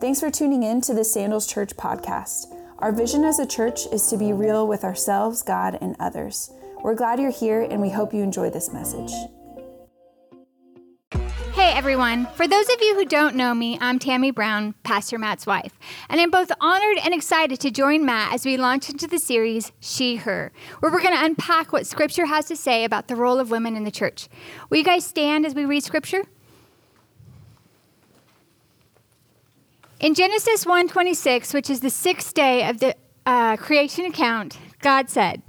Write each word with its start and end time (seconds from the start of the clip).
Thanks 0.00 0.18
for 0.18 0.30
tuning 0.30 0.62
in 0.62 0.80
to 0.82 0.94
the 0.94 1.04
Sandals 1.04 1.46
Church 1.46 1.76
podcast. 1.76 2.46
Our 2.78 2.90
vision 2.90 3.22
as 3.22 3.38
a 3.38 3.46
church 3.46 3.80
is 3.92 4.06
to 4.06 4.16
be 4.16 4.32
real 4.32 4.66
with 4.66 4.82
ourselves, 4.82 5.42
God, 5.42 5.76
and 5.82 5.94
others. 6.00 6.50
We're 6.82 6.94
glad 6.94 7.20
you're 7.20 7.30
here 7.30 7.60
and 7.60 7.82
we 7.82 7.90
hope 7.90 8.14
you 8.14 8.22
enjoy 8.22 8.48
this 8.48 8.72
message. 8.72 9.12
Hey 11.52 11.72
everyone. 11.74 12.24
For 12.34 12.48
those 12.48 12.70
of 12.70 12.80
you 12.80 12.94
who 12.94 13.04
don't 13.04 13.36
know 13.36 13.52
me, 13.52 13.76
I'm 13.82 13.98
Tammy 13.98 14.30
Brown, 14.30 14.74
Pastor 14.84 15.18
Matt's 15.18 15.44
wife, 15.44 15.78
and 16.08 16.18
I'm 16.18 16.30
both 16.30 16.50
honored 16.62 16.96
and 17.04 17.12
excited 17.12 17.60
to 17.60 17.70
join 17.70 18.06
Matt 18.06 18.32
as 18.32 18.46
we 18.46 18.56
launch 18.56 18.88
into 18.88 19.06
the 19.06 19.18
series 19.18 19.70
She 19.80 20.16
Her, 20.16 20.50
where 20.78 20.90
we're 20.90 21.02
going 21.02 21.14
to 21.14 21.26
unpack 21.26 21.74
what 21.74 21.86
Scripture 21.86 22.24
has 22.24 22.46
to 22.46 22.56
say 22.56 22.84
about 22.84 23.08
the 23.08 23.16
role 23.16 23.38
of 23.38 23.50
women 23.50 23.76
in 23.76 23.84
the 23.84 23.90
church. 23.90 24.30
Will 24.70 24.78
you 24.78 24.84
guys 24.84 25.04
stand 25.04 25.44
as 25.44 25.54
we 25.54 25.66
read 25.66 25.84
Scripture? 25.84 26.22
In 30.00 30.14
Genesis 30.14 30.64
1:26, 30.64 31.52
which 31.52 31.68
is 31.68 31.80
the 31.80 31.90
sixth 31.90 32.32
day 32.32 32.66
of 32.66 32.80
the 32.80 32.96
uh, 33.26 33.58
creation 33.58 34.06
account, 34.06 34.56
God 34.80 35.10
said, 35.10 35.42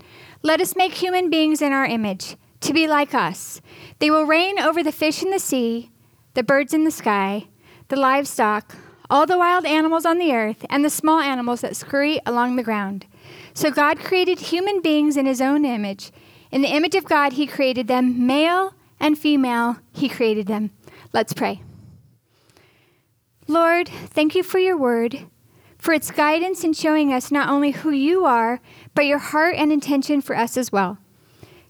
"Let 0.44 0.60
us 0.60 0.76
make 0.76 0.92
human 0.92 1.30
beings 1.30 1.62
in 1.62 1.72
our 1.72 1.86
image, 1.86 2.36
to 2.60 2.74
be 2.74 2.86
like 2.86 3.14
us. 3.14 3.62
They 4.00 4.12
will 4.12 4.26
reign 4.26 4.60
over 4.60 4.84
the 4.84 4.92
fish 4.92 5.24
in 5.24 5.32
the 5.32 5.40
sea, 5.40 5.90
the 6.34 6.44
birds 6.44 6.74
in 6.74 6.84
the 6.84 6.92
sky, 6.92 7.48
the 7.88 7.96
livestock, 7.96 8.76
all 9.10 9.26
the 9.26 9.38
wild 9.38 9.66
animals 9.66 10.06
on 10.06 10.18
the 10.18 10.34
earth, 10.34 10.66
and 10.70 10.84
the 10.84 10.90
small 10.90 11.22
animals 11.22 11.62
that 11.62 11.78
scurry 11.78 12.20
along 12.26 12.58
the 12.58 12.64
ground." 12.64 13.06
So 13.54 13.72
God 13.72 14.00
created 14.00 14.52
human 14.52 14.82
beings 14.82 15.16
in 15.16 15.28
His 15.28 15.40
own 15.40 15.64
image. 15.64 16.12
In 16.52 16.62
the 16.62 16.76
image 16.76 16.96
of 16.96 17.06
God, 17.06 17.34
He 17.34 17.48
created 17.48 17.88
them, 17.88 18.28
male 18.28 18.74
and 19.00 19.18
female. 19.18 19.78
He 19.94 20.10
created 20.10 20.48
them. 20.48 20.72
Let's 21.14 21.32
pray. 21.32 21.62
Lord, 23.48 23.88
thank 23.88 24.36
you 24.36 24.44
for 24.44 24.60
your 24.60 24.78
word, 24.78 25.26
for 25.78 25.94
its 25.94 26.12
guidance 26.12 26.64
in 26.64 26.74
showing 26.74 27.12
us 27.12 27.32
not 27.32 27.50
only 27.50 27.72
who 27.72 27.92
you 27.92 28.26
are, 28.26 28.62
but 28.94 29.06
your 29.06 29.18
heart 29.18 29.56
and 29.56 29.72
intention 29.72 30.22
for 30.22 30.36
us 30.36 30.58
as 30.58 30.72
well. 30.72 30.98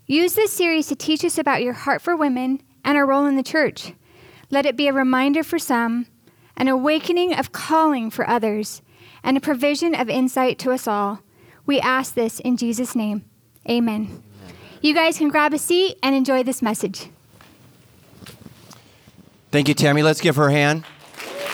Use 0.05 0.35
this 0.35 0.51
series 0.51 0.87
to 0.87 0.95
teach 0.95 1.23
us 1.23 1.37
about 1.37 1.63
your 1.63 1.73
heart 1.73 2.01
for 2.01 2.15
women 2.15 2.61
and 2.83 2.97
our 2.97 3.05
role 3.05 3.25
in 3.25 3.37
the 3.37 3.43
church. 3.43 3.93
Let 4.49 4.65
it 4.65 4.75
be 4.75 4.87
a 4.87 4.93
reminder 4.93 5.43
for 5.43 5.57
some, 5.57 6.07
an 6.57 6.67
awakening 6.67 7.33
of 7.33 7.51
calling 7.51 8.09
for 8.11 8.27
others, 8.29 8.81
and 9.23 9.37
a 9.37 9.41
provision 9.41 9.95
of 9.95 10.09
insight 10.09 10.59
to 10.59 10.71
us 10.71 10.87
all. 10.87 11.21
We 11.65 11.79
ask 11.79 12.13
this 12.13 12.39
in 12.41 12.57
Jesus' 12.57 12.95
name. 12.95 13.23
Amen. 13.69 14.07
Amen. 14.07 14.23
You 14.81 14.93
guys 14.93 15.17
can 15.17 15.29
grab 15.29 15.53
a 15.53 15.59
seat 15.59 15.97
and 16.03 16.13
enjoy 16.15 16.43
this 16.43 16.61
message. 16.61 17.07
Thank 19.51 19.67
you, 19.67 19.73
Tammy. 19.73 20.01
Let's 20.01 20.21
give 20.21 20.35
her 20.37 20.47
a 20.47 20.51
hand. 20.51 20.83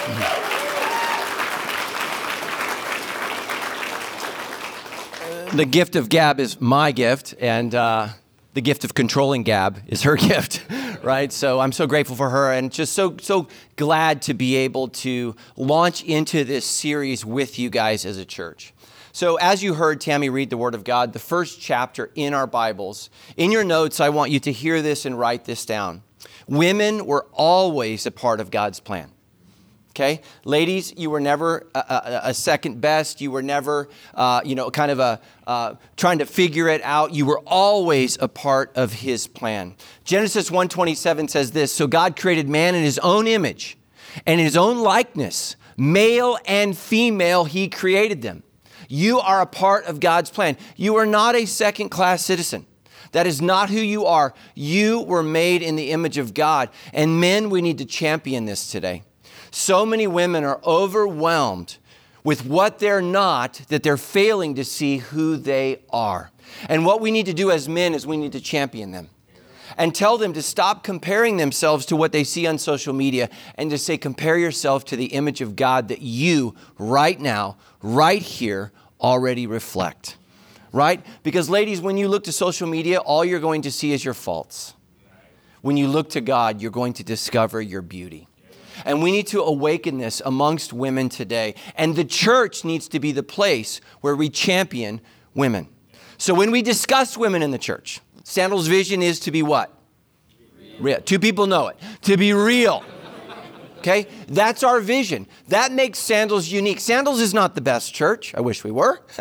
the 5.53 5.65
gift 5.65 5.97
of 5.97 6.07
Gab 6.07 6.39
is 6.39 6.61
my 6.61 6.91
gift, 6.91 7.35
and 7.39 7.75
uh, 7.75 8.07
the 8.53 8.61
gift 8.61 8.85
of 8.85 8.93
controlling 8.93 9.43
Gab 9.43 9.81
is 9.87 10.03
her 10.03 10.15
gift, 10.15 10.61
right? 11.03 11.33
So 11.33 11.59
I'm 11.59 11.73
so 11.73 11.87
grateful 11.87 12.15
for 12.15 12.29
her, 12.29 12.53
and 12.53 12.71
just 12.71 12.93
so 12.93 13.17
so 13.21 13.49
glad 13.75 14.21
to 14.23 14.33
be 14.33 14.55
able 14.55 14.87
to 14.89 15.35
launch 15.57 16.03
into 16.03 16.45
this 16.45 16.65
series 16.65 17.25
with 17.25 17.59
you 17.59 17.69
guys 17.69 18.05
as 18.05 18.17
a 18.17 18.25
church. 18.25 18.73
So, 19.11 19.35
as 19.37 19.63
you 19.63 19.73
heard 19.73 19.99
Tammy 19.99 20.29
read 20.29 20.51
the 20.51 20.57
Word 20.57 20.75
of 20.75 20.83
God, 20.83 21.11
the 21.11 21.19
first 21.19 21.59
chapter 21.59 22.11
in 22.15 22.33
our 22.33 22.47
Bibles, 22.47 23.09
in 23.35 23.51
your 23.51 23.63
notes, 23.63 23.99
I 23.99 24.09
want 24.09 24.31
you 24.31 24.39
to 24.41 24.51
hear 24.51 24.81
this 24.81 25.05
and 25.05 25.19
write 25.19 25.45
this 25.45 25.65
down. 25.65 26.03
Women 26.47 27.05
were 27.05 27.25
always 27.33 28.05
a 28.05 28.11
part 28.11 28.39
of 28.39 28.51
God's 28.51 28.79
plan. 28.79 29.11
Okay, 29.97 30.21
ladies, 30.45 30.93
you 30.95 31.09
were 31.09 31.19
never 31.19 31.65
a, 31.73 31.79
a, 31.79 32.19
a 32.25 32.33
second 32.35 32.79
best. 32.79 33.19
You 33.19 33.31
were 33.31 33.41
never, 33.41 33.89
uh, 34.13 34.41
you 34.45 34.53
know, 34.53 34.69
kind 34.69 34.91
of 34.91 34.99
a 34.99 35.19
uh, 35.47 35.73
trying 35.95 36.19
to 36.19 36.27
figure 36.27 36.67
it 36.67 36.83
out. 36.83 37.15
You 37.15 37.25
were 37.25 37.39
always 37.47 38.15
a 38.21 38.27
part 38.27 38.71
of 38.75 38.93
His 38.93 39.25
plan. 39.25 39.73
Genesis 40.03 40.51
1:27 40.51 41.31
says 41.31 41.49
this: 41.49 41.73
So 41.73 41.87
God 41.87 42.15
created 42.15 42.47
man 42.47 42.75
in 42.75 42.83
His 42.83 42.99
own 42.99 43.25
image, 43.25 43.75
and 44.27 44.39
in 44.39 44.45
His 44.45 44.55
own 44.55 44.77
likeness, 44.77 45.55
male 45.77 46.37
and 46.45 46.77
female, 46.77 47.45
He 47.45 47.67
created 47.67 48.21
them. 48.21 48.43
You 48.87 49.19
are 49.19 49.41
a 49.41 49.47
part 49.47 49.85
of 49.85 49.99
God's 49.99 50.29
plan. 50.29 50.57
You 50.75 50.97
are 50.97 51.07
not 51.07 51.35
a 51.35 51.47
second-class 51.47 52.23
citizen. 52.23 52.67
That 53.13 53.25
is 53.25 53.41
not 53.41 53.71
who 53.71 53.79
you 53.79 54.05
are. 54.05 54.35
You 54.53 55.01
were 55.01 55.23
made 55.23 55.63
in 55.63 55.75
the 55.75 55.89
image 55.89 56.19
of 56.19 56.35
God. 56.35 56.69
And 56.93 57.19
men, 57.19 57.49
we 57.49 57.63
need 57.63 57.79
to 57.79 57.85
champion 57.85 58.45
this 58.45 58.69
today. 58.69 59.01
So 59.57 59.87
many 59.87 60.05
women 60.05 60.43
are 60.43 60.61
overwhelmed 60.63 61.77
with 62.23 62.45
what 62.45 62.77
they're 62.77 63.01
not 63.01 63.53
that 63.69 63.81
they're 63.81 63.97
failing 63.97 64.53
to 64.53 64.63
see 64.63 64.97
who 64.97 65.35
they 65.35 65.79
are. 65.89 66.29
And 66.69 66.85
what 66.85 67.01
we 67.01 67.09
need 67.09 67.25
to 67.25 67.33
do 67.33 67.49
as 67.49 67.67
men 67.67 67.95
is 67.95 68.05
we 68.05 68.17
need 68.17 68.33
to 68.33 68.39
champion 68.39 68.91
them 68.91 69.09
and 69.75 69.95
tell 69.95 70.19
them 70.19 70.31
to 70.33 70.43
stop 70.43 70.83
comparing 70.83 71.37
themselves 71.37 71.87
to 71.87 71.95
what 71.95 72.11
they 72.11 72.23
see 72.23 72.45
on 72.45 72.59
social 72.59 72.93
media 72.93 73.31
and 73.55 73.71
to 73.71 73.79
say, 73.79 73.97
compare 73.97 74.37
yourself 74.37 74.85
to 74.85 74.95
the 74.95 75.07
image 75.07 75.41
of 75.41 75.55
God 75.55 75.87
that 75.87 76.03
you, 76.03 76.53
right 76.77 77.19
now, 77.19 77.57
right 77.81 78.21
here, 78.21 78.71
already 79.01 79.47
reflect. 79.47 80.17
Right? 80.71 81.03
Because, 81.23 81.49
ladies, 81.49 81.81
when 81.81 81.97
you 81.97 82.09
look 82.09 82.25
to 82.25 82.31
social 82.31 82.67
media, 82.67 82.99
all 82.99 83.25
you're 83.25 83.39
going 83.39 83.63
to 83.63 83.71
see 83.71 83.91
is 83.91 84.05
your 84.05 84.13
faults. 84.13 84.75
When 85.61 85.77
you 85.77 85.87
look 85.87 86.11
to 86.11 86.21
God, 86.21 86.61
you're 86.61 86.69
going 86.69 86.93
to 86.93 87.03
discover 87.03 87.59
your 87.59 87.81
beauty. 87.81 88.26
And 88.85 89.01
we 89.01 89.11
need 89.11 89.27
to 89.27 89.41
awaken 89.41 89.97
this 89.97 90.21
amongst 90.25 90.73
women 90.73 91.09
today. 91.09 91.55
And 91.75 91.95
the 91.95 92.05
church 92.05 92.63
needs 92.63 92.87
to 92.89 92.99
be 92.99 93.11
the 93.11 93.23
place 93.23 93.81
where 94.01 94.15
we 94.15 94.29
champion 94.29 95.01
women. 95.33 95.69
So 96.17 96.33
when 96.33 96.51
we 96.51 96.61
discuss 96.61 97.17
women 97.17 97.43
in 97.43 97.51
the 97.51 97.57
church, 97.57 98.01
Sandals' 98.23 98.67
vision 98.67 99.01
is 99.01 99.19
to 99.21 99.31
be 99.31 99.41
what? 99.41 99.73
Real. 100.79 100.99
Two 101.01 101.19
people 101.19 101.47
know 101.47 101.69
it. 101.69 101.77
To 102.03 102.17
be 102.17 102.33
real. 102.33 102.83
Okay? 103.79 104.07
That's 104.27 104.63
our 104.63 104.79
vision. 104.79 105.27
That 105.47 105.71
makes 105.71 105.99
Sandals 105.99 106.49
unique. 106.49 106.79
Sandals 106.79 107.21
is 107.21 107.33
not 107.33 107.55
the 107.55 107.61
best 107.61 107.93
church. 107.93 108.33
I 108.35 108.41
wish 108.41 108.63
we 108.63 108.71
were. 108.71 109.01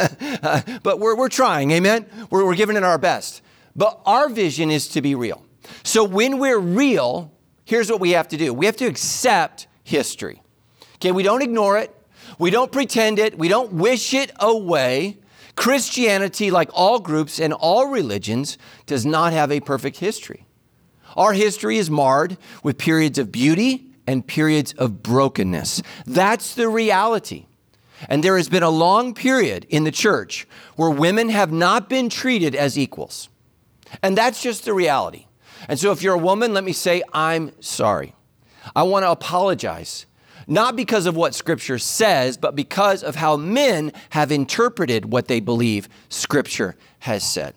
but 0.82 0.98
we're, 0.98 1.14
we're 1.14 1.28
trying. 1.28 1.70
Amen? 1.70 2.06
We're, 2.30 2.44
we're 2.44 2.56
giving 2.56 2.76
it 2.76 2.82
our 2.82 2.98
best. 2.98 3.42
But 3.76 4.00
our 4.06 4.28
vision 4.28 4.70
is 4.70 4.88
to 4.88 5.02
be 5.02 5.14
real. 5.14 5.44
So 5.84 6.02
when 6.02 6.38
we're 6.38 6.58
real, 6.58 7.32
here's 7.66 7.90
what 7.90 8.00
we 8.00 8.12
have 8.12 8.28
to 8.28 8.38
do 8.38 8.54
we 8.54 8.64
have 8.64 8.76
to 8.76 8.86
accept 8.86 9.66
history. 9.84 10.42
Okay, 10.94 11.12
we 11.12 11.22
don't 11.22 11.42
ignore 11.42 11.76
it, 11.76 11.94
we 12.38 12.50
don't 12.50 12.72
pretend 12.72 13.18
it, 13.18 13.36
we 13.36 13.48
don't 13.48 13.74
wish 13.74 14.14
it 14.14 14.32
away. 14.40 15.18
Christianity, 15.56 16.50
like 16.50 16.68
all 16.74 17.00
groups 17.00 17.40
and 17.40 17.52
all 17.52 17.88
religions, 17.88 18.58
does 18.84 19.06
not 19.06 19.32
have 19.32 19.50
a 19.50 19.60
perfect 19.60 19.98
history. 19.98 20.46
Our 21.16 21.32
history 21.32 21.78
is 21.78 21.90
marred 21.90 22.36
with 22.62 22.76
periods 22.76 23.18
of 23.18 23.32
beauty 23.32 23.90
and 24.06 24.26
periods 24.26 24.74
of 24.74 25.02
brokenness. 25.02 25.82
That's 26.04 26.54
the 26.54 26.68
reality. 26.68 27.46
And 28.08 28.22
there 28.22 28.36
has 28.36 28.48
been 28.48 28.62
a 28.62 28.70
long 28.70 29.14
period 29.14 29.66
in 29.70 29.84
the 29.84 29.90
church 29.90 30.46
where 30.76 30.90
women 30.90 31.30
have 31.30 31.50
not 31.50 31.88
been 31.88 32.10
treated 32.10 32.54
as 32.54 32.78
equals. 32.78 33.30
And 34.02 34.16
that's 34.16 34.42
just 34.42 34.64
the 34.64 34.74
reality. 34.74 35.25
And 35.68 35.78
so 35.78 35.92
if 35.92 36.02
you're 36.02 36.14
a 36.14 36.18
woman, 36.18 36.54
let 36.54 36.64
me 36.64 36.72
say, 36.72 37.02
I'm 37.12 37.52
sorry. 37.60 38.14
I 38.74 38.82
want 38.82 39.04
to 39.04 39.10
apologize. 39.10 40.06
Not 40.46 40.76
because 40.76 41.06
of 41.06 41.16
what 41.16 41.34
Scripture 41.34 41.78
says, 41.78 42.36
but 42.36 42.54
because 42.54 43.02
of 43.02 43.16
how 43.16 43.36
men 43.36 43.92
have 44.10 44.30
interpreted 44.30 45.12
what 45.12 45.28
they 45.28 45.40
believe 45.40 45.88
Scripture 46.08 46.76
has 47.00 47.28
said. 47.28 47.54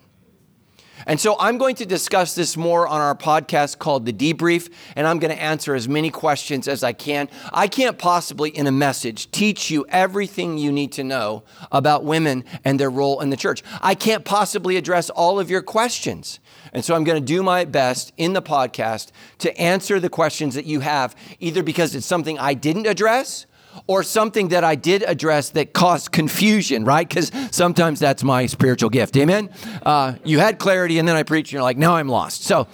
And 1.06 1.20
so 1.20 1.36
I'm 1.38 1.58
going 1.58 1.76
to 1.76 1.86
discuss 1.86 2.34
this 2.34 2.56
more 2.56 2.86
on 2.86 3.00
our 3.00 3.14
podcast 3.14 3.78
called 3.78 4.06
The 4.06 4.12
Debrief, 4.12 4.70
and 4.96 5.06
I'm 5.06 5.18
going 5.18 5.34
to 5.34 5.40
answer 5.40 5.74
as 5.74 5.88
many 5.88 6.10
questions 6.10 6.68
as 6.68 6.84
I 6.84 6.92
can. 6.92 7.28
I 7.52 7.68
can't 7.68 7.98
possibly, 7.98 8.50
in 8.50 8.66
a 8.66 8.72
message, 8.72 9.30
teach 9.30 9.70
you 9.70 9.86
everything 9.88 10.58
you 10.58 10.72
need 10.72 10.92
to 10.92 11.04
know 11.04 11.42
about 11.72 12.04
women 12.04 12.44
and 12.64 12.78
their 12.78 12.90
role 12.90 13.20
in 13.20 13.30
the 13.30 13.36
church. 13.36 13.62
I 13.80 13.94
can't 13.94 14.24
possibly 14.24 14.76
address 14.76 15.10
all 15.10 15.40
of 15.40 15.50
your 15.50 15.62
questions. 15.62 16.40
And 16.72 16.84
so 16.84 16.94
I'm 16.94 17.04
going 17.04 17.20
to 17.20 17.26
do 17.26 17.42
my 17.42 17.64
best 17.64 18.12
in 18.16 18.32
the 18.32 18.42
podcast 18.42 19.10
to 19.38 19.56
answer 19.58 19.98
the 20.00 20.08
questions 20.08 20.54
that 20.54 20.66
you 20.66 20.80
have, 20.80 21.16
either 21.38 21.62
because 21.62 21.94
it's 21.94 22.06
something 22.06 22.38
I 22.38 22.54
didn't 22.54 22.86
address 22.86 23.46
or 23.86 24.02
something 24.02 24.48
that 24.48 24.64
I 24.64 24.74
did 24.74 25.02
address 25.02 25.50
that 25.50 25.72
caused 25.72 26.12
confusion, 26.12 26.84
right? 26.84 27.08
Because 27.08 27.30
sometimes 27.50 28.00
that's 28.00 28.22
my 28.22 28.46
spiritual 28.46 28.90
gift. 28.90 29.16
Amen? 29.16 29.50
Uh, 29.84 30.14
you 30.24 30.38
had 30.38 30.58
clarity, 30.58 30.98
and 30.98 31.08
then 31.08 31.16
I 31.16 31.22
preach, 31.22 31.48
and 31.48 31.54
you're 31.54 31.62
like, 31.62 31.76
now 31.76 31.96
I'm 31.96 32.08
lost. 32.08 32.44
So, 32.44 32.68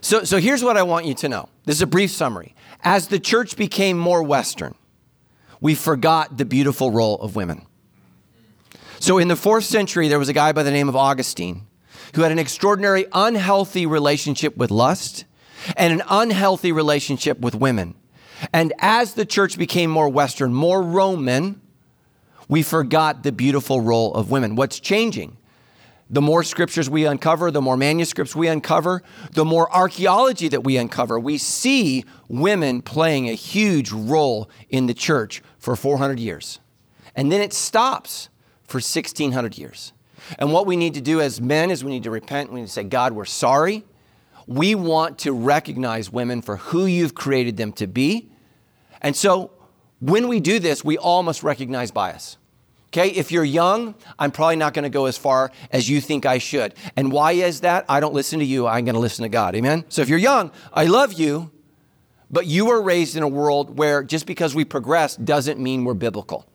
so, 0.00 0.24
so 0.24 0.38
here's 0.38 0.62
what 0.62 0.76
I 0.76 0.82
want 0.82 1.06
you 1.06 1.14
to 1.14 1.28
know. 1.28 1.48
This 1.64 1.76
is 1.76 1.82
a 1.82 1.86
brief 1.86 2.10
summary. 2.10 2.54
As 2.82 3.08
the 3.08 3.18
church 3.18 3.56
became 3.56 3.98
more 3.98 4.22
Western, 4.22 4.74
we 5.60 5.74
forgot 5.74 6.38
the 6.38 6.44
beautiful 6.44 6.90
role 6.90 7.16
of 7.16 7.34
women. 7.36 7.66
So 9.00 9.18
in 9.18 9.28
the 9.28 9.36
fourth 9.36 9.64
century, 9.64 10.08
there 10.08 10.18
was 10.18 10.28
a 10.28 10.32
guy 10.32 10.52
by 10.52 10.62
the 10.62 10.70
name 10.70 10.88
of 10.88 10.96
Augustine 10.96 11.66
who 12.14 12.22
had 12.22 12.32
an 12.32 12.38
extraordinary 12.38 13.06
unhealthy 13.12 13.86
relationship 13.86 14.56
with 14.56 14.70
lust 14.70 15.24
and 15.76 15.92
an 15.92 16.02
unhealthy 16.08 16.72
relationship 16.72 17.40
with 17.40 17.54
women. 17.54 17.94
And 18.52 18.72
as 18.78 19.14
the 19.14 19.24
church 19.24 19.58
became 19.58 19.90
more 19.90 20.08
Western, 20.08 20.52
more 20.52 20.82
Roman, 20.82 21.60
we 22.48 22.62
forgot 22.62 23.22
the 23.22 23.32
beautiful 23.32 23.80
role 23.80 24.14
of 24.14 24.30
women. 24.30 24.56
What's 24.56 24.80
changing? 24.80 25.36
The 26.10 26.22
more 26.22 26.42
scriptures 26.42 26.88
we 26.88 27.04
uncover, 27.04 27.50
the 27.50 27.60
more 27.60 27.76
manuscripts 27.76 28.34
we 28.34 28.48
uncover, 28.48 29.02
the 29.32 29.44
more 29.44 29.70
archaeology 29.74 30.48
that 30.48 30.64
we 30.64 30.78
uncover, 30.78 31.20
we 31.20 31.36
see 31.36 32.04
women 32.28 32.80
playing 32.80 33.28
a 33.28 33.34
huge 33.34 33.92
role 33.92 34.48
in 34.70 34.86
the 34.86 34.94
church 34.94 35.42
for 35.58 35.76
400 35.76 36.18
years. 36.18 36.60
And 37.14 37.30
then 37.30 37.42
it 37.42 37.52
stops 37.52 38.30
for 38.64 38.76
1600 38.76 39.58
years. 39.58 39.92
And 40.38 40.52
what 40.52 40.66
we 40.66 40.76
need 40.76 40.94
to 40.94 41.00
do 41.02 41.20
as 41.20 41.40
men 41.40 41.70
is 41.70 41.84
we 41.84 41.90
need 41.90 42.04
to 42.04 42.10
repent. 42.10 42.52
We 42.52 42.60
need 42.60 42.66
to 42.66 42.72
say, 42.72 42.84
God, 42.84 43.12
we're 43.12 43.26
sorry. 43.26 43.84
We 44.48 44.74
want 44.74 45.18
to 45.20 45.32
recognize 45.32 46.10
women 46.10 46.42
for 46.42 46.56
who 46.56 46.86
you've 46.86 47.14
created 47.14 47.56
them 47.56 47.70
to 47.74 47.86
be. 47.86 48.32
And 49.00 49.14
so 49.14 49.52
when 50.00 50.26
we 50.26 50.40
do 50.40 50.58
this, 50.58 50.82
we 50.82 50.98
all 50.98 51.22
must 51.22 51.44
recognize 51.44 51.90
bias. 51.92 52.36
Okay, 52.88 53.10
if 53.10 53.30
you're 53.30 53.44
young, 53.44 53.94
I'm 54.18 54.30
probably 54.30 54.56
not 54.56 54.72
going 54.72 54.84
to 54.84 54.88
go 54.88 55.04
as 55.04 55.18
far 55.18 55.52
as 55.70 55.90
you 55.90 56.00
think 56.00 56.24
I 56.24 56.38
should. 56.38 56.72
And 56.96 57.12
why 57.12 57.32
is 57.32 57.60
that? 57.60 57.84
I 57.86 58.00
don't 58.00 58.14
listen 58.14 58.38
to 58.38 58.44
you, 58.46 58.66
I'm 58.66 58.86
going 58.86 58.94
to 58.94 59.00
listen 59.00 59.24
to 59.24 59.28
God. 59.28 59.54
Amen? 59.54 59.84
So 59.90 60.00
if 60.00 60.08
you're 60.08 60.18
young, 60.18 60.50
I 60.72 60.86
love 60.86 61.12
you, 61.12 61.50
but 62.30 62.46
you 62.46 62.64
were 62.64 62.80
raised 62.80 63.14
in 63.16 63.22
a 63.22 63.28
world 63.28 63.76
where 63.76 64.02
just 64.02 64.24
because 64.24 64.54
we 64.54 64.64
progress 64.64 65.16
doesn't 65.16 65.60
mean 65.60 65.84
we're 65.84 65.92
biblical. 65.92 66.46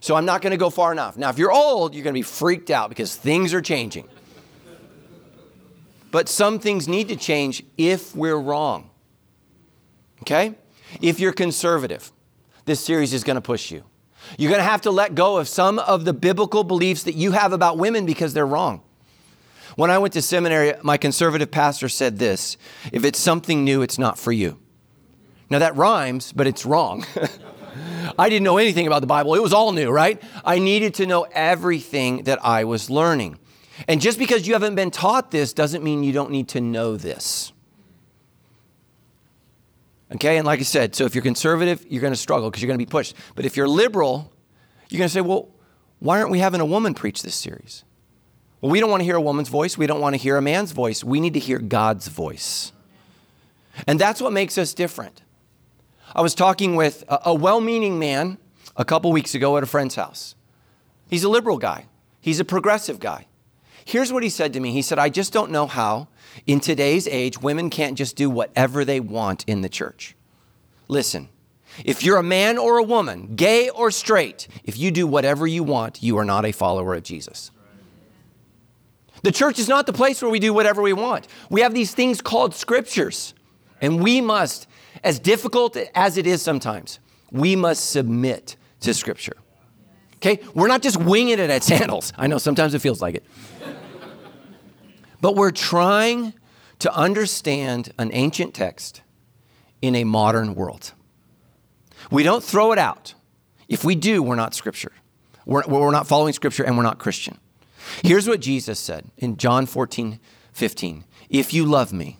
So 0.00 0.14
I'm 0.14 0.24
not 0.24 0.40
going 0.42 0.52
to 0.52 0.56
go 0.56 0.70
far 0.70 0.92
enough. 0.92 1.16
Now, 1.16 1.30
if 1.30 1.38
you're 1.38 1.52
old, 1.52 1.94
you're 1.94 2.04
going 2.04 2.14
to 2.14 2.18
be 2.18 2.22
freaked 2.22 2.70
out 2.70 2.88
because 2.88 3.16
things 3.16 3.52
are 3.54 3.62
changing. 3.62 4.06
But 6.14 6.28
some 6.28 6.60
things 6.60 6.86
need 6.86 7.08
to 7.08 7.16
change 7.16 7.64
if 7.76 8.14
we're 8.14 8.36
wrong. 8.36 8.88
Okay? 10.22 10.54
If 11.02 11.18
you're 11.18 11.32
conservative, 11.32 12.12
this 12.66 12.78
series 12.78 13.12
is 13.12 13.24
going 13.24 13.34
to 13.34 13.40
push 13.40 13.72
you. 13.72 13.82
You're 14.38 14.50
going 14.50 14.60
to 14.60 14.70
have 14.70 14.82
to 14.82 14.92
let 14.92 15.16
go 15.16 15.38
of 15.38 15.48
some 15.48 15.80
of 15.80 16.04
the 16.04 16.12
biblical 16.12 16.62
beliefs 16.62 17.02
that 17.02 17.16
you 17.16 17.32
have 17.32 17.52
about 17.52 17.78
women 17.78 18.06
because 18.06 18.32
they're 18.32 18.46
wrong. 18.46 18.80
When 19.74 19.90
I 19.90 19.98
went 19.98 20.14
to 20.14 20.22
seminary, 20.22 20.74
my 20.84 20.98
conservative 20.98 21.50
pastor 21.50 21.88
said 21.88 22.20
this 22.20 22.58
if 22.92 23.04
it's 23.04 23.18
something 23.18 23.64
new, 23.64 23.82
it's 23.82 23.98
not 23.98 24.16
for 24.16 24.30
you. 24.30 24.56
Now 25.50 25.58
that 25.58 25.74
rhymes, 25.74 26.30
but 26.30 26.46
it's 26.46 26.64
wrong. 26.64 27.04
I 28.16 28.28
didn't 28.28 28.44
know 28.44 28.58
anything 28.58 28.86
about 28.86 29.00
the 29.00 29.08
Bible. 29.08 29.34
It 29.34 29.42
was 29.42 29.52
all 29.52 29.72
new, 29.72 29.90
right? 29.90 30.22
I 30.44 30.60
needed 30.60 30.94
to 30.94 31.06
know 31.06 31.26
everything 31.32 32.22
that 32.22 32.38
I 32.44 32.62
was 32.62 32.88
learning. 32.88 33.40
And 33.88 34.00
just 34.00 34.18
because 34.18 34.46
you 34.46 34.52
haven't 34.52 34.74
been 34.74 34.90
taught 34.90 35.30
this 35.30 35.52
doesn't 35.52 35.82
mean 35.82 36.04
you 36.04 36.12
don't 36.12 36.30
need 36.30 36.48
to 36.48 36.60
know 36.60 36.96
this. 36.96 37.52
Okay, 40.14 40.36
and 40.36 40.46
like 40.46 40.60
I 40.60 40.62
said, 40.62 40.94
so 40.94 41.04
if 41.06 41.14
you're 41.14 41.22
conservative, 41.22 41.84
you're 41.88 42.00
going 42.00 42.12
to 42.12 42.18
struggle 42.18 42.50
because 42.50 42.62
you're 42.62 42.68
going 42.68 42.78
to 42.78 42.84
be 42.84 42.90
pushed. 42.90 43.16
But 43.34 43.46
if 43.46 43.56
you're 43.56 43.66
liberal, 43.66 44.32
you're 44.88 44.98
going 44.98 45.08
to 45.08 45.12
say, 45.12 45.20
well, 45.20 45.48
why 45.98 46.20
aren't 46.20 46.30
we 46.30 46.38
having 46.38 46.60
a 46.60 46.66
woman 46.66 46.94
preach 46.94 47.22
this 47.22 47.34
series? 47.34 47.84
Well, 48.60 48.70
we 48.70 48.80
don't 48.80 48.90
want 48.90 49.00
to 49.00 49.04
hear 49.04 49.16
a 49.16 49.20
woman's 49.20 49.48
voice. 49.48 49.76
We 49.76 49.86
don't 49.86 50.00
want 50.00 50.14
to 50.14 50.18
hear 50.18 50.36
a 50.36 50.42
man's 50.42 50.72
voice. 50.72 51.02
We 51.02 51.20
need 51.20 51.34
to 51.34 51.40
hear 51.40 51.58
God's 51.58 52.08
voice. 52.08 52.72
And 53.86 53.98
that's 53.98 54.20
what 54.20 54.32
makes 54.32 54.56
us 54.56 54.72
different. 54.72 55.22
I 56.14 56.20
was 56.20 56.34
talking 56.34 56.76
with 56.76 57.02
a, 57.08 57.34
well 57.34 57.60
meaning 57.60 57.98
man 57.98 58.38
a 58.76 58.84
couple 58.84 59.10
weeks 59.12 59.34
ago 59.34 59.56
at 59.56 59.62
a 59.62 59.66
friend's 59.66 59.96
house. 59.96 60.34
He's 61.08 61.24
a 61.24 61.28
liberal 61.28 61.58
guy, 61.58 61.86
he's 62.20 62.40
a 62.40 62.44
progressive 62.44 63.00
guy. 63.00 63.26
Here's 63.84 64.12
what 64.12 64.22
he 64.22 64.28
said 64.28 64.52
to 64.54 64.60
me 64.60 64.72
He 64.72 64.82
said, 64.82 64.98
I 64.98 65.08
just 65.08 65.32
don't 65.32 65.50
know 65.50 65.66
how 65.66 66.08
in 66.46 66.60
today's 66.60 67.06
age, 67.08 67.40
women 67.40 67.70
can't 67.70 67.96
just 67.96 68.16
do 68.16 68.28
whatever 68.28 68.84
they 68.84 69.00
want 69.00 69.44
in 69.46 69.60
the 69.60 69.68
church. 69.68 70.16
Listen, 70.88 71.28
if 71.84 72.04
you're 72.04 72.18
a 72.18 72.22
man 72.22 72.58
or 72.58 72.78
a 72.78 72.82
woman, 72.82 73.34
gay 73.34 73.68
or 73.68 73.90
straight, 73.90 74.48
if 74.64 74.76
you 74.76 74.90
do 74.90 75.06
whatever 75.06 75.46
you 75.46 75.62
want, 75.62 76.02
you 76.02 76.18
are 76.18 76.24
not 76.24 76.44
a 76.44 76.52
follower 76.52 76.94
of 76.94 77.02
Jesus. 77.02 77.50
The 79.22 79.32
church 79.32 79.58
is 79.58 79.68
not 79.68 79.86
the 79.86 79.92
place 79.92 80.20
where 80.20 80.30
we 80.30 80.38
do 80.38 80.52
whatever 80.52 80.82
we 80.82 80.92
want. 80.92 81.26
We 81.48 81.62
have 81.62 81.72
these 81.72 81.94
things 81.94 82.20
called 82.20 82.54
scriptures, 82.54 83.34
and 83.80 84.02
we 84.02 84.20
must, 84.20 84.66
as 85.02 85.18
difficult 85.18 85.76
as 85.94 86.18
it 86.18 86.26
is 86.26 86.42
sometimes, 86.42 87.00
we 87.32 87.56
must 87.56 87.90
submit 87.90 88.56
to 88.80 88.92
scripture. 88.92 89.36
Okay? 90.24 90.42
We're 90.54 90.68
not 90.68 90.80
just 90.80 90.96
winging 90.96 91.38
it 91.38 91.50
at 91.50 91.62
sandals. 91.62 92.14
I 92.16 92.28
know 92.28 92.38
sometimes 92.38 92.72
it 92.72 92.78
feels 92.78 93.02
like 93.02 93.14
it. 93.14 93.24
But 95.20 95.36
we're 95.36 95.50
trying 95.50 96.32
to 96.78 96.94
understand 96.94 97.92
an 97.98 98.10
ancient 98.12 98.54
text 98.54 99.02
in 99.82 99.94
a 99.94 100.04
modern 100.04 100.54
world. 100.54 100.92
We 102.10 102.22
don't 102.22 102.42
throw 102.42 102.72
it 102.72 102.78
out. 102.78 103.14
If 103.68 103.84
we 103.84 103.94
do, 103.94 104.22
we're 104.22 104.34
not 104.34 104.54
scripture. 104.54 104.92
We're, 105.44 105.62
we're 105.66 105.90
not 105.90 106.06
following 106.06 106.32
scripture 106.32 106.64
and 106.64 106.76
we're 106.76 106.82
not 106.84 106.98
Christian. 106.98 107.38
Here's 108.02 108.26
what 108.26 108.40
Jesus 108.40 108.78
said 108.78 109.10
in 109.18 109.36
John 109.36 109.66
14, 109.66 110.20
15. 110.52 111.04
If 111.28 111.52
you 111.52 111.66
love 111.66 111.92
me, 111.92 112.18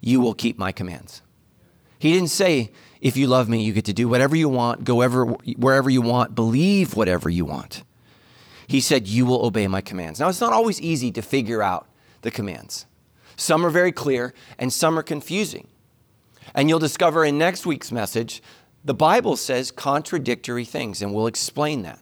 you 0.00 0.20
will 0.20 0.34
keep 0.34 0.58
my 0.58 0.72
commands. 0.72 1.22
He 2.00 2.12
didn't 2.12 2.30
say, 2.30 2.72
if 3.00 3.16
you 3.16 3.26
love 3.26 3.48
me, 3.48 3.62
you 3.62 3.72
get 3.72 3.84
to 3.86 3.92
do 3.92 4.08
whatever 4.08 4.34
you 4.34 4.48
want, 4.48 4.84
go 4.84 5.00
ever, 5.00 5.24
wherever 5.24 5.88
you 5.88 6.02
want, 6.02 6.34
believe 6.34 6.96
whatever 6.96 7.30
you 7.30 7.44
want. 7.44 7.84
He 8.66 8.80
said, 8.80 9.06
You 9.08 9.24
will 9.24 9.44
obey 9.44 9.66
my 9.66 9.80
commands. 9.80 10.20
Now, 10.20 10.28
it's 10.28 10.40
not 10.40 10.52
always 10.52 10.80
easy 10.80 11.10
to 11.12 11.22
figure 11.22 11.62
out 11.62 11.86
the 12.22 12.30
commands. 12.30 12.86
Some 13.36 13.64
are 13.64 13.70
very 13.70 13.92
clear 13.92 14.34
and 14.58 14.72
some 14.72 14.98
are 14.98 15.02
confusing. 15.02 15.68
And 16.54 16.68
you'll 16.68 16.78
discover 16.78 17.24
in 17.24 17.38
next 17.38 17.66
week's 17.66 17.92
message, 17.92 18.42
the 18.84 18.94
Bible 18.94 19.36
says 19.36 19.70
contradictory 19.70 20.64
things, 20.64 21.02
and 21.02 21.14
we'll 21.14 21.26
explain 21.26 21.82
that. 21.82 22.00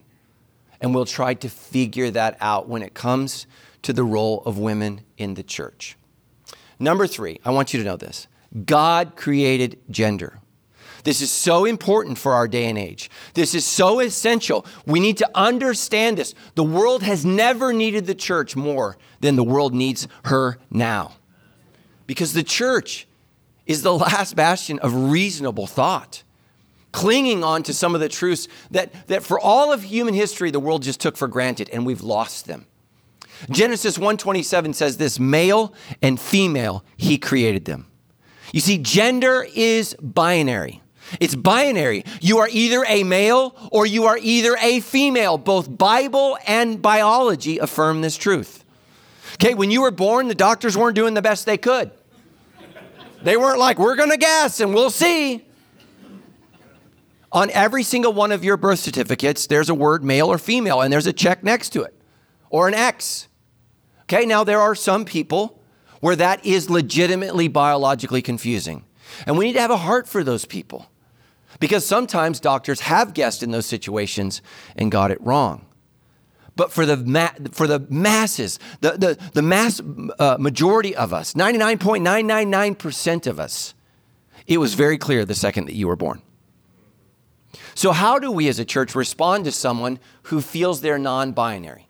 And 0.81 0.95
we'll 0.95 1.05
try 1.05 1.35
to 1.35 1.49
figure 1.49 2.11
that 2.11 2.37
out 2.41 2.69
when 2.69 2.83
it 2.83 2.95
comes 2.95 3.47
to 3.83 3.93
the 3.93 4.05
role 4.05 4.43
of 4.45 4.59
women 4.59 5.03
in 5.17 5.35
the 5.35 5.43
church. 5.43 5.97
Number 6.79 7.07
three, 7.07 7.41
I 7.45 7.51
want 7.51 7.73
you 7.73 7.81
to 7.81 7.87
know 7.87 7.97
this 7.97 8.29
God 8.65 9.17
created 9.17 9.79
gender. 9.91 10.41
This 11.07 11.23
is 11.23 11.31
so 11.31 11.67
important 11.67 12.19
for 12.19 12.33
our 12.33 12.49
day 12.49 12.65
and 12.65 12.77
age. 12.77 13.11
This 13.35 13.55
is 13.55 13.65
so 13.65 14.01
essential. 14.01 14.67
We 14.87 14.99
need 14.99 15.19
to 15.19 15.31
understand 15.37 16.19
this. 16.19 16.35
The 16.57 16.65
world 16.65 17.05
has 17.05 17.25
never 17.25 17.73
needed 17.73 18.07
the 18.07 18.15
church 18.17 18.57
more 18.57 18.97
than 19.21 19.37
the 19.37 19.45
world 19.45 19.73
needs 19.73 20.09
her 20.25 20.59
now. 20.69 21.13
Because 22.09 22.33
the 22.33 22.43
church 22.43 23.07
is 23.67 23.83
the 23.83 23.95
last 23.95 24.35
bastion 24.35 24.81
of 24.81 25.13
reasonable 25.13 25.69
thought, 25.69 26.25
clinging 26.91 27.45
on 27.45 27.63
to 27.63 27.73
some 27.73 27.95
of 27.95 28.01
the 28.01 28.09
truths 28.09 28.49
that, 28.73 29.07
that 29.07 29.23
for 29.23 29.39
all 29.39 29.73
of 29.73 29.85
human 29.85 30.13
history 30.13 30.51
the 30.51 30.59
world 30.59 30.83
just 30.83 30.99
took 30.99 31.17
for 31.17 31.29
granted 31.29 31.71
and 31.73 31.87
we've 31.87 32.03
lost 32.03 32.47
them. 32.47 32.67
Genesis 33.49 33.97
1:27 33.97 34.75
says 34.75 34.97
this, 34.97 35.21
male 35.21 35.73
and 36.03 36.19
female 36.19 36.85
he 36.97 37.17
created 37.17 37.65
them. 37.65 37.87
You 38.53 38.59
see 38.59 38.77
gender 38.77 39.47
is 39.55 39.95
binary. 40.01 40.83
It's 41.21 41.35
binary. 41.35 42.05
You 42.21 42.39
are 42.39 42.49
either 42.51 42.85
a 42.87 43.05
male 43.05 43.55
or 43.71 43.87
you 43.87 44.05
are 44.07 44.19
either 44.21 44.57
a 44.61 44.81
female. 44.81 45.39
Both 45.39 45.77
Bible 45.77 46.39
and 46.47 46.83
biology 46.83 47.59
affirm 47.59 48.01
this 48.01 48.17
truth. 48.17 48.65
Okay, 49.35 49.55
when 49.55 49.71
you 49.71 49.83
were 49.83 49.91
born, 49.91 50.29
the 50.29 50.35
doctors 50.35 50.77
weren't 50.77 50.97
doing 50.97 51.15
the 51.15 51.23
best 51.23 51.47
they 51.47 51.59
could. 51.59 51.91
They 53.23 53.37
weren't 53.37 53.59
like, 53.59 53.79
we're 53.79 53.97
going 53.97 54.11
to 54.11 54.17
guess 54.17 54.61
and 54.61 54.75
we'll 54.75 54.91
see. 54.91 55.45
On 57.33 57.51
every 57.51 57.83
single 57.83 58.13
one 58.13 58.33
of 58.33 58.45
your 58.45 58.57
birth 58.57 58.79
certificates, 58.79 59.47
there's 59.47 59.69
a 59.69 59.75
word 59.75 60.03
male 60.05 60.29
or 60.29 60.39
female, 60.39 60.81
and 60.81 60.93
there's 60.93 61.07
a 61.07 61.13
check 61.13 61.43
next 61.43 61.71
to 61.71 61.83
it 61.83 61.95
or 62.51 62.69
an 62.69 62.75
X. 62.75 63.29
Okay, 64.03 64.25
now 64.25 64.45
there 64.45 64.61
are 64.61 64.75
some 64.75 65.05
people 65.05 65.61
where 66.01 66.17
that 66.17 66.45
is 66.47 66.71
legitimately 66.71 67.49
biologically 67.49 68.23
confusing. 68.23 68.85
And 69.27 69.37
we 69.37 69.47
need 69.47 69.55
to 69.55 69.61
have 69.61 69.71
a 69.71 69.77
heart 69.77 70.09
for 70.09 70.23
those 70.23 70.45
people. 70.45 70.87
Because 71.61 71.87
sometimes 71.87 72.41
doctors 72.41 72.81
have 72.81 73.15
guessed 73.15 73.43
in 73.43 73.51
those 73.51 73.67
situations 73.67 74.43
and 74.77 74.91
got 74.91 75.11
it 75.11 75.21
wrong. 75.21 75.67
But 76.55 76.73
for 76.73 76.87
the, 76.87 76.97
ma- 76.97 77.33
for 77.53 77.67
the 77.67 77.81
masses, 77.91 78.59
the, 78.81 78.93
the, 78.93 79.19
the 79.35 79.43
mass 79.43 79.81
uh, 80.19 80.37
majority 80.39 80.97
of 80.97 81.13
us, 81.13 81.35
99.999% 81.35 83.27
of 83.27 83.39
us, 83.39 83.75
it 84.47 84.59
was 84.59 84.75
very 84.75 84.97
clear 84.97 85.25
the 85.25 85.35
second 85.35 85.67
that 85.67 85.75
you 85.75 85.87
were 85.89 85.97
born. 85.97 86.23
So, 87.75 87.93
how 87.93 88.19
do 88.19 88.33
we 88.33 88.49
as 88.49 88.59
a 88.59 88.65
church 88.65 88.95
respond 88.95 89.45
to 89.45 89.53
someone 89.53 89.99
who 90.25 90.41
feels 90.41 90.81
they're 90.81 90.99
non 90.99 91.33
binary? 91.33 91.87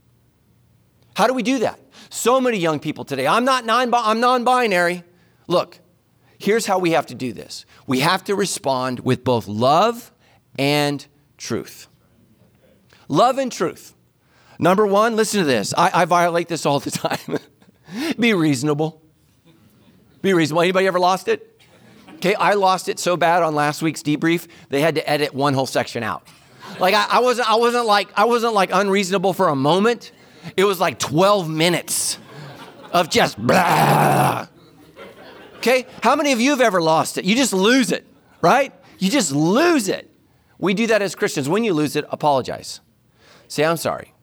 How 1.14 1.26
do 1.26 1.32
we 1.32 1.42
do 1.42 1.60
that? 1.60 1.80
So 2.10 2.40
many 2.40 2.58
young 2.58 2.78
people 2.80 3.04
today, 3.04 3.26
I'm 3.26 3.44
not 3.44 3.64
non 3.64 3.92
I'm 3.94 4.20
non-binary. 4.20 5.04
Look, 5.48 5.78
here's 6.38 6.66
how 6.66 6.78
we 6.78 6.90
have 6.92 7.06
to 7.06 7.14
do 7.14 7.32
this 7.32 7.64
we 7.86 8.00
have 8.00 8.24
to 8.24 8.34
respond 8.34 9.00
with 9.00 9.24
both 9.24 9.48
love 9.48 10.12
and 10.58 11.06
truth. 11.36 11.88
Love 13.08 13.38
and 13.38 13.52
truth. 13.52 13.94
Number 14.58 14.86
one, 14.86 15.16
listen 15.16 15.40
to 15.40 15.46
this. 15.46 15.74
I, 15.76 16.02
I 16.02 16.04
violate 16.06 16.48
this 16.48 16.66
all 16.66 16.80
the 16.80 16.90
time. 16.90 17.38
Be 18.18 18.34
reasonable. 18.34 19.02
Be 20.22 20.32
reasonable. 20.32 20.62
Anybody 20.62 20.86
ever 20.86 20.98
lost 20.98 21.28
it? 21.28 21.60
Okay, 22.16 22.34
I 22.34 22.54
lost 22.54 22.88
it 22.88 22.98
so 22.98 23.16
bad 23.16 23.42
on 23.42 23.54
last 23.54 23.82
week's 23.82 24.02
debrief, 24.02 24.48
they 24.70 24.80
had 24.80 24.94
to 24.94 25.08
edit 25.08 25.34
one 25.34 25.52
whole 25.52 25.66
section 25.66 26.02
out. 26.02 26.26
Like 26.80 26.94
I, 26.94 27.06
I 27.10 27.20
wasn't, 27.20 27.50
I 27.50 27.56
wasn't 27.56 27.86
like, 27.86 28.08
I 28.16 28.24
wasn't 28.24 28.54
like 28.54 28.70
unreasonable 28.72 29.34
for 29.34 29.48
a 29.48 29.56
moment. 29.56 30.12
It 30.56 30.64
was 30.64 30.80
like 30.80 30.98
12 30.98 31.48
minutes 31.48 32.18
of 32.92 33.10
just 33.10 33.38
blah. 33.38 34.48
Okay, 35.66 35.84
how 36.00 36.14
many 36.14 36.30
of 36.30 36.40
you 36.40 36.50
have 36.50 36.60
ever 36.60 36.80
lost 36.80 37.18
it? 37.18 37.24
You 37.24 37.34
just 37.34 37.52
lose 37.52 37.90
it, 37.90 38.06
right? 38.40 38.72
You 39.00 39.10
just 39.10 39.32
lose 39.32 39.88
it. 39.88 40.08
We 40.58 40.74
do 40.74 40.86
that 40.86 41.02
as 41.02 41.16
Christians. 41.16 41.48
When 41.48 41.64
you 41.64 41.74
lose 41.74 41.96
it, 41.96 42.04
apologize. 42.08 42.78
Say, 43.48 43.64
I'm 43.64 43.76
sorry. 43.76 44.14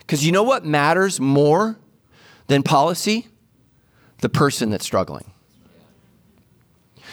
Because 0.00 0.26
you 0.26 0.32
know 0.32 0.42
what 0.42 0.64
matters 0.64 1.20
more 1.20 1.78
than 2.48 2.64
policy? 2.64 3.28
The 4.18 4.28
person 4.28 4.70
that's 4.70 4.84
struggling. 4.84 5.30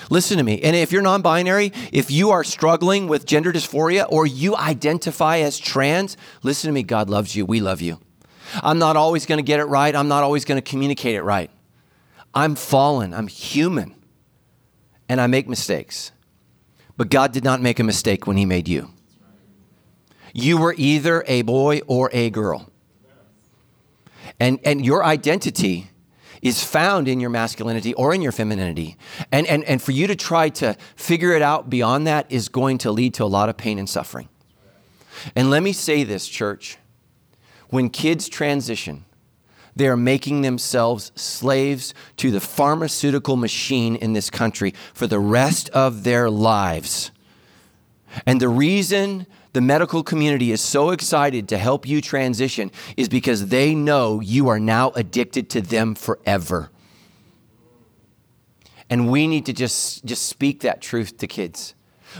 Listen 0.09 0.37
to 0.37 0.43
me. 0.43 0.59
And 0.63 0.75
if 0.75 0.91
you're 0.91 1.03
non 1.03 1.21
binary, 1.21 1.71
if 1.91 2.09
you 2.09 2.31
are 2.31 2.43
struggling 2.43 3.07
with 3.07 3.27
gender 3.27 3.53
dysphoria 3.53 4.07
or 4.09 4.25
you 4.25 4.55
identify 4.55 5.37
as 5.37 5.59
trans, 5.59 6.17
listen 6.41 6.67
to 6.69 6.73
me. 6.73 6.81
God 6.81 7.11
loves 7.11 7.35
you. 7.35 7.45
We 7.45 7.59
love 7.59 7.79
you. 7.79 7.99
I'm 8.63 8.79
not 8.79 8.97
always 8.97 9.27
going 9.27 9.37
to 9.37 9.43
get 9.43 9.59
it 9.59 9.65
right. 9.65 9.95
I'm 9.95 10.07
not 10.07 10.23
always 10.23 10.45
going 10.45 10.59
to 10.59 10.67
communicate 10.67 11.13
it 11.13 11.21
right. 11.21 11.51
I'm 12.33 12.55
fallen. 12.55 13.13
I'm 13.13 13.27
human. 13.27 13.95
And 15.09 15.19
I 15.19 15.27
make 15.27 15.47
mistakes. 15.47 16.11
But 16.97 17.09
God 17.09 17.31
did 17.31 17.43
not 17.43 17.61
make 17.61 17.79
a 17.79 17.83
mistake 17.83 18.27
when 18.27 18.37
He 18.37 18.45
made 18.45 18.67
you. 18.67 18.91
You 20.33 20.57
were 20.57 20.73
either 20.77 21.23
a 21.27 21.41
boy 21.41 21.81
or 21.87 22.09
a 22.13 22.29
girl. 22.29 22.69
And, 24.39 24.59
and 24.63 24.85
your 24.85 25.03
identity 25.03 25.89
is 26.41 26.63
found 26.63 27.07
in 27.07 27.19
your 27.19 27.29
masculinity 27.29 27.93
or 27.93 28.13
in 28.13 28.21
your 28.21 28.31
femininity. 28.31 28.97
And, 29.31 29.45
and, 29.47 29.63
and 29.65 29.81
for 29.81 29.91
you 29.91 30.07
to 30.07 30.15
try 30.15 30.49
to 30.49 30.75
figure 30.95 31.33
it 31.33 31.41
out 31.41 31.69
beyond 31.69 32.07
that 32.07 32.31
is 32.31 32.49
going 32.49 32.79
to 32.79 32.91
lead 32.91 33.13
to 33.15 33.23
a 33.23 33.25
lot 33.25 33.49
of 33.49 33.57
pain 33.57 33.77
and 33.77 33.89
suffering. 33.89 34.29
And 35.35 35.49
let 35.49 35.61
me 35.61 35.73
say 35.73 36.03
this, 36.03 36.27
church. 36.27 36.77
When 37.69 37.89
kids 37.89 38.27
transition, 38.27 39.05
they 39.75 39.87
are 39.87 39.97
making 39.97 40.41
themselves 40.41 41.11
slaves 41.15 41.93
to 42.17 42.31
the 42.31 42.41
pharmaceutical 42.41 43.35
machine 43.35 43.95
in 43.95 44.13
this 44.13 44.29
country 44.29 44.73
for 44.93 45.07
the 45.07 45.19
rest 45.19 45.69
of 45.69 46.03
their 46.03 46.29
lives. 46.29 47.11
And 48.25 48.41
the 48.41 48.49
reason 48.49 49.25
the 49.53 49.61
medical 49.61 50.03
community 50.03 50.51
is 50.51 50.61
so 50.61 50.91
excited 50.91 51.49
to 51.49 51.57
help 51.57 51.87
you 51.87 52.01
transition 52.01 52.71
is 52.95 53.09
because 53.09 53.47
they 53.47 53.75
know 53.75 54.19
you 54.19 54.47
are 54.49 54.59
now 54.59 54.91
addicted 54.91 55.49
to 55.51 55.61
them 55.61 55.95
forever. 55.95 56.69
And 58.89 59.09
we 59.09 59.27
need 59.27 59.45
to 59.45 59.53
just, 59.53 60.03
just 60.03 60.27
speak 60.27 60.61
that 60.61 60.81
truth 60.81 61.17
to 61.17 61.27
kids. 61.27 61.75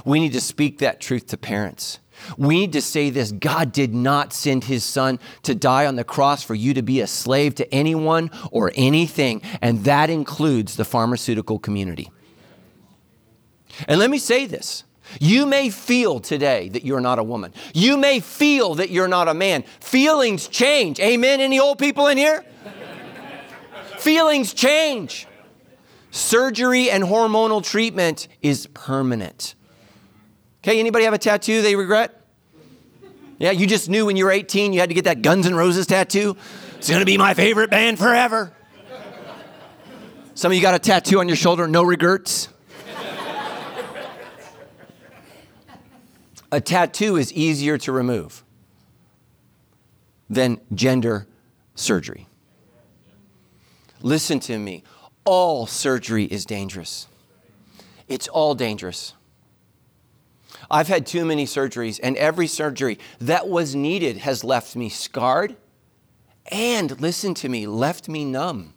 We 0.05 0.20
need 0.20 0.34
to 0.34 0.41
speak 0.41 0.79
that 0.79 1.01
truth 1.01 1.27
to 1.27 1.38
parents. 1.38 2.00
We 2.38 2.60
need 2.60 2.74
to 2.74 2.82
say 2.82 3.10
this 3.10 3.32
God 3.32 3.72
did 3.72 3.94
not 3.94 4.34
send 4.34 4.66
his 4.66 4.84
son 4.84 5.20
to 5.44 5.56
die 5.56 5.86
on 5.86 5.96
the 5.96 6.04
cross 6.04 6.44
for 6.44 6.56
you 6.56 6.74
to 6.74 6.82
be 6.82 7.01
a 7.01 7.08
slave 7.08 7.56
to 7.56 7.74
anyone 7.74 8.32
or 8.51 8.72
anything, 8.75 9.42
and 9.62 9.84
that 9.86 10.10
includes 10.10 10.75
the 10.75 10.86
pharmaceutical 10.86 11.60
community. 11.60 12.12
And 13.88 14.00
let 14.00 14.10
me 14.10 14.18
say 14.18 14.46
this 14.46 14.84
you 15.20 15.46
may 15.46 15.70
feel 15.70 16.20
today 16.20 16.70
that 16.70 16.86
you're 16.86 17.01
not 17.01 17.20
a 17.20 17.24
woman. 17.24 17.54
You 17.74 17.98
may 17.98 18.20
feel 18.20 18.75
that 18.75 18.90
you're 18.90 19.08
not 19.08 19.28
a 19.28 19.34
man. 19.34 19.63
Feelings 19.80 20.48
change. 20.48 21.00
Amen. 21.00 21.42
Any 21.42 21.60
old 21.60 21.80
people 21.80 22.08
in 22.08 22.18
here? 22.18 22.46
Feelings 23.98 24.54
change. 24.54 25.28
Surgery 26.12 26.90
and 26.90 27.04
hormonal 27.04 27.63
treatment 27.63 28.28
is 28.42 28.68
permanent. 28.68 29.56
Okay, 30.63 30.80
anybody 30.80 31.06
have 31.06 31.13
a 31.13 31.18
tattoo 31.18 31.63
they 31.63 31.75
regret? 31.75 32.22
Yeah, 33.39 33.50
you 33.50 33.65
just 33.65 33.89
knew 33.89 34.06
when 34.06 34.15
you 34.15 34.25
were 34.25 34.32
18 34.32 34.72
you 34.74 34.80
had 34.80 34.89
to 34.89 34.96
get 34.96 35.06
that 35.06 35.24
Guns 35.24 35.48
N' 35.48 35.56
Roses 35.56 35.88
tattoo. 35.88 36.38
It's 36.77 36.88
gonna 36.88 37.06
be 37.06 37.18
my 37.18 37.34
favorite 37.34 37.72
band 37.72 37.98
forever. 37.98 38.53
Some 40.36 40.51
of 40.51 40.56
you 40.56 40.62
got 40.62 40.75
a 40.75 40.80
tattoo 40.80 41.20
on 41.20 41.27
your 41.27 41.36
shoulder, 41.36 41.68
no 41.68 41.82
regrets. 41.82 42.50
a 46.51 46.62
tattoo 46.62 47.15
is 47.15 47.34
easier 47.34 47.80
to 47.80 47.91
remove 47.91 48.44
than 50.30 50.62
gender 50.75 51.27
surgery. 51.74 52.27
Listen 54.03 54.39
to 54.41 54.60
me. 54.60 54.84
All 55.25 55.65
surgery 55.65 56.25
is 56.25 56.46
dangerous. 56.46 57.08
It's 58.08 58.27
all 58.27 58.53
dangerous. 58.53 59.13
I've 60.72 60.88
had 60.88 61.06
too 61.06 61.25
many 61.25 61.46
surgeries, 61.46 62.00
and 62.01 62.16
every 62.18 62.48
surgery 62.48 62.98
that 63.20 63.48
was 63.48 63.75
needed 63.75 64.18
has 64.18 64.44
left 64.44 64.75
me 64.75 64.90
scarred 64.90 65.56
and, 66.50 67.00
listen 67.00 67.34
to 67.36 67.50
me, 67.50 67.68
left 67.68 68.10
me 68.10 68.25
numb. 68.25 68.74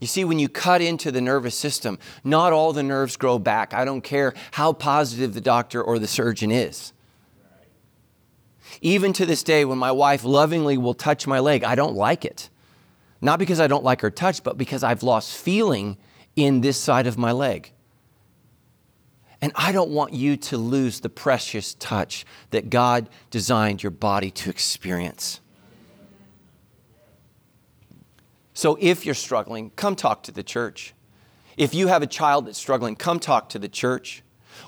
You 0.00 0.06
see, 0.06 0.24
when 0.24 0.38
you 0.38 0.48
cut 0.48 0.82
into 0.82 1.10
the 1.10 1.20
nervous 1.20 1.54
system, 1.54 1.98
not 2.24 2.52
all 2.52 2.72
the 2.72 2.82
nerves 2.82 3.16
grow 3.16 3.38
back. 3.38 3.72
I 3.72 3.84
don't 3.84 4.02
care 4.02 4.34
how 4.52 4.72
positive 4.72 5.34
the 5.34 5.40
doctor 5.40 5.82
or 5.82 5.98
the 5.98 6.06
surgeon 6.06 6.50
is. 6.50 6.92
Even 8.80 9.12
to 9.14 9.24
this 9.24 9.42
day, 9.42 9.64
when 9.64 9.78
my 9.78 9.92
wife 9.92 10.24
lovingly 10.24 10.76
will 10.76 10.94
touch 10.94 11.26
my 11.26 11.38
leg, 11.38 11.64
I 11.64 11.74
don't 11.74 11.94
like 11.94 12.24
it. 12.24 12.50
Not 13.20 13.38
because 13.38 13.60
I 13.60 13.66
don't 13.66 13.84
like 13.84 14.00
her 14.00 14.10
touch, 14.10 14.42
but 14.42 14.58
because 14.58 14.82
I've 14.82 15.02
lost 15.02 15.36
feeling 15.36 15.96
in 16.34 16.60
this 16.60 16.78
side 16.78 17.06
of 17.06 17.16
my 17.16 17.32
leg. 17.32 17.72
And 19.44 19.52
I 19.56 19.72
don't 19.72 19.90
want 19.90 20.14
you 20.14 20.38
to 20.38 20.56
lose 20.56 21.00
the 21.00 21.10
precious 21.10 21.74
touch 21.74 22.24
that 22.48 22.70
God 22.70 23.10
designed 23.28 23.82
your 23.82 23.90
body 23.90 24.30
to 24.30 24.48
experience. 24.48 25.38
So 28.54 28.78
if 28.80 29.04
you're 29.04 29.14
struggling, 29.14 29.68
come 29.76 29.96
talk 29.96 30.22
to 30.22 30.32
the 30.32 30.42
church. 30.42 30.94
If 31.58 31.74
you 31.74 31.88
have 31.88 32.00
a 32.00 32.06
child 32.06 32.46
that's 32.46 32.56
struggling, 32.56 32.96
come 32.96 33.20
talk 33.20 33.50
to 33.50 33.58
the 33.58 33.68
church. 33.68 34.22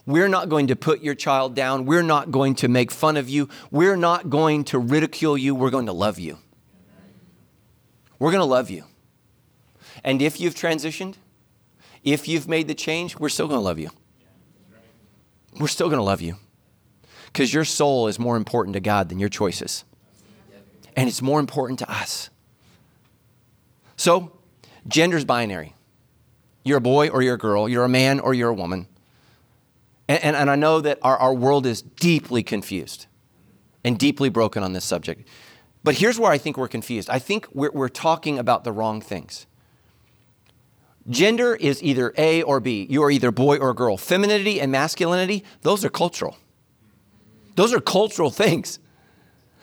We're 0.05 0.29
not 0.29 0.51
going 0.51 0.67
to 0.67 0.77
put 0.77 1.01
your 1.01 1.15
child 1.15 1.55
down. 1.55 1.87
We're 1.87 2.03
not 2.03 2.31
going 2.31 2.55
to 2.57 2.69
make 2.69 2.91
fun 2.91 3.17
of 3.17 3.31
you. 3.31 3.49
We're 3.71 3.97
not 3.97 4.29
going 4.29 4.65
to 4.65 4.79
ridicule 4.79 5.39
you. 5.39 5.55
We're 5.55 5.71
going 5.71 5.87
to 5.87 5.95
love 5.95 6.19
you. 6.19 6.37
We're 8.19 8.31
going 8.31 8.43
to 8.43 8.45
love 8.45 8.69
you. 8.69 8.85
And 10.05 10.21
if 10.21 10.39
you've 10.39 10.55
transitioned, 10.55 11.15
if 12.05 12.29
you've 12.29 12.47
made 12.47 12.69
the 12.69 12.75
change, 12.75 13.19
we're 13.19 13.31
still 13.31 13.49
going 13.49 13.61
to 13.61 13.65
love 13.65 13.79
you. 13.79 13.89
We're 15.59 15.69
still 15.69 15.89
going 15.89 15.99
to 15.99 16.05
love 16.05 16.21
you 16.21 16.37
because 17.27 17.53
your 17.53 17.65
soul 17.65 18.09
is 18.09 18.19
more 18.19 18.37
important 18.37 18.75
to 18.75 18.81
God 18.81 19.09
than 19.09 19.19
your 19.19 19.29
choices. 19.29 19.85
And 20.97 21.09
it's 21.09 21.21
more 21.21 21.41
important 21.41 21.79
to 21.81 21.91
us. 21.91 22.31
So, 23.97 24.33
gender's 24.89 25.25
binary. 25.25 25.75
You're 26.65 26.79
a 26.79 26.83
boy 26.83 27.09
or 27.09 27.23
you're 27.23 27.35
a 27.35 27.39
girl, 27.39 27.69
you're 27.69 27.85
a 27.85 27.89
man 27.89 28.21
or 28.21 28.35
you're 28.35 28.51
a 28.51 28.55
woman. 28.55 28.89
And, 30.09 30.23
and, 30.23 30.37
and 30.37 30.51
I 30.51 30.57
know 30.57 30.81
that 30.81 30.99
our, 31.03 31.17
our 31.17 31.35
world 31.35 31.67
is 31.67 31.83
deeply 31.83 32.43
confused 32.43 33.07
and 33.85 33.99
deeply 33.99 34.29
broken 34.29 34.63
on 34.63 34.73
this 34.73 34.85
subject. 34.85 35.29
But 35.85 35.97
here's 35.97 36.19
where 36.19 36.33
I 36.33 36.39
think 36.39 36.57
we're 36.57 36.69
confused 36.69 37.09
I 37.11 37.19
think 37.19 37.47
we're, 37.53 37.71
we're 37.71 37.89
talking 37.89 38.39
about 38.39 38.65
the 38.65 38.73
wrong 38.73 39.01
things. 39.01 39.47
Gender 41.09 41.55
is 41.55 41.83
either 41.83 42.13
A 42.19 42.43
or 42.43 42.61
B. 42.61 42.87
You 42.91 43.03
are 43.05 43.11
either 43.11 43.31
boy 43.31 43.59
or 43.59 43.73
girl. 43.75 43.97
Femininity 43.97 44.61
and 44.61 44.73
masculinity, 44.73 45.45
those 45.63 45.85
are 45.85 45.89
cultural. 45.89 46.37
Those 47.55 47.73
are 47.73 47.81
cultural 47.81 48.31
things. 48.31 48.79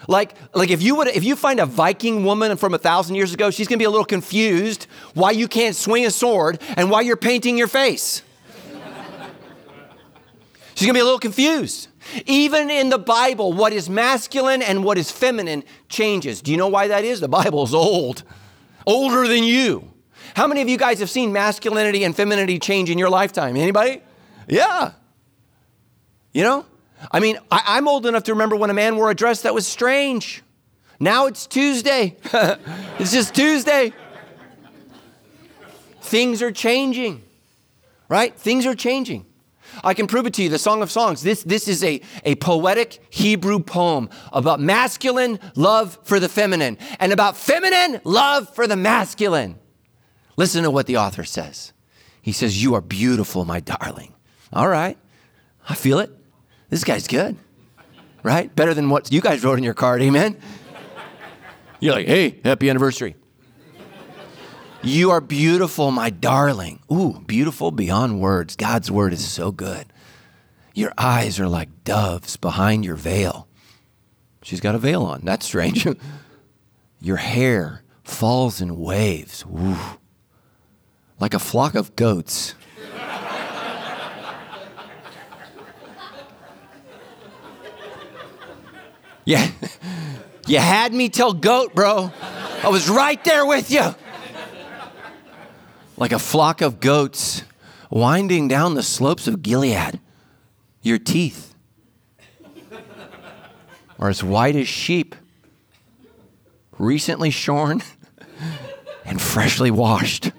Like, 0.08 0.36
like 0.54 0.70
if 0.70 0.82
you 0.82 0.96
would 0.96 1.08
if 1.08 1.24
you 1.24 1.36
find 1.36 1.60
a 1.60 1.66
Viking 1.66 2.26
woman 2.26 2.58
from 2.58 2.74
a 2.74 2.78
thousand 2.78 3.16
years 3.16 3.34
ago, 3.34 3.52
she's 3.52 3.68
gonna 3.68 3.78
be 3.78 3.86
a 3.86 3.90
little 3.90 4.06
confused 4.06 4.88
why 5.14 5.32
you 5.32 5.48
can't 5.48 5.76
swing 5.76 6.06
a 6.06 6.12
sword 6.12 6.60
and 6.76 6.90
why 6.90 7.02
you're 7.02 7.18
painting 7.18 7.58
your 7.58 7.68
face. 7.68 8.22
she's 10.76 10.86
gonna 10.86 10.94
be 10.94 11.00
a 11.00 11.06
little 11.06 11.20
confused. 11.20 11.88
Even 12.26 12.70
in 12.70 12.90
the 12.90 12.98
Bible, 12.98 13.54
what 13.54 13.72
is 13.72 13.90
masculine 13.90 14.62
and 14.62 14.84
what 14.84 14.98
is 14.98 15.10
feminine 15.10 15.64
changes. 15.88 16.42
Do 16.42 16.52
you 16.52 16.58
know 16.58 16.68
why 16.68 16.90
that 16.90 17.06
is? 17.06 17.22
The 17.22 17.30
Bible's 17.30 17.74
old, 17.74 18.24
older 18.86 19.26
than 19.28 19.44
you. 19.44 19.93
How 20.36 20.48
many 20.48 20.62
of 20.62 20.70
you 20.70 20.78
guys 20.78 21.00
have 21.00 21.10
seen 21.10 21.32
masculinity 21.32 22.04
and 22.04 22.16
femininity 22.16 22.60
change 22.60 22.90
in 22.90 22.98
your 22.98 23.10
lifetime? 23.10 23.56
Anybody? 23.56 24.02
Yeah. 24.48 24.94
You 26.34 26.44
know? 26.44 26.66
I 27.12 27.20
mean, 27.20 27.38
I, 27.52 27.78
am 27.78 27.88
old 27.88 28.06
enough 28.06 28.24
to 28.24 28.34
remember 28.34 28.56
when 28.56 28.70
a 28.70 28.74
man 28.74 28.96
wore 28.96 29.12
a 29.12 29.16
dress 29.16 29.42
that 29.42 29.54
was 29.54 29.68
strange. 29.68 30.42
Now 31.00 31.28
it's 31.28 31.46
Tuesday. 31.46 32.18
it's 33.00 33.12
just 33.12 33.36
Tuesday. 33.36 33.94
Things 36.02 36.42
are 36.42 36.52
changing, 36.52 37.24
right? 38.10 38.38
Things 38.38 38.66
are 38.66 38.76
changing. 38.76 39.26
I 39.84 39.94
can 39.94 40.08
prove 40.08 40.26
it 40.28 40.34
to 40.36 40.44
you. 40.44 40.50
The 40.50 40.60
Song 40.60 40.82
of 40.82 40.92
Songs. 40.92 41.24
This, 41.24 41.44
this 41.44 41.68
is 41.68 41.84
a, 41.84 42.02
a 42.24 42.36
poetic 42.36 43.00
Hebrew 43.10 43.60
poem 43.60 44.10
about 44.32 44.60
masculine 44.60 45.40
love 45.56 45.98
for 46.04 46.20
the 46.20 46.30
feminine 46.30 46.78
and 47.00 47.12
about 47.12 47.38
feminine 47.38 48.00
love 48.04 48.54
for 48.54 48.68
the 48.68 48.76
masculine. 48.76 49.60
Listen 50.36 50.64
to 50.64 50.72
what 50.72 50.88
the 50.88 50.98
author 50.98 51.24
says 51.24 51.74
He 52.22 52.32
says, 52.32 52.62
You 52.62 52.76
are 52.76 52.82
beautiful, 52.82 53.46
my 53.46 53.60
darling. 53.60 54.14
All 54.52 54.68
right. 54.68 54.98
I 55.68 55.76
feel 55.76 56.00
it. 56.00 56.12
This 56.70 56.84
guy's 56.84 57.08
good. 57.08 57.38
Right? 58.22 58.54
Better 58.56 58.74
than 58.74 58.90
what 58.90 59.12
you 59.12 59.22
guys 59.22 59.44
wrote 59.44 59.58
in 59.58 59.64
your 59.64 59.74
card. 59.74 60.02
Amen. 60.02 60.38
You're 61.80 61.94
like, 61.94 62.08
Hey, 62.08 62.40
happy 62.44 62.70
anniversary. 62.70 63.16
You 64.86 65.12
are 65.12 65.22
beautiful, 65.22 65.92
my 65.92 66.10
darling. 66.10 66.82
Ooh, 66.92 67.24
beautiful 67.26 67.72
beyond 67.72 68.20
words. 68.20 68.58
God's 68.58 68.92
word 68.92 69.14
is 69.14 69.26
so 69.26 69.50
good. 69.50 69.86
Your 70.74 70.92
eyes 70.98 71.40
are 71.40 71.48
like 71.48 71.86
doves 71.86 72.36
behind 72.36 72.84
your 72.84 72.96
veil. 72.96 73.48
She's 74.42 74.60
got 74.60 74.76
a 74.76 74.80
veil 74.80 75.04
on. 75.04 75.22
That's 75.24 75.46
strange. 75.46 75.88
your 77.00 77.16
hair 77.16 77.84
falls 78.04 78.60
in 78.60 78.78
waves. 78.78 79.46
Ooh, 79.46 79.78
like 81.20 81.34
a 81.34 81.40
flock 81.40 81.76
of 81.76 81.96
goats. 81.96 82.56
yeah. 89.26 89.50
You 90.46 90.60
had 90.60 90.94
me 90.94 91.10
till 91.10 91.34
goat, 91.34 91.74
bro. 91.74 92.12
I 92.64 92.70
was 92.70 92.90
right 92.90 93.24
there 93.24 93.46
with 93.46 93.72
you 93.72 93.96
like 96.04 96.12
a 96.12 96.20
flock 96.20 96.60
of 96.60 96.82
goats 96.82 97.44
winding 97.90 98.50
down 98.50 98.76
the 98.76 98.84
slopes 98.84 99.26
of 99.26 99.42
Gilead. 99.42 100.02
Your 100.82 100.98
teeth 100.98 101.56
are 103.98 104.10
as 104.10 104.22
white 104.22 104.58
as 104.58 104.68
sheep, 104.68 105.16
recently 106.78 107.30
shorn 107.30 107.82
and 109.06 109.22
freshly 109.22 109.72
washed. 109.72 110.33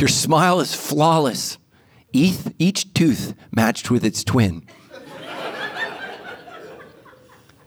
Your 0.00 0.08
smile 0.08 0.60
is 0.60 0.74
flawless, 0.74 1.58
each 2.10 2.94
tooth 2.94 3.34
matched 3.54 3.90
with 3.90 4.02
its 4.02 4.24
twin. 4.24 4.64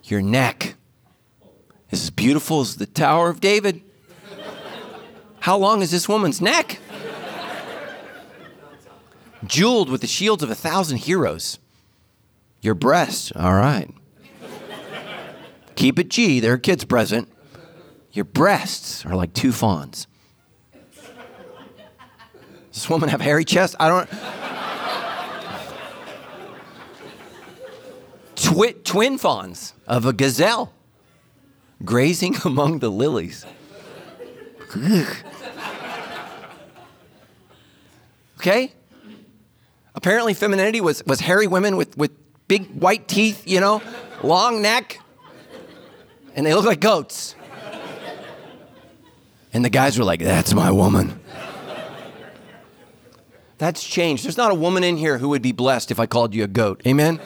Your 0.06 0.24
neck 0.24 0.74
is 1.92 2.02
as 2.02 2.10
beautiful 2.10 2.62
as 2.62 2.78
the 2.78 2.88
Tower 2.88 3.30
of 3.30 3.40
David. 3.40 3.84
How 5.42 5.56
long 5.58 5.84
is 5.84 5.92
this 5.92 6.10
woman's 6.10 6.42
neck? 6.42 6.80
Jeweled 9.46 9.90
with 9.90 10.02
the 10.02 10.08
shields 10.08 10.42
of 10.42 10.50
a 10.50 10.56
thousand 10.56 10.98
heroes. 10.98 11.60
Your 12.64 12.74
breasts, 12.74 13.32
all 13.36 13.54
right. 13.54 13.94
Keep 15.76 16.00
it 16.00 16.10
G, 16.10 16.40
there 16.40 16.54
are 16.54 16.58
kids 16.58 16.84
present. 16.84 17.32
Your 18.12 18.26
breasts 18.26 19.06
are 19.06 19.16
like 19.16 19.34
two 19.34 19.52
fawns. 19.52 20.08
Does 22.74 22.82
this 22.82 22.90
woman 22.90 23.10
have 23.10 23.22
hairy 23.22 23.46
chest? 23.46 23.76
I 23.80 23.88
don't. 23.88 24.10
Twi- 28.36 28.76
twin 28.84 29.20
fawns 29.20 29.76
of 29.86 30.08
a 30.08 30.14
gazelle 30.14 30.74
grazing 31.86 32.36
among 32.46 32.80
the 32.80 32.90
lilies. 32.90 33.46
Okay? 38.40 38.74
Apparently, 39.94 40.34
femininity 40.34 40.82
was, 40.82 41.06
was 41.06 41.20
hairy 41.20 41.46
women 41.46 41.78
with, 41.78 41.96
with 41.96 42.12
big 42.48 42.66
white 42.82 43.08
teeth, 43.08 43.48
you 43.48 43.60
know, 43.60 43.84
long 44.24 44.64
neck, 44.64 45.00
and 46.36 46.44
they 46.44 46.56
look 46.56 46.66
like 46.66 46.80
goats. 46.80 47.36
And 49.54 49.64
the 49.64 49.70
guys 49.70 50.00
were 50.00 50.04
like, 50.04 50.20
that's 50.20 50.56
my 50.56 50.72
woman. 50.72 51.23
That's 53.58 53.84
changed. 53.84 54.26
There's 54.26 54.38
not 54.38 54.52
a 54.52 54.56
woman 54.56 54.84
in 54.84 54.98
here 54.98 55.18
who 55.18 55.30
would 55.30 55.42
be 55.42 55.52
blessed 55.52 55.92
if 55.92 56.00
I 56.00 56.06
called 56.06 56.34
you 56.34 56.44
a 56.44 56.48
goat. 56.48 56.82
Amen? 56.86 57.20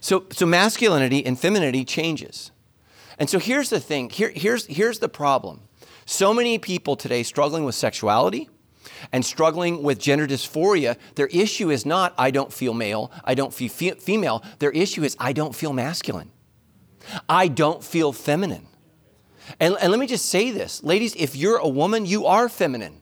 So, 0.00 0.24
so 0.32 0.46
masculinity 0.46 1.24
and 1.24 1.38
femininity 1.38 1.84
changes. 1.84 2.50
And 3.18 3.30
so 3.30 3.38
here's 3.38 3.70
the 3.70 3.78
thing 3.78 4.10
here, 4.10 4.32
here's, 4.34 4.66
here's 4.66 4.98
the 4.98 5.08
problem 5.08 5.60
so 6.06 6.34
many 6.34 6.58
people 6.58 6.96
today 6.96 7.22
struggling 7.22 7.64
with 7.64 7.76
sexuality 7.76 8.48
and 9.12 9.24
struggling 9.24 9.82
with 9.82 10.00
gender 10.00 10.26
dysphoria, 10.26 10.96
their 11.14 11.28
issue 11.28 11.70
is 11.70 11.86
not, 11.86 12.14
I 12.18 12.32
don't 12.32 12.52
feel 12.52 12.74
male, 12.74 13.12
I 13.24 13.34
don't 13.34 13.54
feel 13.54 13.68
fe- 13.68 13.94
female. 13.94 14.42
Their 14.58 14.72
issue 14.72 15.04
is, 15.04 15.16
I 15.20 15.32
don't 15.32 15.54
feel 15.54 15.72
masculine. 15.72 16.32
I 17.28 17.46
don't 17.46 17.84
feel 17.84 18.12
feminine. 18.12 18.66
And, 19.60 19.76
and 19.80 19.90
let 19.90 20.00
me 20.00 20.06
just 20.06 20.26
say 20.26 20.50
this 20.50 20.82
ladies, 20.82 21.14
if 21.14 21.36
you're 21.36 21.58
a 21.58 21.68
woman, 21.68 22.06
you 22.06 22.26
are 22.26 22.48
feminine. 22.48 23.01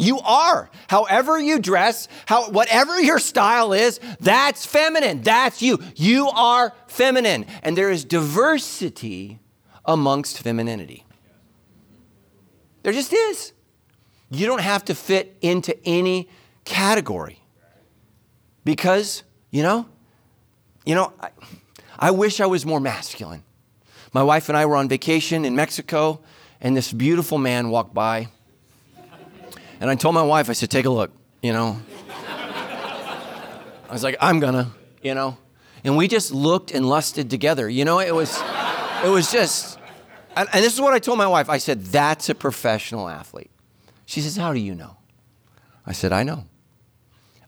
You 0.00 0.18
are. 0.20 0.70
However 0.88 1.38
you 1.38 1.58
dress, 1.58 2.08
how, 2.26 2.50
whatever 2.50 2.98
your 3.00 3.18
style 3.18 3.72
is, 3.72 4.00
that's 4.18 4.64
feminine. 4.64 5.22
That's 5.22 5.60
you. 5.60 5.78
You 5.94 6.28
are 6.30 6.72
feminine. 6.86 7.44
And 7.62 7.76
there 7.76 7.90
is 7.90 8.04
diversity 8.04 9.40
amongst 9.84 10.42
femininity. 10.42 11.04
There 12.82 12.92
just 12.94 13.12
is. 13.12 13.52
You 14.30 14.46
don't 14.46 14.62
have 14.62 14.86
to 14.86 14.94
fit 14.94 15.36
into 15.42 15.76
any 15.84 16.28
category. 16.64 17.42
Because, 18.64 19.22
you 19.50 19.62
know, 19.62 19.86
you 20.86 20.94
know, 20.94 21.12
I, 21.20 21.30
I 21.98 22.10
wish 22.10 22.40
I 22.40 22.46
was 22.46 22.64
more 22.64 22.80
masculine. 22.80 23.42
My 24.14 24.22
wife 24.22 24.48
and 24.48 24.56
I 24.56 24.64
were 24.66 24.76
on 24.76 24.88
vacation 24.88 25.44
in 25.44 25.54
Mexico, 25.54 26.20
and 26.60 26.76
this 26.76 26.92
beautiful 26.92 27.38
man 27.38 27.68
walked 27.70 27.92
by. 27.92 28.28
And 29.80 29.90
I 29.90 29.94
told 29.94 30.14
my 30.14 30.22
wife, 30.22 30.50
I 30.50 30.52
said, 30.52 30.70
take 30.70 30.84
a 30.84 30.90
look, 30.90 31.10
you 31.42 31.52
know. 31.52 31.80
I 32.08 33.92
was 33.92 34.04
like, 34.04 34.16
I'm 34.20 34.38
gonna, 34.38 34.70
you 35.02 35.14
know. 35.14 35.36
And 35.82 35.96
we 35.96 36.06
just 36.06 36.30
looked 36.32 36.70
and 36.70 36.86
lusted 36.88 37.30
together. 37.30 37.68
You 37.68 37.84
know, 37.84 37.98
it 37.98 38.14
was 38.14 38.40
it 39.02 39.08
was 39.08 39.32
just 39.32 39.80
and, 40.36 40.48
and 40.52 40.64
this 40.64 40.72
is 40.72 40.80
what 40.80 40.94
I 40.94 40.98
told 40.98 41.18
my 41.18 41.26
wife. 41.26 41.48
I 41.48 41.58
said, 41.58 41.84
That's 41.86 42.28
a 42.28 42.34
professional 42.34 43.08
athlete. 43.08 43.50
She 44.06 44.20
says, 44.20 44.36
How 44.36 44.52
do 44.52 44.60
you 44.60 44.74
know? 44.74 44.96
I 45.86 45.92
said, 45.92 46.12
I 46.12 46.22
know. 46.22 46.44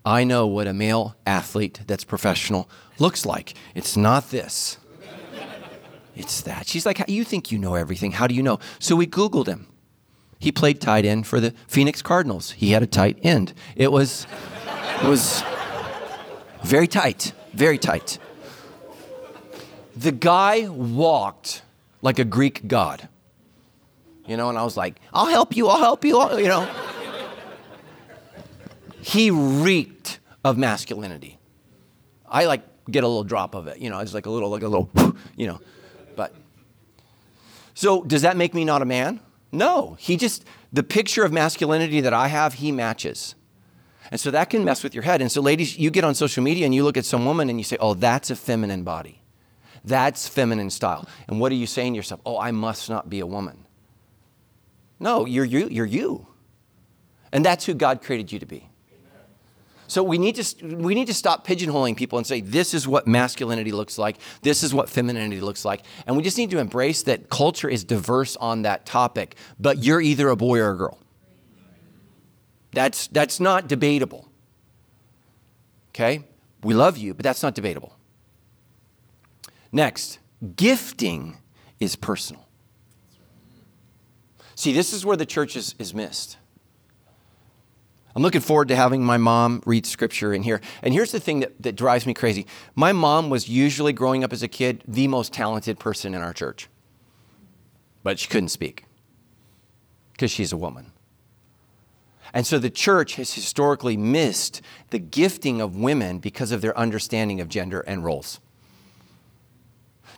I 0.04 0.24
know 0.24 0.46
what 0.46 0.66
a 0.66 0.72
male 0.72 1.14
athlete 1.24 1.82
that's 1.86 2.02
professional 2.02 2.68
looks 2.98 3.24
like. 3.24 3.54
It's 3.74 3.96
not 3.96 4.30
this. 4.30 4.78
It's 6.14 6.42
that. 6.42 6.66
She's 6.66 6.84
like, 6.84 7.02
You 7.08 7.24
think 7.24 7.52
you 7.52 7.58
know 7.58 7.74
everything. 7.74 8.12
How 8.12 8.26
do 8.26 8.34
you 8.34 8.42
know? 8.42 8.58
So 8.78 8.96
we 8.96 9.06
Googled 9.06 9.46
him. 9.46 9.68
He 10.42 10.50
played 10.50 10.80
tight 10.80 11.04
end 11.04 11.24
for 11.24 11.38
the 11.38 11.54
Phoenix 11.68 12.02
Cardinals. 12.02 12.50
He 12.50 12.72
had 12.72 12.82
a 12.82 12.86
tight 12.88 13.16
end. 13.22 13.52
It 13.76 13.92
was, 13.92 14.26
it 15.00 15.06
was 15.06 15.44
very 16.64 16.88
tight, 16.88 17.32
very 17.52 17.78
tight. 17.78 18.18
The 19.94 20.10
guy 20.10 20.68
walked 20.68 21.62
like 22.00 22.18
a 22.18 22.24
Greek 22.24 22.66
god. 22.66 23.08
You 24.26 24.36
know, 24.36 24.48
and 24.48 24.58
I 24.58 24.64
was 24.64 24.76
like, 24.76 24.98
I'll 25.14 25.28
help 25.28 25.54
you, 25.54 25.68
I'll 25.68 25.78
help 25.78 26.04
you, 26.04 26.18
I'll, 26.18 26.40
you 26.40 26.48
know. 26.48 26.68
he 29.00 29.30
reeked 29.30 30.18
of 30.44 30.58
masculinity. 30.58 31.38
I 32.28 32.46
like 32.46 32.62
get 32.90 33.04
a 33.04 33.06
little 33.06 33.22
drop 33.22 33.54
of 33.54 33.68
it, 33.68 33.78
you 33.78 33.90
know, 33.90 34.00
it's 34.00 34.12
like 34.12 34.26
a 34.26 34.30
little, 34.30 34.50
like 34.50 34.64
a 34.64 34.68
little, 34.68 34.90
you 35.36 35.46
know. 35.46 35.60
But 36.16 36.34
so 37.74 38.02
does 38.02 38.22
that 38.22 38.36
make 38.36 38.54
me 38.54 38.64
not 38.64 38.82
a 38.82 38.86
man? 38.86 39.20
No. 39.52 39.96
He 40.00 40.16
just 40.16 40.44
the 40.72 40.82
picture 40.82 41.24
of 41.24 41.32
masculinity 41.32 42.00
that 42.00 42.14
I 42.14 42.28
have, 42.28 42.54
he 42.54 42.72
matches. 42.72 43.34
And 44.10 44.20
so 44.20 44.30
that 44.30 44.50
can 44.50 44.64
mess 44.64 44.82
with 44.82 44.94
your 44.94 45.04
head. 45.04 45.20
And 45.20 45.30
so, 45.30 45.40
ladies, 45.40 45.78
you 45.78 45.90
get 45.90 46.04
on 46.04 46.14
social 46.14 46.42
media 46.42 46.64
and 46.64 46.74
you 46.74 46.84
look 46.84 46.96
at 46.96 47.04
some 47.04 47.24
woman 47.24 47.48
and 47.48 47.58
you 47.58 47.64
say, 47.64 47.76
oh, 47.80 47.94
that's 47.94 48.30
a 48.30 48.36
feminine 48.36 48.82
body. 48.82 49.22
That's 49.84 50.28
feminine 50.28 50.70
style. 50.70 51.08
And 51.28 51.40
what 51.40 51.52
are 51.52 51.56
you 51.56 51.66
saying 51.66 51.94
to 51.94 51.96
yourself? 51.96 52.20
Oh, 52.24 52.38
I 52.38 52.50
must 52.50 52.88
not 52.88 53.08
be 53.08 53.20
a 53.20 53.26
woman. 53.26 53.66
No, 55.00 55.26
you're 55.26 55.44
you. 55.44 55.68
You're 55.68 55.86
you. 55.86 56.26
And 57.32 57.44
that's 57.44 57.64
who 57.64 57.74
God 57.74 58.02
created 58.02 58.30
you 58.32 58.38
to 58.38 58.46
be. 58.46 58.68
So 59.88 60.02
we 60.02 60.16
need 60.18 60.36
to 60.36 60.66
we 60.66 60.94
need 60.94 61.06
to 61.08 61.14
stop 61.14 61.46
pigeonholing 61.46 61.96
people 61.96 62.18
and 62.18 62.26
say 62.26 62.40
this 62.40 62.72
is 62.72 62.88
what 62.88 63.06
masculinity 63.06 63.72
looks 63.72 63.98
like, 63.98 64.16
this 64.42 64.62
is 64.62 64.72
what 64.72 64.88
femininity 64.88 65.40
looks 65.40 65.64
like, 65.64 65.82
and 66.06 66.16
we 66.16 66.22
just 66.22 66.38
need 66.38 66.50
to 66.50 66.58
embrace 66.58 67.02
that 67.04 67.28
culture 67.28 67.68
is 67.68 67.84
diverse 67.84 68.36
on 68.36 68.62
that 68.62 68.86
topic. 68.86 69.36
But 69.60 69.78
you're 69.84 70.00
either 70.00 70.28
a 70.28 70.36
boy 70.36 70.60
or 70.60 70.70
a 70.70 70.76
girl. 70.76 70.98
That's 72.72 73.06
that's 73.08 73.38
not 73.38 73.68
debatable. 73.68 74.28
Okay, 75.90 76.24
we 76.62 76.72
love 76.72 76.96
you, 76.96 77.12
but 77.12 77.22
that's 77.22 77.42
not 77.42 77.54
debatable. 77.54 77.94
Next, 79.72 80.18
gifting 80.56 81.38
is 81.80 81.96
personal. 81.96 82.46
See, 84.54 84.72
this 84.72 84.92
is 84.92 85.04
where 85.04 85.16
the 85.16 85.26
church 85.26 85.56
is, 85.56 85.74
is 85.78 85.92
missed. 85.92 86.36
I'm 88.14 88.22
looking 88.22 88.40
forward 88.42 88.68
to 88.68 88.76
having 88.76 89.04
my 89.04 89.16
mom 89.16 89.62
read 89.64 89.86
scripture 89.86 90.34
in 90.34 90.42
here. 90.42 90.60
And 90.82 90.92
here's 90.92 91.12
the 91.12 91.20
thing 91.20 91.40
that, 91.40 91.62
that 91.62 91.76
drives 91.76 92.06
me 92.06 92.14
crazy 92.14 92.46
my 92.74 92.92
mom 92.92 93.30
was 93.30 93.48
usually, 93.48 93.92
growing 93.92 94.22
up 94.24 94.32
as 94.32 94.42
a 94.42 94.48
kid, 94.48 94.84
the 94.86 95.08
most 95.08 95.32
talented 95.32 95.78
person 95.78 96.14
in 96.14 96.22
our 96.22 96.32
church, 96.32 96.68
but 98.02 98.18
she 98.18 98.28
couldn't 98.28 98.48
speak. 98.50 98.84
because 100.12 100.30
she's 100.30 100.52
a 100.52 100.56
woman. 100.56 100.92
And 102.34 102.46
so 102.46 102.58
the 102.58 102.70
church 102.70 103.16
has 103.16 103.34
historically 103.34 103.96
missed 103.96 104.62
the 104.90 104.98
gifting 104.98 105.60
of 105.60 105.76
women 105.76 106.18
because 106.18 106.52
of 106.52 106.62
their 106.62 106.76
understanding 106.78 107.40
of 107.40 107.48
gender 107.48 107.80
and 107.80 108.04
roles. 108.04 108.40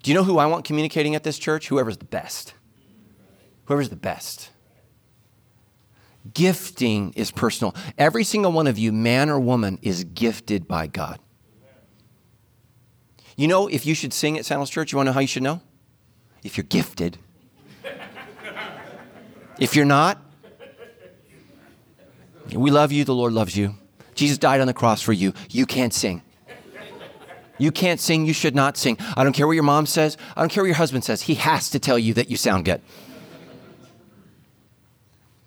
Do 0.03 0.11
you 0.11 0.15
know 0.15 0.25
who 0.25 0.39
I 0.39 0.47
want 0.47 0.65
communicating 0.65 1.15
at 1.15 1.25
this 1.25 1.39
church? 1.39 1.69
Whoever's 1.69 1.97
the 1.97 2.05
best. 2.05 2.55
Whoever's 3.65 3.89
the 3.89 3.97
best. 3.97 4.51
Gifting 6.33 7.13
is 7.15 7.31
personal. 7.31 7.75
Every 7.99 8.25
single 8.25 8.53
one 8.53 8.67
of 8.67 8.79
you, 8.79 8.93
man 8.93 9.29
or 9.29 9.39
woman, 9.39 9.79
is 9.83 10.05
gifted 10.05 10.67
by 10.67 10.87
God. 10.87 11.19
You 13.37 13.49
know, 13.49 13.67
if 13.67 13.85
you 13.85 13.95
should 13.95 14.13
sing 14.13 14.39
at 14.39 14.47
Sandals 14.47 14.71
Church, 14.71 14.93
you 14.93 14.97
want 14.97 15.07
to 15.07 15.11
know 15.11 15.15
how 15.15 15.21
you 15.21 15.27
should 15.27 15.43
know? 15.43 15.61
If 16.43 16.57
you're 16.57 16.65
gifted. 16.65 17.19
if 19.59 19.75
you're 19.75 19.85
not, 19.85 20.19
we 22.55 22.71
love 22.71 22.93
you, 22.93 23.05
the 23.05 23.15
Lord 23.15 23.33
loves 23.33 23.57
you. 23.57 23.75
Jesus 24.15 24.39
died 24.39 24.61
on 24.61 24.67
the 24.67 24.75
cross 24.75 25.03
for 25.03 25.13
you. 25.13 25.35
You 25.51 25.67
can't 25.67 25.93
sing. 25.93 26.23
You 27.59 27.71
can't 27.71 28.01
sing, 28.01 28.27
you 28.27 28.33
should 28.33 28.55
not 28.55 28.77
sing. 28.77 28.99
I 29.17 29.25
don't 29.25 29.33
care 29.33 29.47
what 29.47 29.53
your 29.53 29.63
mom 29.63 29.87
says, 29.87 30.17
I 30.37 30.41
don't 30.41 30.49
care 30.49 30.63
what 30.63 30.69
your 30.69 30.77
husband 30.77 31.05
says. 31.05 31.23
He 31.23 31.35
has 31.35 31.71
to 31.71 31.79
tell 31.79 31.99
you 31.99 32.15
that 32.15 32.31
you 32.31 32.37
sound 32.37 32.65
good. 32.65 32.83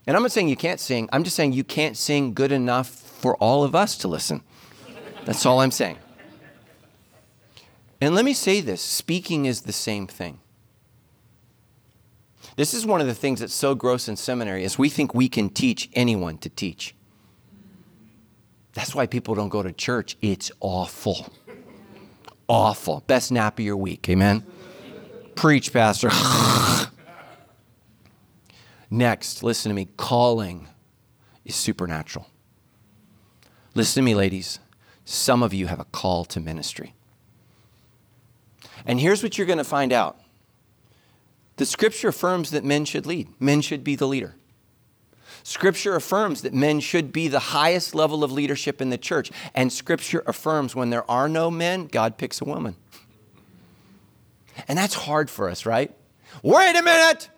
And 0.08 0.16
I'm 0.16 0.24
not 0.24 0.32
saying 0.32 0.48
you 0.48 0.56
can't 0.56 0.80
sing, 0.80 1.10
I'm 1.12 1.26
just 1.26 1.36
saying 1.36 1.52
you 1.52 1.66
can't 1.66 1.98
sing 1.98 2.34
good 2.34 2.54
enough 2.54 2.88
for 2.88 3.36
all 3.36 3.64
of 3.66 3.76
us 3.76 3.98
to 4.00 4.08
listen. 4.08 4.42
That's 5.26 5.46
all 5.46 5.60
I'm 5.60 5.72
saying. 5.72 5.98
And 8.00 8.16
let 8.16 8.24
me 8.24 8.34
say 8.34 8.62
this 8.62 8.82
speaking 8.82 9.46
is 9.46 9.64
the 9.64 9.74
same 9.74 10.08
thing. 10.08 10.40
This 12.56 12.74
is 12.74 12.86
one 12.86 13.02
of 13.02 13.08
the 13.08 13.14
things 13.14 13.42
that's 13.42 13.54
so 13.54 13.76
gross 13.76 14.08
in 14.08 14.16
seminary 14.16 14.64
is 14.64 14.80
we 14.80 14.90
think 14.90 15.14
we 15.14 15.28
can 15.28 15.50
teach 15.50 15.90
anyone 15.94 16.38
to 16.40 16.50
teach. 16.50 16.96
That's 18.74 18.96
why 18.96 19.08
people 19.08 19.36
don't 19.36 19.50
go 19.50 19.62
to 19.62 19.74
church. 19.74 20.18
It's 20.22 20.52
awful. 20.60 21.28
Awful. 22.48 23.04
Best 23.08 23.32
nap 23.32 23.60
of 23.60 23.66
your 23.66 23.78
week. 23.78 24.08
Amen. 24.08 24.46
Preach, 25.36 25.74
Pastor. 25.74 26.10
Next, 28.90 29.44
listen 29.44 29.70
to 29.70 29.76
me. 29.76 29.90
Calling 29.98 30.68
is 31.46 31.56
supernatural. 31.56 32.28
Listen 33.76 34.02
to 34.02 34.06
me, 34.06 34.16
ladies. 34.16 34.60
Some 35.06 35.44
of 35.44 35.54
you 35.54 35.68
have 35.68 35.80
a 35.80 35.86
call 35.86 36.26
to 36.26 36.40
ministry. 36.40 36.94
And 38.86 39.00
here's 39.00 39.24
what 39.24 39.38
you're 39.38 39.48
going 39.48 39.58
to 39.58 39.64
find 39.64 39.92
out 39.92 40.18
the 41.58 41.66
scripture 41.66 42.10
affirms 42.10 42.52
that 42.52 42.64
men 42.64 42.86
should 42.86 43.06
lead, 43.06 43.30
men 43.40 43.62
should 43.62 43.84
be 43.84 43.96
the 43.96 44.08
leader. 44.08 44.36
Scripture 45.48 45.96
affirms 45.96 46.42
that 46.42 46.54
men 46.54 46.82
should 46.82 47.14
be 47.14 47.30
the 47.30 47.40
highest 47.40 47.96
level 47.96 48.22
of 48.22 48.34
leadership 48.34 48.82
in 48.82 48.90
the 48.90 48.98
church. 48.98 49.32
And 49.56 49.72
Scripture 49.72 50.22
affirms 50.28 50.76
when 50.76 50.90
there 50.90 51.10
are 51.10 51.30
no 51.30 51.50
men, 51.50 51.86
God 51.86 52.18
picks 52.18 52.42
a 52.42 52.44
woman. 52.44 52.76
And 54.68 54.78
that's 54.78 54.94
hard 54.94 55.30
for 55.30 55.50
us, 55.50 55.66
right? 55.66 55.96
Wait 56.44 56.76
a 56.76 56.84
minute! 56.84 57.30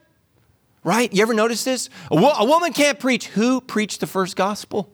Right? 0.84 1.12
You 1.12 1.22
ever 1.22 1.34
notice 1.34 1.64
this? 1.64 1.90
A, 2.10 2.16
wo- 2.16 2.34
a 2.38 2.46
woman 2.46 2.74
can't 2.74 3.00
preach. 3.00 3.28
Who 3.28 3.62
preached 3.62 4.00
the 4.00 4.08
first 4.08 4.36
gospel? 4.36 4.94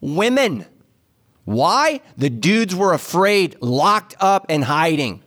Women. 0.00 0.66
Why? 1.44 2.00
The 2.16 2.30
dudes 2.30 2.74
were 2.74 2.92
afraid, 2.92 3.56
locked 3.60 4.14
up, 4.20 4.46
and 4.48 4.64
hiding. 4.64 5.22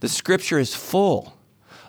The 0.00 0.08
scripture 0.08 0.58
is 0.58 0.74
full 0.74 1.35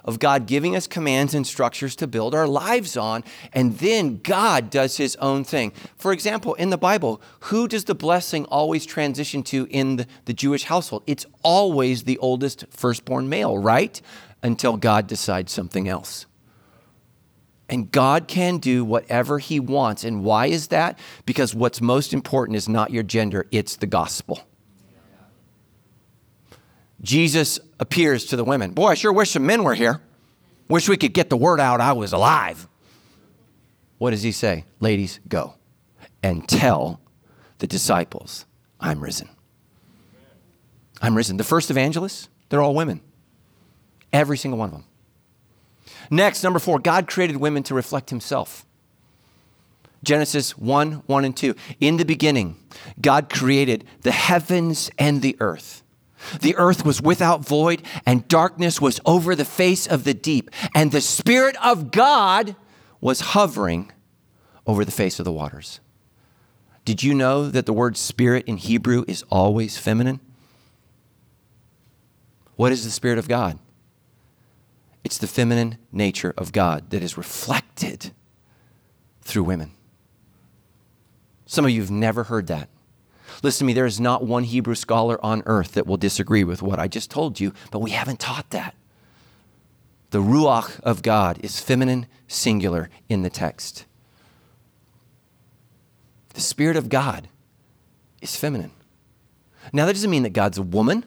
of 0.07 0.19
God 0.19 0.47
giving 0.47 0.75
us 0.75 0.87
commands 0.87 1.33
and 1.33 1.45
structures 1.45 1.95
to 1.97 2.07
build 2.07 2.33
our 2.33 2.47
lives 2.47 2.95
on, 2.95 3.25
and 3.51 3.77
then 3.79 4.21
God 4.23 4.69
does 4.69 4.95
his 4.97 5.17
own 5.17 5.43
thing. 5.43 5.73
For 5.97 6.13
example, 6.13 6.53
in 6.53 6.69
the 6.69 6.77
Bible, 6.77 7.21
who 7.41 7.67
does 7.67 7.83
the 7.83 7.93
blessing 7.93 8.45
always 8.45 8.85
transition 8.85 9.43
to 9.43 9.67
in 9.69 10.07
the, 10.25 10.33
Jewish 10.33 10.63
household? 10.63 11.03
It's 11.07 11.25
always 11.43 12.03
the 12.03 12.17
oldest 12.19 12.65
firstborn 12.69 13.27
male, 13.27 13.57
right? 13.57 14.01
Until 14.41 14.77
God 14.77 15.07
decides 15.07 15.51
something 15.51 15.89
else. 15.89 16.25
And 17.67 17.91
God 17.91 18.29
can 18.29 18.59
do 18.59 18.85
whatever 18.85 19.39
He 19.39 19.59
wants. 19.59 20.05
And 20.05 20.23
why 20.23 20.45
is 20.45 20.67
that? 20.67 20.97
Because 21.25 21.53
what's 21.53 21.81
most 21.81 22.13
important 22.13 22.55
is 22.55 22.69
not 22.69 22.91
your 22.91 23.03
gender, 23.03 23.45
it's 23.51 23.75
the 23.75 23.87
gospel. 23.87 24.41
Jesus 27.01 27.59
appears 27.79 28.25
to 28.25 28.35
the 28.35 28.43
women. 28.43 28.71
Boy, 28.71 28.87
I 28.87 28.93
sure 28.95 29.13
wish 29.13 29.31
some 29.31 29.45
men 29.45 29.63
were 29.63 29.75
here. 29.75 30.01
Wish 30.67 30.89
we 30.89 30.97
could 30.97 31.13
get 31.13 31.29
the 31.29 31.37
word 31.37 31.59
out 31.59 31.79
I 31.79 31.93
was 31.93 32.11
alive. 32.13 32.67
What 33.97 34.11
does 34.11 34.23
he 34.23 34.31
say? 34.31 34.65
Ladies, 34.79 35.19
go 35.27 35.55
and 36.21 36.47
tell 36.47 36.99
the 37.59 37.67
disciples, 37.67 38.45
I'm 38.79 39.01
risen. 39.01 39.29
I'm 41.01 41.15
risen. 41.15 41.37
The 41.37 41.43
first 41.43 41.69
evangelists, 41.69 42.29
they're 42.49 42.61
all 42.61 42.75
women. 42.75 43.01
Every 44.11 44.37
single 44.37 44.57
one 44.57 44.69
of 44.69 44.73
them. 44.73 44.85
Next, 46.09 46.43
number 46.43 46.59
four, 46.59 46.79
God 46.79 47.07
created 47.07 47.37
women 47.37 47.63
to 47.63 47.75
reflect 47.75 48.09
himself. 48.09 48.65
Genesis 50.03 50.57
1 50.57 51.03
1 51.05 51.25
and 51.25 51.35
2. 51.35 51.55
In 51.79 51.97
the 51.97 52.05
beginning, 52.05 52.57
God 53.01 53.29
created 53.29 53.83
the 54.01 54.11
heavens 54.11 54.89
and 54.97 55.21
the 55.21 55.35
earth. 55.39 55.83
The 56.41 56.55
earth 56.55 56.85
was 56.85 57.01
without 57.01 57.45
void, 57.45 57.81
and 58.05 58.27
darkness 58.27 58.81
was 58.81 58.99
over 59.05 59.35
the 59.35 59.45
face 59.45 59.87
of 59.87 60.03
the 60.03 60.13
deep, 60.13 60.49
and 60.73 60.91
the 60.91 61.01
Spirit 61.01 61.55
of 61.63 61.91
God 61.91 62.55
was 62.99 63.19
hovering 63.19 63.91
over 64.65 64.83
the 64.83 64.91
face 64.91 65.19
of 65.19 65.25
the 65.25 65.31
waters. 65.31 65.79
Did 66.85 67.03
you 67.03 67.13
know 67.13 67.49
that 67.49 67.65
the 67.65 67.73
word 67.73 67.97
spirit 67.97 68.45
in 68.47 68.57
Hebrew 68.57 69.03
is 69.07 69.23
always 69.29 69.77
feminine? 69.77 70.19
What 72.55 72.71
is 72.71 72.83
the 72.83 72.91
Spirit 72.91 73.17
of 73.17 73.27
God? 73.27 73.59
It's 75.03 75.17
the 75.17 75.27
feminine 75.27 75.77
nature 75.91 76.33
of 76.37 76.51
God 76.51 76.89
that 76.89 77.03
is 77.03 77.17
reflected 77.17 78.11
through 79.21 79.43
women. 79.43 79.71
Some 81.45 81.65
of 81.65 81.71
you 81.71 81.81
have 81.81 81.91
never 81.91 82.25
heard 82.25 82.47
that. 82.47 82.69
Listen 83.43 83.59
to 83.59 83.65
me, 83.65 83.73
there 83.73 83.85
is 83.85 83.99
not 83.99 84.25
one 84.25 84.43
Hebrew 84.43 84.75
scholar 84.75 85.23
on 85.23 85.43
earth 85.45 85.73
that 85.73 85.85
will 85.85 85.97
disagree 85.97 86.43
with 86.43 86.61
what 86.61 86.79
I 86.79 86.87
just 86.87 87.11
told 87.11 87.39
you, 87.39 87.53
but 87.71 87.79
we 87.79 87.91
haven't 87.91 88.19
taught 88.19 88.49
that. 88.49 88.75
The 90.09 90.19
Ruach 90.19 90.79
of 90.81 91.01
God 91.01 91.37
is 91.43 91.59
feminine, 91.59 92.07
singular 92.27 92.89
in 93.09 93.21
the 93.21 93.29
text. 93.29 93.85
The 96.33 96.41
Spirit 96.41 96.77
of 96.77 96.89
God 96.89 97.27
is 98.21 98.35
feminine. 98.35 98.71
Now, 99.73 99.85
that 99.85 99.93
doesn't 99.93 100.09
mean 100.09 100.23
that 100.23 100.33
God's 100.33 100.57
a 100.57 100.63
woman. 100.63 101.03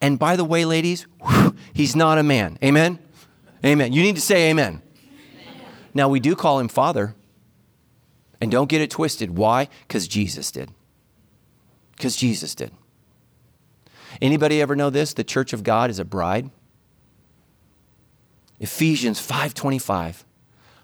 And 0.00 0.18
by 0.18 0.36
the 0.36 0.44
way, 0.44 0.64
ladies, 0.64 1.06
whew, 1.26 1.54
he's 1.72 1.94
not 1.94 2.18
a 2.18 2.22
man. 2.22 2.58
Amen? 2.62 2.98
Amen. 3.64 3.92
You 3.92 4.02
need 4.02 4.16
to 4.16 4.22
say 4.22 4.50
amen. 4.50 4.80
amen. 5.42 5.66
Now, 5.92 6.08
we 6.08 6.20
do 6.20 6.34
call 6.34 6.58
him 6.58 6.68
Father. 6.68 7.14
And 8.40 8.50
don't 8.50 8.68
get 8.68 8.80
it 8.80 8.90
twisted. 8.90 9.36
Why? 9.36 9.68
Because 9.86 10.08
Jesus 10.08 10.50
did. 10.50 10.70
Because 11.96 12.16
Jesus 12.16 12.54
did. 12.54 12.72
Anybody 14.20 14.60
ever 14.60 14.76
know 14.76 14.90
this? 14.90 15.14
The 15.14 15.24
church 15.24 15.52
of 15.52 15.62
God 15.62 15.90
is 15.90 15.98
a 15.98 16.04
bride. 16.04 16.50
Ephesians 18.60 19.20
5:25. 19.20 20.24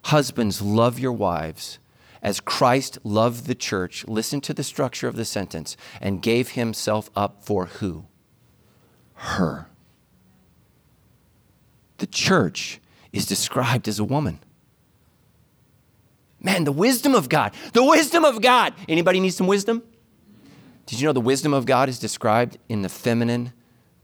Husbands, 0.04 0.62
love 0.62 0.98
your 0.98 1.12
wives 1.12 1.78
as 2.22 2.40
Christ 2.40 2.98
loved 3.04 3.46
the 3.46 3.54
church. 3.54 4.04
Listen 4.06 4.40
to 4.42 4.54
the 4.54 4.64
structure 4.64 5.08
of 5.08 5.16
the 5.16 5.24
sentence 5.24 5.76
and 6.00 6.22
gave 6.22 6.50
himself 6.50 7.10
up 7.16 7.44
for 7.44 7.66
who? 7.66 8.06
Her. 9.14 9.66
The 11.98 12.06
church 12.06 12.80
is 13.12 13.26
described 13.26 13.88
as 13.88 13.98
a 13.98 14.04
woman. 14.04 14.40
Man, 16.42 16.64
the 16.64 16.72
wisdom 16.72 17.14
of 17.14 17.28
God. 17.28 17.52
The 17.72 17.84
wisdom 17.84 18.24
of 18.24 18.40
God. 18.40 18.72
Anybody 18.88 19.20
need 19.20 19.30
some 19.30 19.46
wisdom? 19.46 19.82
Did 20.90 21.00
you 21.00 21.06
know 21.06 21.12
the 21.12 21.20
wisdom 21.20 21.54
of 21.54 21.66
God 21.66 21.88
is 21.88 22.00
described 22.00 22.58
in 22.68 22.82
the 22.82 22.88
feminine 22.88 23.52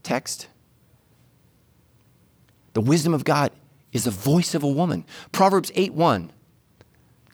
text? 0.03 0.47
The 2.71 2.79
wisdom 2.79 3.13
of 3.13 3.25
God 3.25 3.51
is 3.91 4.05
the 4.05 4.11
voice 4.11 4.55
of 4.55 4.63
a 4.63 4.69
woman. 4.69 5.03
Proverbs 5.33 5.69
8 5.75 5.93
1. 5.93 6.31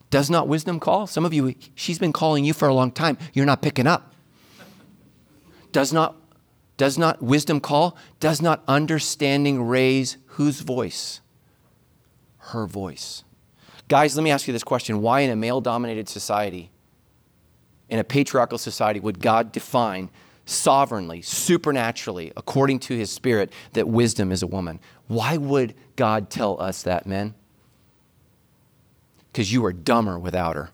Does 0.10 0.32
not 0.32 0.48
wisdom 0.48 0.80
call? 0.80 1.06
Some 1.06 1.24
of 1.24 1.36
you, 1.36 1.54
she's 1.76 2.00
been 2.00 2.12
calling 2.12 2.44
you 2.44 2.52
for 2.52 2.68
a 2.68 2.74
long 2.74 2.92
time. 2.92 3.16
You're 3.32 3.46
not 3.46 3.62
picking 3.62 3.86
up. 3.86 4.16
Does 5.72 5.94
not, 5.94 6.16
does 6.78 6.98
not 6.98 7.22
wisdom 7.22 7.60
call? 7.60 7.96
Does 8.20 8.42
not 8.42 8.64
understanding 8.68 9.62
raise 9.62 10.18
whose 10.30 10.62
voice? 10.62 11.22
Her 12.40 12.66
voice. 12.66 13.24
Guys, 13.88 14.16
let 14.16 14.24
me 14.24 14.32
ask 14.32 14.48
you 14.48 14.52
this 14.52 14.64
question. 14.64 15.00
Why 15.00 15.20
in 15.20 15.30
a 15.30 15.36
male 15.36 15.62
dominated 15.62 16.10
society 16.10 16.72
in 17.94 18.00
a 18.00 18.04
patriarchal 18.04 18.58
society 18.58 19.00
would 19.00 19.20
God 19.20 19.52
define 19.52 20.10
sovereignly, 20.46 21.22
supernaturally, 21.22 22.34
according 22.36 22.80
to 22.80 22.98
his 22.98 23.12
spirit, 23.12 23.54
that 23.74 23.88
wisdom 23.88 24.32
is 24.32 24.42
a 24.42 24.48
woman. 24.48 24.80
Why 25.06 25.38
would 25.38 25.76
God 25.96 26.32
tell 26.32 26.60
us 26.60 26.82
that, 26.82 27.06
men? 27.06 27.36
Because 29.32 29.54
you 29.54 29.64
are 29.64 29.72
dumber 29.72 30.18
without 30.18 30.56
her. 30.56 30.72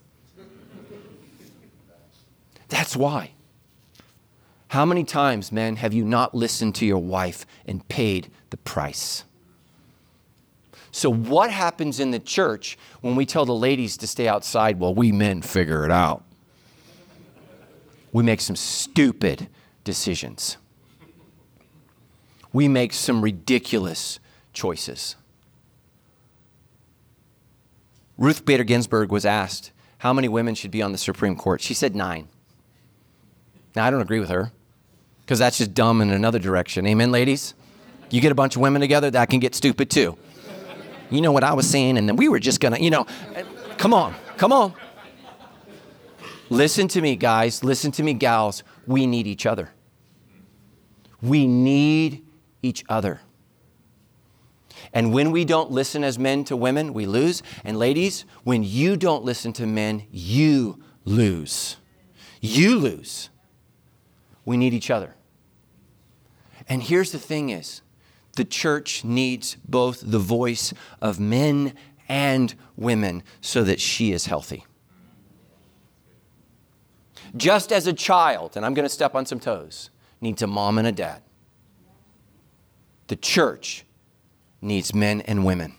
That's 2.69 2.95
why. 2.95 3.31
How 4.69 4.85
many 4.85 5.03
times, 5.03 5.51
men, 5.51 5.75
have 5.75 5.93
you 5.93 6.05
not 6.05 6.33
listened 6.33 6.75
to 6.75 6.85
your 6.85 6.99
wife 6.99 7.45
and 7.65 7.85
paid 7.89 8.31
the 8.49 8.57
price? 8.57 9.25
So, 10.91 11.11
what 11.11 11.51
happens 11.51 11.99
in 11.99 12.11
the 12.11 12.19
church 12.19 12.77
when 13.01 13.17
we 13.17 13.25
tell 13.25 13.43
the 13.43 13.53
ladies 13.53 13.97
to 13.97 14.07
stay 14.07 14.29
outside 14.29 14.79
while 14.79 14.95
we 14.95 15.11
men 15.11 15.41
figure 15.41 15.83
it 15.83 15.91
out? 15.91 16.23
We 18.11 18.23
make 18.23 18.41
some 18.41 18.55
stupid 18.55 19.47
decisions. 19.83 20.57
We 22.51 22.67
make 22.67 22.93
some 22.93 23.21
ridiculous 23.21 24.19
choices. 24.53 25.15
Ruth 28.17 28.43
Bader 28.43 28.63
Ginsburg 28.63 29.11
was 29.11 29.25
asked 29.25 29.71
how 29.99 30.13
many 30.13 30.27
women 30.27 30.55
should 30.55 30.71
be 30.71 30.81
on 30.81 30.91
the 30.91 30.97
Supreme 30.97 31.35
Court. 31.35 31.61
She 31.61 31.73
said 31.73 31.95
nine. 31.95 32.27
Now, 33.75 33.85
I 33.85 33.91
don't 33.91 34.01
agree 34.01 34.19
with 34.19 34.29
her 34.29 34.51
because 35.21 35.39
that's 35.39 35.59
just 35.59 35.73
dumb 35.73 36.01
in 36.01 36.09
another 36.09 36.39
direction. 36.39 36.85
Amen, 36.87 37.11
ladies? 37.11 37.53
You 38.09 38.19
get 38.19 38.31
a 38.31 38.35
bunch 38.35 38.55
of 38.55 38.61
women 38.61 38.81
together, 38.81 39.11
that 39.11 39.29
can 39.29 39.39
get 39.39 39.53
stupid 39.53 39.89
too. 39.89 40.17
You 41.11 41.21
know 41.21 41.31
what 41.31 41.43
I 41.43 41.53
was 41.53 41.69
saying, 41.69 41.97
and 41.97 42.07
then 42.09 42.15
we 42.15 42.27
were 42.27 42.39
just 42.39 42.59
gonna, 42.59 42.79
you 42.79 42.89
know, 42.89 43.05
come 43.77 43.93
on, 43.93 44.15
come 44.37 44.51
on. 44.51 44.73
Listen 46.49 46.87
to 46.89 47.01
me, 47.01 47.15
guys. 47.15 47.63
Listen 47.63 47.91
to 47.91 48.03
me, 48.03 48.13
gals. 48.13 48.63
We 48.87 49.05
need 49.05 49.27
each 49.27 49.45
other. 49.45 49.71
We 51.21 51.47
need 51.47 52.25
each 52.61 52.83
other. 52.89 53.21
And 54.93 55.13
when 55.13 55.31
we 55.31 55.45
don't 55.45 55.71
listen 55.71 56.03
as 56.03 56.17
men 56.17 56.43
to 56.45 56.55
women, 56.55 56.93
we 56.93 57.05
lose. 57.05 57.43
And 57.63 57.77
ladies, 57.77 58.25
when 58.43 58.63
you 58.63 58.97
don't 58.97 59.23
listen 59.23 59.53
to 59.53 59.67
men, 59.67 60.03
you 60.11 60.81
lose. 61.05 61.77
You 62.41 62.77
lose. 62.77 63.29
We 64.45 64.57
need 64.57 64.73
each 64.73 64.89
other. 64.89 65.15
And 66.67 66.81
here's 66.83 67.11
the 67.11 67.19
thing 67.19 67.49
is, 67.49 67.81
the 68.35 68.45
church 68.45 69.03
needs 69.03 69.57
both 69.67 70.01
the 70.03 70.19
voice 70.19 70.73
of 71.01 71.19
men 71.19 71.73
and 72.07 72.55
women 72.75 73.23
so 73.41 73.63
that 73.63 73.79
she 73.79 74.11
is 74.11 74.27
healthy. 74.27 74.65
Just 77.35 77.71
as 77.71 77.87
a 77.87 77.93
child, 77.93 78.55
and 78.55 78.65
I'm 78.65 78.73
going 78.73 78.87
to 78.87 78.93
step 78.93 79.15
on 79.15 79.25
some 79.25 79.39
toes, 79.39 79.89
needs 80.21 80.41
a 80.41 80.47
mom 80.47 80.77
and 80.77 80.87
a 80.87 80.91
dad. 80.91 81.21
The 83.07 83.15
church 83.15 83.85
needs 84.61 84.93
men 84.93 85.21
and 85.21 85.45
women 85.45 85.75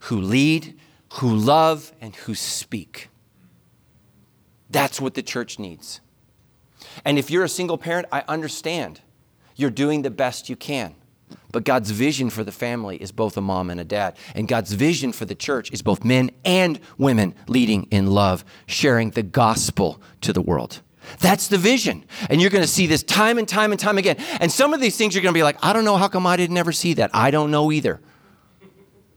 who 0.00 0.20
lead, 0.20 0.78
who 1.14 1.34
love, 1.34 1.92
and 2.00 2.14
who 2.14 2.34
speak. 2.34 3.08
That's 4.70 5.00
what 5.00 5.14
the 5.14 5.22
church 5.22 5.58
needs. 5.58 6.00
And 7.04 7.18
if 7.18 7.30
you're 7.30 7.44
a 7.44 7.48
single 7.48 7.78
parent, 7.78 8.08
I 8.12 8.22
understand. 8.28 9.00
You're 9.54 9.70
doing 9.70 10.02
the 10.02 10.10
best 10.10 10.48
you 10.48 10.56
can. 10.56 10.94
But 11.52 11.64
God's 11.64 11.90
vision 11.90 12.30
for 12.30 12.44
the 12.44 12.52
family 12.52 12.96
is 12.96 13.12
both 13.12 13.36
a 13.36 13.40
mom 13.40 13.70
and 13.70 13.80
a 13.80 13.84
dad. 13.84 14.16
And 14.34 14.46
God's 14.46 14.72
vision 14.72 15.12
for 15.12 15.24
the 15.24 15.34
church 15.34 15.72
is 15.72 15.82
both 15.82 16.04
men 16.04 16.30
and 16.44 16.78
women 16.98 17.34
leading 17.48 17.84
in 17.90 18.08
love, 18.08 18.44
sharing 18.66 19.10
the 19.10 19.22
gospel 19.22 20.00
to 20.20 20.32
the 20.32 20.42
world. 20.42 20.82
That's 21.20 21.48
the 21.48 21.58
vision. 21.58 22.04
And 22.28 22.40
you're 22.40 22.50
going 22.50 22.64
to 22.64 22.68
see 22.68 22.86
this 22.86 23.02
time 23.02 23.38
and 23.38 23.48
time 23.48 23.70
and 23.70 23.80
time 23.80 23.96
again. 23.96 24.16
And 24.40 24.50
some 24.50 24.74
of 24.74 24.80
these 24.80 24.96
things 24.96 25.14
you're 25.14 25.22
going 25.22 25.32
to 25.32 25.38
be 25.38 25.42
like, 25.42 25.56
I 25.64 25.72
don't 25.72 25.84
know 25.84 25.96
how 25.96 26.08
come 26.08 26.26
I 26.26 26.36
didn't 26.36 26.56
ever 26.56 26.72
see 26.72 26.94
that. 26.94 27.10
I 27.14 27.30
don't 27.30 27.50
know 27.50 27.70
either. 27.72 28.00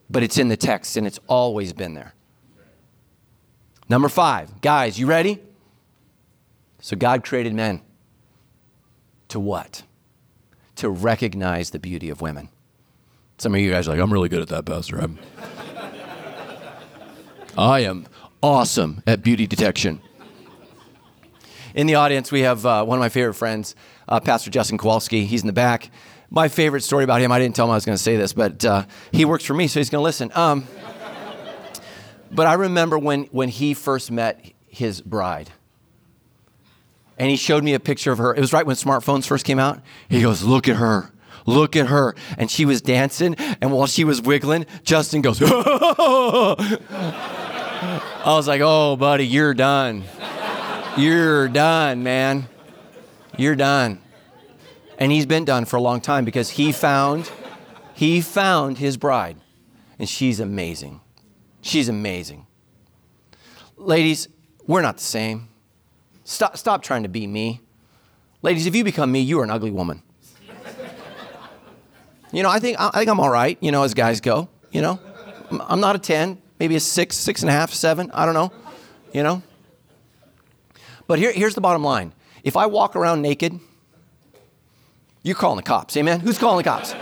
But 0.09 0.23
it's 0.23 0.37
in 0.37 0.47
the 0.47 0.57
text 0.57 0.97
and 0.97 1.05
it's 1.05 1.19
always 1.27 1.73
been 1.73 1.93
there. 1.93 2.13
Number 3.89 4.07
five, 4.07 4.61
guys, 4.61 4.99
you 4.99 5.07
ready? 5.07 5.39
So 6.79 6.95
God 6.95 7.23
created 7.23 7.53
men 7.53 7.81
to 9.29 9.39
what? 9.39 9.83
To 10.79 10.89
recognize 10.89 11.71
the 11.71 11.79
beauty 11.79 12.09
of 12.09 12.21
women. 12.21 12.49
Some 13.37 13.53
of 13.53 13.59
you 13.59 13.69
guys 13.69 13.87
are 13.87 13.91
like, 13.91 13.99
I'm 13.99 14.11
really 14.11 14.29
good 14.29 14.41
at 14.41 14.47
that, 14.47 14.65
Pastor. 14.65 14.97
I'm, 14.97 15.19
I 17.57 17.81
am 17.81 18.07
awesome 18.41 19.03
at 19.05 19.21
beauty 19.21 19.45
detection. 19.45 20.01
In 21.75 21.85
the 21.85 21.95
audience, 21.95 22.31
we 22.31 22.41
have 22.41 22.65
uh, 22.65 22.85
one 22.85 22.97
of 22.97 23.01
my 23.01 23.09
favorite 23.09 23.33
friends, 23.33 23.75
uh, 24.07 24.21
Pastor 24.21 24.49
Justin 24.49 24.77
Kowalski. 24.77 25.25
He's 25.25 25.41
in 25.41 25.47
the 25.47 25.53
back. 25.53 25.91
My 26.29 26.47
favorite 26.47 26.81
story 26.81 27.03
about 27.03 27.19
him, 27.19 27.31
I 27.31 27.39
didn't 27.39 27.55
tell 27.55 27.65
him 27.65 27.71
I 27.71 27.75
was 27.75 27.85
going 27.85 27.97
to 27.97 28.03
say 28.03 28.15
this, 28.15 28.31
but 28.31 28.63
uh, 28.63 28.85
he 29.11 29.25
works 29.25 29.43
for 29.43 29.53
me, 29.53 29.67
so 29.67 29.81
he's 29.81 29.89
going 29.89 29.99
to 29.99 30.03
listen. 30.03 30.31
Um, 30.33 30.65
but 32.31 32.47
I 32.47 32.53
remember 32.53 32.97
when, 32.97 33.23
when 33.25 33.49
he 33.49 33.73
first 33.73 34.11
met 34.11 34.53
his 34.67 35.01
bride 35.01 35.49
and 37.19 37.29
he 37.29 37.35
showed 37.35 37.63
me 37.63 37.73
a 37.73 37.79
picture 37.79 38.11
of 38.11 38.17
her. 38.17 38.33
It 38.33 38.39
was 38.39 38.53
right 38.53 38.65
when 38.65 38.75
smartphones 38.77 39.27
first 39.27 39.45
came 39.45 39.59
out. 39.59 39.81
He 40.07 40.21
goes, 40.21 40.41
Look 40.43 40.67
at 40.69 40.77
her. 40.77 41.11
Look 41.45 41.75
at 41.75 41.87
her. 41.87 42.15
And 42.37 42.49
she 42.49 42.65
was 42.65 42.81
dancing, 42.81 43.35
and 43.61 43.71
while 43.71 43.87
she 43.87 44.03
was 44.03 44.21
wiggling, 44.21 44.65
Justin 44.83 45.21
goes, 45.21 45.41
I 45.43 46.55
was 48.25 48.47
like, 48.47 48.61
Oh, 48.63 48.95
buddy, 48.95 49.27
you're 49.27 49.53
done. 49.53 50.05
You're 50.97 51.49
done, 51.49 52.01
man. 52.03 52.47
You're 53.37 53.55
done. 53.55 54.01
And 54.97 55.11
he's 55.11 55.25
been 55.25 55.45
done 55.45 55.65
for 55.65 55.77
a 55.77 55.81
long 55.81 56.01
time 56.01 56.25
because 56.25 56.49
he 56.51 56.71
found 56.71 57.29
he 57.93 58.21
found 58.21 58.77
his 58.77 58.95
bride. 58.95 59.35
And 59.97 60.07
she's 60.07 60.39
amazing. 60.39 61.01
She's 61.61 61.89
amazing. 61.89 62.47
Ladies, 63.75 64.29
we're 64.65 64.81
not 64.81 64.97
the 64.97 65.03
same. 65.03 65.48
Stop, 66.29 66.57
stop 66.57 66.83
trying 66.83 67.01
to 67.01 67.09
be 67.09 67.25
me. 67.25 67.59
Ladies, 68.43 68.67
if 68.67 68.75
you 68.75 68.83
become 68.83 69.11
me, 69.11 69.19
you 69.19 69.39
are 69.39 69.43
an 69.43 69.49
ugly 69.49 69.71
woman. 69.71 70.03
You 72.31 72.43
know, 72.43 72.51
I 72.51 72.59
think, 72.59 72.79
I 72.79 72.91
think 72.91 73.09
I'm 73.09 73.19
all 73.19 73.31
right, 73.31 73.57
you 73.61 73.71
know, 73.71 73.81
as 73.81 73.95
guys 73.95 74.21
go. 74.21 74.47
You 74.69 74.83
know, 74.83 74.99
I'm 75.59 75.79
not 75.79 75.95
a 75.95 75.99
10, 75.99 76.39
maybe 76.59 76.75
a 76.75 76.79
six, 76.79 77.17
six 77.17 77.41
and 77.41 77.49
a 77.49 77.51
half, 77.51 77.73
seven. 77.73 78.11
I 78.13 78.27
don't 78.27 78.35
know, 78.35 78.53
you 79.11 79.23
know. 79.23 79.41
But 81.07 81.17
here, 81.17 81.31
here's 81.31 81.55
the 81.55 81.61
bottom 81.61 81.83
line 81.83 82.13
if 82.43 82.55
I 82.55 82.67
walk 82.67 82.95
around 82.95 83.23
naked, 83.23 83.59
you're 85.23 85.35
calling 85.35 85.57
the 85.57 85.63
cops. 85.63 85.97
Amen? 85.97 86.19
Who's 86.19 86.37
calling 86.37 86.57
the 86.57 86.69
cops? 86.69 86.93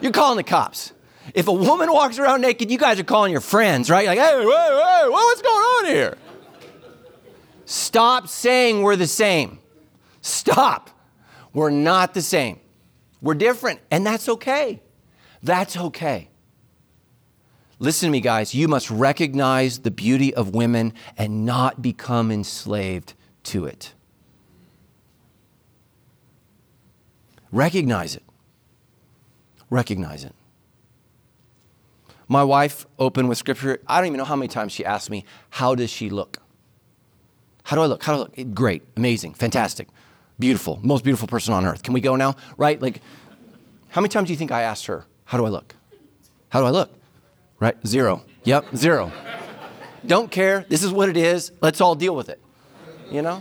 You're 0.00 0.12
calling 0.12 0.38
the 0.38 0.42
cops. 0.42 0.94
If 1.34 1.48
a 1.48 1.52
woman 1.52 1.92
walks 1.92 2.18
around 2.18 2.40
naked, 2.40 2.70
you 2.70 2.78
guys 2.78 2.98
are 2.98 3.04
calling 3.04 3.30
your 3.30 3.42
friends, 3.42 3.90
right? 3.90 4.06
Like, 4.06 4.18
hey, 4.18 4.24
hey, 4.24 4.42
hey, 4.42 5.08
what's 5.10 5.42
going 5.42 5.54
on 5.54 5.84
here? 5.84 6.16
Stop 7.70 8.26
saying 8.26 8.82
we're 8.82 8.96
the 8.96 9.06
same. 9.06 9.60
Stop. 10.22 10.90
We're 11.52 11.70
not 11.70 12.14
the 12.14 12.20
same. 12.20 12.58
We're 13.22 13.34
different, 13.34 13.78
and 13.92 14.04
that's 14.04 14.28
okay. 14.28 14.82
That's 15.44 15.76
okay. 15.76 16.30
Listen 17.78 18.08
to 18.08 18.10
me, 18.10 18.20
guys. 18.20 18.56
You 18.56 18.66
must 18.66 18.90
recognize 18.90 19.78
the 19.78 19.92
beauty 19.92 20.34
of 20.34 20.52
women 20.52 20.94
and 21.16 21.46
not 21.46 21.80
become 21.80 22.32
enslaved 22.32 23.14
to 23.44 23.66
it. 23.66 23.94
Recognize 27.52 28.16
it. 28.16 28.24
Recognize 29.70 30.24
it. 30.24 30.34
My 32.26 32.42
wife 32.42 32.84
opened 32.98 33.28
with 33.28 33.38
scripture. 33.38 33.78
I 33.86 33.98
don't 33.98 34.08
even 34.08 34.18
know 34.18 34.24
how 34.24 34.34
many 34.34 34.48
times 34.48 34.72
she 34.72 34.84
asked 34.84 35.08
me, 35.08 35.24
How 35.50 35.76
does 35.76 35.90
she 35.90 36.10
look? 36.10 36.42
How 37.70 37.76
do 37.76 37.82
I 37.82 37.86
look? 37.86 38.02
How 38.02 38.14
do 38.14 38.16
I 38.16 38.22
look? 38.22 38.32
Eh, 38.36 38.42
great, 38.52 38.82
amazing, 38.96 39.34
fantastic, 39.34 39.86
beautiful, 40.40 40.80
most 40.82 41.04
beautiful 41.04 41.28
person 41.28 41.54
on 41.54 41.64
earth. 41.64 41.84
Can 41.84 41.94
we 41.94 42.00
go 42.00 42.16
now? 42.16 42.34
Right? 42.56 42.82
Like, 42.82 43.00
how 43.90 44.00
many 44.00 44.08
times 44.08 44.26
do 44.26 44.32
you 44.32 44.36
think 44.36 44.50
I 44.50 44.62
asked 44.62 44.86
her, 44.86 45.04
How 45.26 45.38
do 45.38 45.46
I 45.46 45.50
look? 45.50 45.76
How 46.48 46.58
do 46.58 46.66
I 46.66 46.70
look? 46.70 46.90
Right? 47.60 47.76
Zero. 47.86 48.24
Yep, 48.42 48.74
zero. 48.74 49.12
Don't 50.04 50.32
care. 50.32 50.66
This 50.68 50.82
is 50.82 50.90
what 50.90 51.08
it 51.08 51.16
is. 51.16 51.52
Let's 51.60 51.80
all 51.80 51.94
deal 51.94 52.16
with 52.16 52.28
it. 52.28 52.40
You 53.08 53.22
know? 53.22 53.40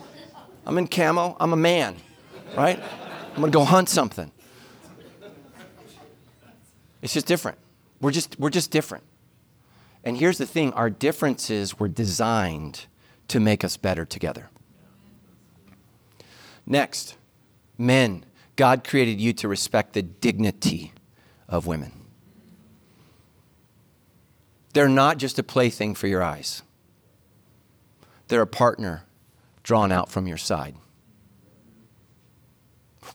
I'm 0.63 0.78
in 0.78 0.88
camo. 0.88 1.36
I'm 1.39 1.54
a 1.54 1.58
man, 1.58 1.96
right? 2.56 2.80
I'm 3.34 3.42
going 3.42 3.52
to 3.52 3.58
go 3.58 3.65
hunt 3.65 3.89
something. 3.89 4.32
It's 7.02 7.13
just 7.13 7.26
different. 7.26 7.58
We're 8.00 8.12
just, 8.12 8.39
we're 8.39 8.52
just 8.52 8.70
different. 8.70 9.06
And 10.04 10.15
here's 10.15 10.38
the 10.38 10.46
thing 10.46 10.72
our 10.74 10.92
differences 10.92 11.80
were 11.80 11.88
designed 11.88 12.86
to 13.30 13.39
make 13.39 13.63
us 13.63 13.78
better 13.78 14.06
together. 14.06 14.50
Next, 16.65 17.18
men, 17.78 18.26
God 18.56 18.84
created 18.84 19.20
you 19.20 19.34
to 19.34 19.48
respect 19.48 19.94
the 19.94 20.02
dignity 20.02 20.94
of 21.48 21.65
women. 21.65 21.94
They're 24.74 24.89
not 24.89 25.18
just 25.18 25.39
a 25.39 25.44
plaything 25.44 25.96
for 25.96 26.08
your 26.08 26.22
eyes, 26.22 26.62
they're 28.28 28.42
a 28.42 28.48
partner 28.48 29.06
drawn 29.63 29.92
out 29.92 30.10
from 30.10 30.28
your 30.28 30.38
side. 30.38 30.76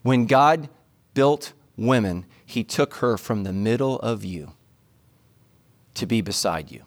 When 0.03 0.27
God 0.27 0.69
built 1.15 1.53
women, 1.77 2.27
he 2.45 2.65
took 2.65 2.97
her 2.97 3.17
from 3.17 3.45
the 3.45 3.53
middle 3.53 3.99
of 4.01 4.25
you 4.25 4.53
to 5.95 6.07
be 6.07 6.21
beside 6.21 6.71
you. 6.71 6.85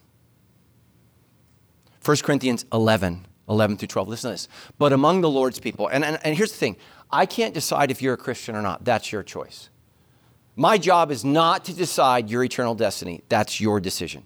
1 2.08 2.18
Corinthians 2.24 2.64
11, 2.72 3.26
11 3.50 3.76
through 3.76 3.88
12. 3.90 4.08
Listen 4.08 4.30
to 4.30 4.34
this. 4.36 4.48
But 4.78 4.94
among 4.94 5.20
the 5.20 5.30
Lord's 5.30 5.60
people, 5.60 5.88
and, 5.90 6.06
and, 6.06 6.18
and 6.24 6.38
here's 6.38 6.54
the 6.54 6.58
thing 6.58 6.78
I 7.12 7.26
can't 7.26 7.54
decide 7.54 7.92
if 7.92 8.02
you're 8.02 8.14
a 8.14 8.18
Christian 8.18 8.56
or 8.56 8.62
not. 8.62 8.86
That's 8.86 9.12
your 9.12 9.24
choice. 9.24 9.70
My 10.56 10.78
job 10.78 11.12
is 11.12 11.26
not 11.26 11.66
to 11.66 11.74
decide 11.74 12.30
your 12.30 12.46
eternal 12.46 12.76
destiny. 12.76 13.24
That's 13.28 13.60
your 13.60 13.82
decision. 13.82 14.24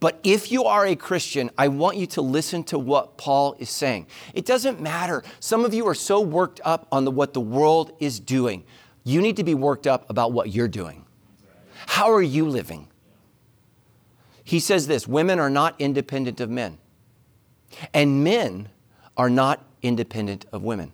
But 0.00 0.18
if 0.24 0.50
you 0.50 0.64
are 0.64 0.84
a 0.84 0.96
Christian, 0.96 1.50
I 1.56 1.68
want 1.68 1.96
you 1.96 2.06
to 2.08 2.22
listen 2.22 2.64
to 2.64 2.78
what 2.78 3.16
Paul 3.16 3.54
is 3.60 3.70
saying. 3.70 4.08
It 4.34 4.44
doesn't 4.44 4.80
matter. 4.80 5.22
Some 5.38 5.64
of 5.64 5.72
you 5.72 5.86
are 5.86 5.94
so 5.94 6.20
worked 6.20 6.60
up 6.64 6.88
on 6.90 7.04
the, 7.04 7.12
what 7.12 7.34
the 7.34 7.40
world 7.40 7.92
is 8.00 8.18
doing. 8.18 8.64
You 9.04 9.22
need 9.22 9.36
to 9.36 9.44
be 9.44 9.54
worked 9.54 9.86
up 9.86 10.10
about 10.10 10.32
what 10.32 10.50
you're 10.50 10.66
doing. 10.66 11.04
How 11.86 12.10
are 12.10 12.22
you 12.22 12.48
living? 12.48 12.89
He 14.50 14.58
says 14.58 14.88
this 14.88 15.06
women 15.06 15.38
are 15.38 15.48
not 15.48 15.76
independent 15.78 16.40
of 16.40 16.50
men, 16.50 16.78
and 17.94 18.24
men 18.24 18.68
are 19.16 19.30
not 19.30 19.64
independent 19.80 20.44
of 20.50 20.64
women. 20.64 20.90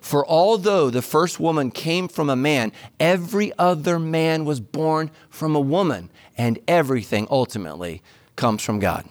For 0.00 0.26
although 0.26 0.90
the 0.90 1.00
first 1.00 1.38
woman 1.38 1.70
came 1.70 2.08
from 2.08 2.28
a 2.28 2.34
man, 2.34 2.72
every 2.98 3.52
other 3.60 4.00
man 4.00 4.44
was 4.44 4.58
born 4.58 5.12
from 5.30 5.54
a 5.54 5.60
woman, 5.60 6.10
and 6.36 6.58
everything 6.66 7.28
ultimately 7.30 8.02
comes 8.34 8.60
from 8.60 8.80
God. 8.80 9.08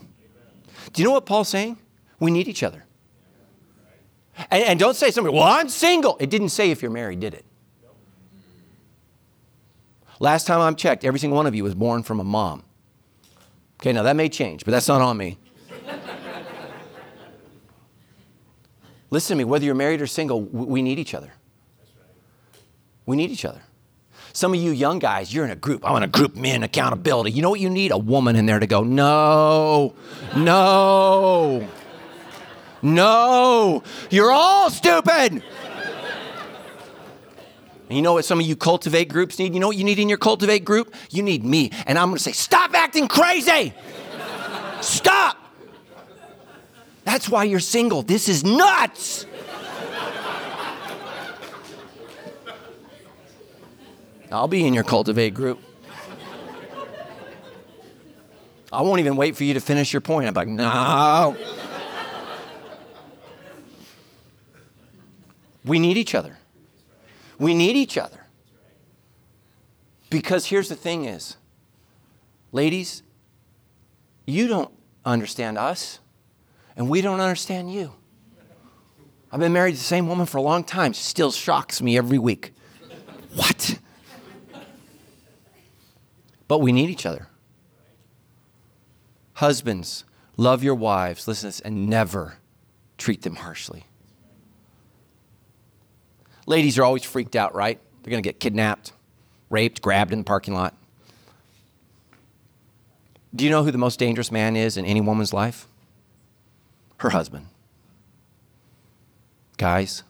Do 0.91 1.01
you 1.01 1.07
know 1.07 1.13
what 1.13 1.25
Paul's 1.25 1.47
saying? 1.47 1.77
We 2.19 2.31
need 2.31 2.49
each 2.49 2.63
other. 2.63 2.83
And, 4.51 4.61
and 4.65 4.77
don't 4.77 4.97
say 4.97 5.09
something, 5.09 5.33
well, 5.33 5.43
I'm 5.43 5.69
single. 5.69 6.17
It 6.19 6.29
didn't 6.29 6.49
say 6.49 6.69
if 6.69 6.81
you're 6.81 6.91
married, 6.91 7.21
did 7.21 7.33
it? 7.33 7.45
Last 10.19 10.47
time 10.47 10.59
I'm 10.59 10.75
checked, 10.75 11.05
every 11.05 11.21
single 11.21 11.37
one 11.37 11.47
of 11.47 11.55
you 11.55 11.63
was 11.63 11.75
born 11.75 12.03
from 12.03 12.19
a 12.19 12.25
mom. 12.25 12.63
Okay, 13.83 13.91
now 13.91 14.03
that 14.03 14.15
may 14.15 14.29
change, 14.29 14.63
but 14.63 14.71
that's 14.71 14.87
not 14.87 15.01
on 15.01 15.17
me. 15.17 15.37
Listen 19.09 19.35
to 19.35 19.39
me, 19.39 19.43
whether 19.43 19.65
you're 19.65 19.75
married 19.75 20.01
or 20.01 20.07
single, 20.07 20.41
we 20.41 20.81
need 20.81 20.99
each 20.99 21.13
other. 21.13 21.33
We 23.05 23.17
need 23.17 23.29
each 23.29 23.43
other. 23.43 23.61
Some 24.31 24.53
of 24.53 24.61
you 24.61 24.71
young 24.71 24.99
guys, 24.99 25.33
you're 25.33 25.43
in 25.43 25.51
a 25.51 25.57
group. 25.57 25.83
I 25.83 25.91
want 25.91 26.05
a 26.05 26.07
group 26.07 26.37
men 26.37 26.63
accountability. 26.63 27.31
You 27.31 27.41
know 27.41 27.49
what 27.49 27.59
you 27.59 27.69
need? 27.69 27.91
A 27.91 27.97
woman 27.97 28.37
in 28.37 28.45
there 28.45 28.57
to 28.57 28.67
go, 28.67 28.83
no, 28.83 29.93
no, 30.33 31.67
no, 32.81 33.83
you're 34.09 34.31
all 34.31 34.69
stupid. 34.69 35.43
And 37.89 37.97
you 37.97 38.01
know 38.01 38.13
what 38.13 38.25
some 38.25 38.39
of 38.39 38.45
you 38.45 38.55
cultivate 38.55 39.09
groups 39.09 39.37
need? 39.37 39.53
You 39.53 39.59
know 39.59 39.67
what 39.67 39.77
you 39.77 39.83
need 39.83 39.99
in 39.99 40.09
your 40.09 40.17
cultivate 40.17 40.65
group? 40.65 40.95
You 41.11 41.21
need 41.21 41.43
me. 41.43 41.69
And 41.85 41.99
I'm 41.99 42.07
going 42.07 42.17
to 42.17 42.23
say, 42.23 42.31
stop 42.31 42.73
acting 42.93 43.07
crazy. 43.07 43.73
stop. 44.81 45.37
That's 47.05 47.27
why 47.27 47.43
you're 47.43 47.59
single. 47.59 48.03
This 48.03 48.29
is 48.29 48.43
nuts. 48.43 49.25
I'll 54.31 54.47
be 54.47 54.65
in 54.65 54.73
your 54.75 54.83
cultivate 54.83 55.33
group. 55.33 55.59
I 58.71 58.81
won't 58.81 58.99
even 58.99 59.15
wait 59.15 59.35
for 59.35 59.43
you 59.43 59.55
to 59.55 59.59
finish 59.59 59.91
your 59.91 60.01
point. 60.01 60.27
I'm 60.27 60.33
like, 60.33 60.47
no. 60.47 61.35
we 65.65 65.79
need 65.79 65.97
each 65.97 66.13
other. 66.15 66.37
We 67.39 67.53
need 67.55 67.75
each 67.75 67.97
other. 67.97 68.25
Because 70.09 70.45
here's 70.45 70.69
the 70.69 70.75
thing 70.75 71.05
is, 71.05 71.37
ladies, 72.53 73.03
you 74.25 74.47
don't 74.47 74.71
understand 75.03 75.57
us, 75.57 75.99
and 76.77 76.89
we 76.89 77.01
don't 77.01 77.19
understand 77.19 77.73
you. 77.73 77.91
I've 79.29 79.39
been 79.39 79.51
married 79.51 79.71
to 79.71 79.77
the 79.77 79.83
same 79.83 80.07
woman 80.07 80.27
for 80.27 80.37
a 80.37 80.41
long 80.41 80.63
time. 80.63 80.93
She 80.93 81.01
still 81.01 81.31
shocks 81.31 81.81
me 81.81 81.97
every 81.97 82.19
week. 82.19 82.53
What? 83.35 83.79
But 86.47 86.59
we 86.59 86.71
need 86.71 86.89
each 86.89 87.05
other. 87.05 87.27
Husbands, 89.33 90.05
love 90.37 90.63
your 90.63 90.75
wives, 90.75 91.27
listen 91.27 91.49
to 91.49 91.57
this, 91.57 91.59
and 91.61 91.89
never 91.89 92.37
treat 92.99 93.23
them 93.23 93.35
harshly. 93.35 93.85
Ladies 96.45 96.77
are 96.77 96.83
always 96.83 97.03
freaked 97.03 97.35
out, 97.35 97.55
right? 97.55 97.79
They're 98.03 98.11
going 98.11 98.21
to 98.21 98.27
get 98.27 98.39
kidnapped, 98.39 98.93
raped, 99.49 99.81
grabbed 99.81 100.13
in 100.13 100.19
the 100.19 100.25
parking 100.25 100.53
lot. 100.53 100.75
Do 103.35 103.43
you 103.43 103.49
know 103.49 103.63
who 103.63 103.71
the 103.71 103.77
most 103.77 103.97
dangerous 103.99 104.31
man 104.31 104.55
is 104.55 104.77
in 104.77 104.85
any 104.85 105.01
woman's 105.01 105.33
life? 105.33 105.67
Her 106.97 107.09
husband. 107.09 107.47
Guys, 109.57 110.03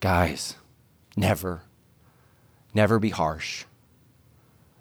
guys, 0.00 0.56
never, 1.16 1.62
never 2.74 2.98
be 2.98 3.10
harsh. 3.10 3.64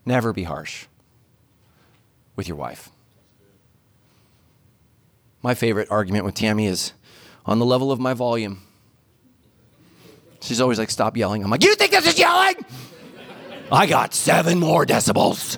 Never 0.05 0.33
be 0.33 0.43
harsh 0.43 0.87
with 2.35 2.47
your 2.47 2.57
wife. 2.57 2.89
My 5.41 5.53
favorite 5.53 5.89
argument 5.89 6.25
with 6.25 6.35
Tammy 6.35 6.67
is 6.67 6.93
on 7.45 7.59
the 7.59 7.65
level 7.65 7.91
of 7.91 7.99
my 7.99 8.13
volume. 8.13 8.63
She's 10.41 10.59
always 10.59 10.79
like, 10.79 10.89
stop 10.89 11.17
yelling. 11.17 11.43
I'm 11.43 11.51
like, 11.51 11.63
you 11.63 11.75
think 11.75 11.91
this 11.91 12.07
is 12.07 12.17
yelling? 12.17 12.55
I 13.71 13.85
got 13.85 14.13
seven 14.13 14.59
more 14.59 14.85
decibels. 14.85 15.57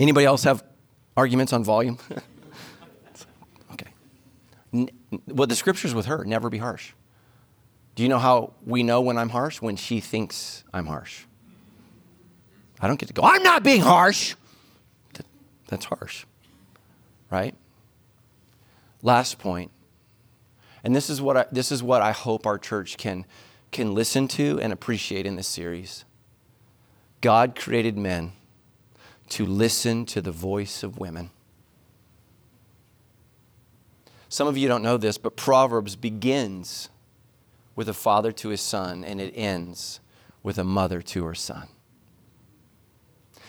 Anybody 0.00 0.26
else 0.26 0.42
have 0.42 0.64
arguments 1.16 1.52
on 1.52 1.62
volume? 1.62 1.98
okay. 3.72 3.86
Well, 5.28 5.46
the 5.46 5.54
scriptures 5.54 5.94
with 5.94 6.06
her 6.06 6.24
never 6.24 6.50
be 6.50 6.58
harsh. 6.58 6.92
Do 7.94 8.02
you 8.02 8.08
know 8.08 8.18
how 8.18 8.54
we 8.66 8.82
know 8.82 9.00
when 9.00 9.16
I'm 9.16 9.28
harsh? 9.28 9.62
When 9.62 9.76
she 9.76 10.00
thinks 10.00 10.64
I'm 10.74 10.86
harsh. 10.86 11.24
I 12.80 12.88
don't 12.88 12.98
get 12.98 13.06
to 13.06 13.12
go, 13.12 13.22
I'm 13.22 13.44
not 13.44 13.62
being 13.62 13.82
harsh. 13.82 14.34
That's 15.68 15.84
harsh, 15.84 16.24
right? 17.30 17.54
Last 19.02 19.38
point 19.38 19.70
and 20.82 20.94
this 20.96 21.10
is 21.10 21.20
what 21.20 21.36
I, 21.36 21.46
this 21.52 21.70
is 21.70 21.82
what 21.82 22.02
I 22.02 22.12
hope 22.12 22.46
our 22.46 22.58
church 22.58 22.96
can, 22.96 23.26
can 23.70 23.94
listen 23.94 24.28
to 24.28 24.58
and 24.60 24.72
appreciate 24.72 25.26
in 25.26 25.36
this 25.36 25.46
series. 25.46 26.04
God 27.20 27.54
created 27.54 27.98
men 27.98 28.32
to 29.30 29.46
listen 29.46 30.04
to 30.06 30.20
the 30.20 30.32
voice 30.32 30.82
of 30.82 30.98
women. 30.98 31.30
Some 34.28 34.46
of 34.46 34.56
you 34.56 34.68
don't 34.68 34.82
know 34.82 34.96
this, 34.96 35.18
but 35.18 35.36
Proverbs 35.36 35.96
begins 35.96 36.88
with 37.74 37.88
a 37.88 37.94
father 37.94 38.30
to 38.32 38.50
his 38.50 38.60
son, 38.60 39.02
and 39.04 39.20
it 39.20 39.32
ends 39.36 40.00
with 40.42 40.58
a 40.58 40.64
mother 40.64 41.02
to 41.02 41.24
her 41.24 41.34
son. 41.34 41.68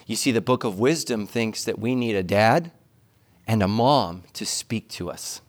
You 0.08 0.15
see, 0.15 0.32
the 0.32 0.41
book 0.41 0.63
of 0.63 0.80
wisdom 0.80 1.28
thinks 1.28 1.63
that 1.63 1.80
we 1.80 1.96
need 1.96 2.15
a 2.15 2.24
dad 2.24 2.72
and 3.48 3.62
a 3.62 3.67
mom 3.67 4.24
to 4.34 4.46
speak 4.46 4.89
to 4.89 5.10
us. 5.10 5.41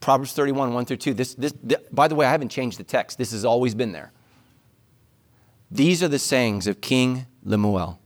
Proverbs 0.00 0.32
31, 0.32 0.74
1 0.74 0.84
through 0.84 0.96
2. 0.96 1.14
This, 1.14 1.34
this, 1.34 1.54
this, 1.62 1.78
by 1.92 2.08
the 2.08 2.14
way, 2.14 2.26
I 2.26 2.30
haven't 2.32 2.48
changed 2.48 2.78
the 2.78 2.84
text. 2.84 3.18
This 3.18 3.30
has 3.30 3.44
always 3.44 3.74
been 3.74 3.92
there. 3.92 4.12
These 5.70 6.02
are 6.02 6.08
the 6.08 6.18
sayings 6.18 6.66
of 6.66 6.80
King 6.80 7.26
Lemuel, 7.44 7.98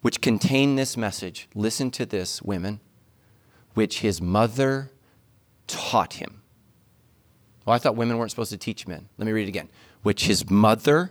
which 0.00 0.20
contain 0.20 0.76
this 0.76 0.96
message. 0.96 1.48
Listen 1.54 1.90
to 1.92 2.06
this, 2.06 2.42
women, 2.42 2.80
which 3.74 4.00
his 4.00 4.20
mother 4.20 4.90
taught 5.66 6.14
him. 6.14 6.42
Well, 7.64 7.74
I 7.74 7.78
thought 7.78 7.96
women 7.96 8.18
weren't 8.18 8.30
supposed 8.30 8.50
to 8.52 8.58
teach 8.58 8.86
men. 8.86 9.08
Let 9.18 9.26
me 9.26 9.32
read 9.32 9.44
it 9.44 9.48
again. 9.48 9.68
Which 10.02 10.24
his 10.24 10.48
mother 10.48 11.10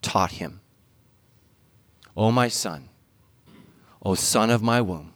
taught 0.00 0.32
him. 0.32 0.60
O 2.16 2.30
my 2.30 2.48
son, 2.48 2.88
O 4.02 4.14
son 4.14 4.50
of 4.50 4.62
my 4.62 4.80
womb, 4.80 5.14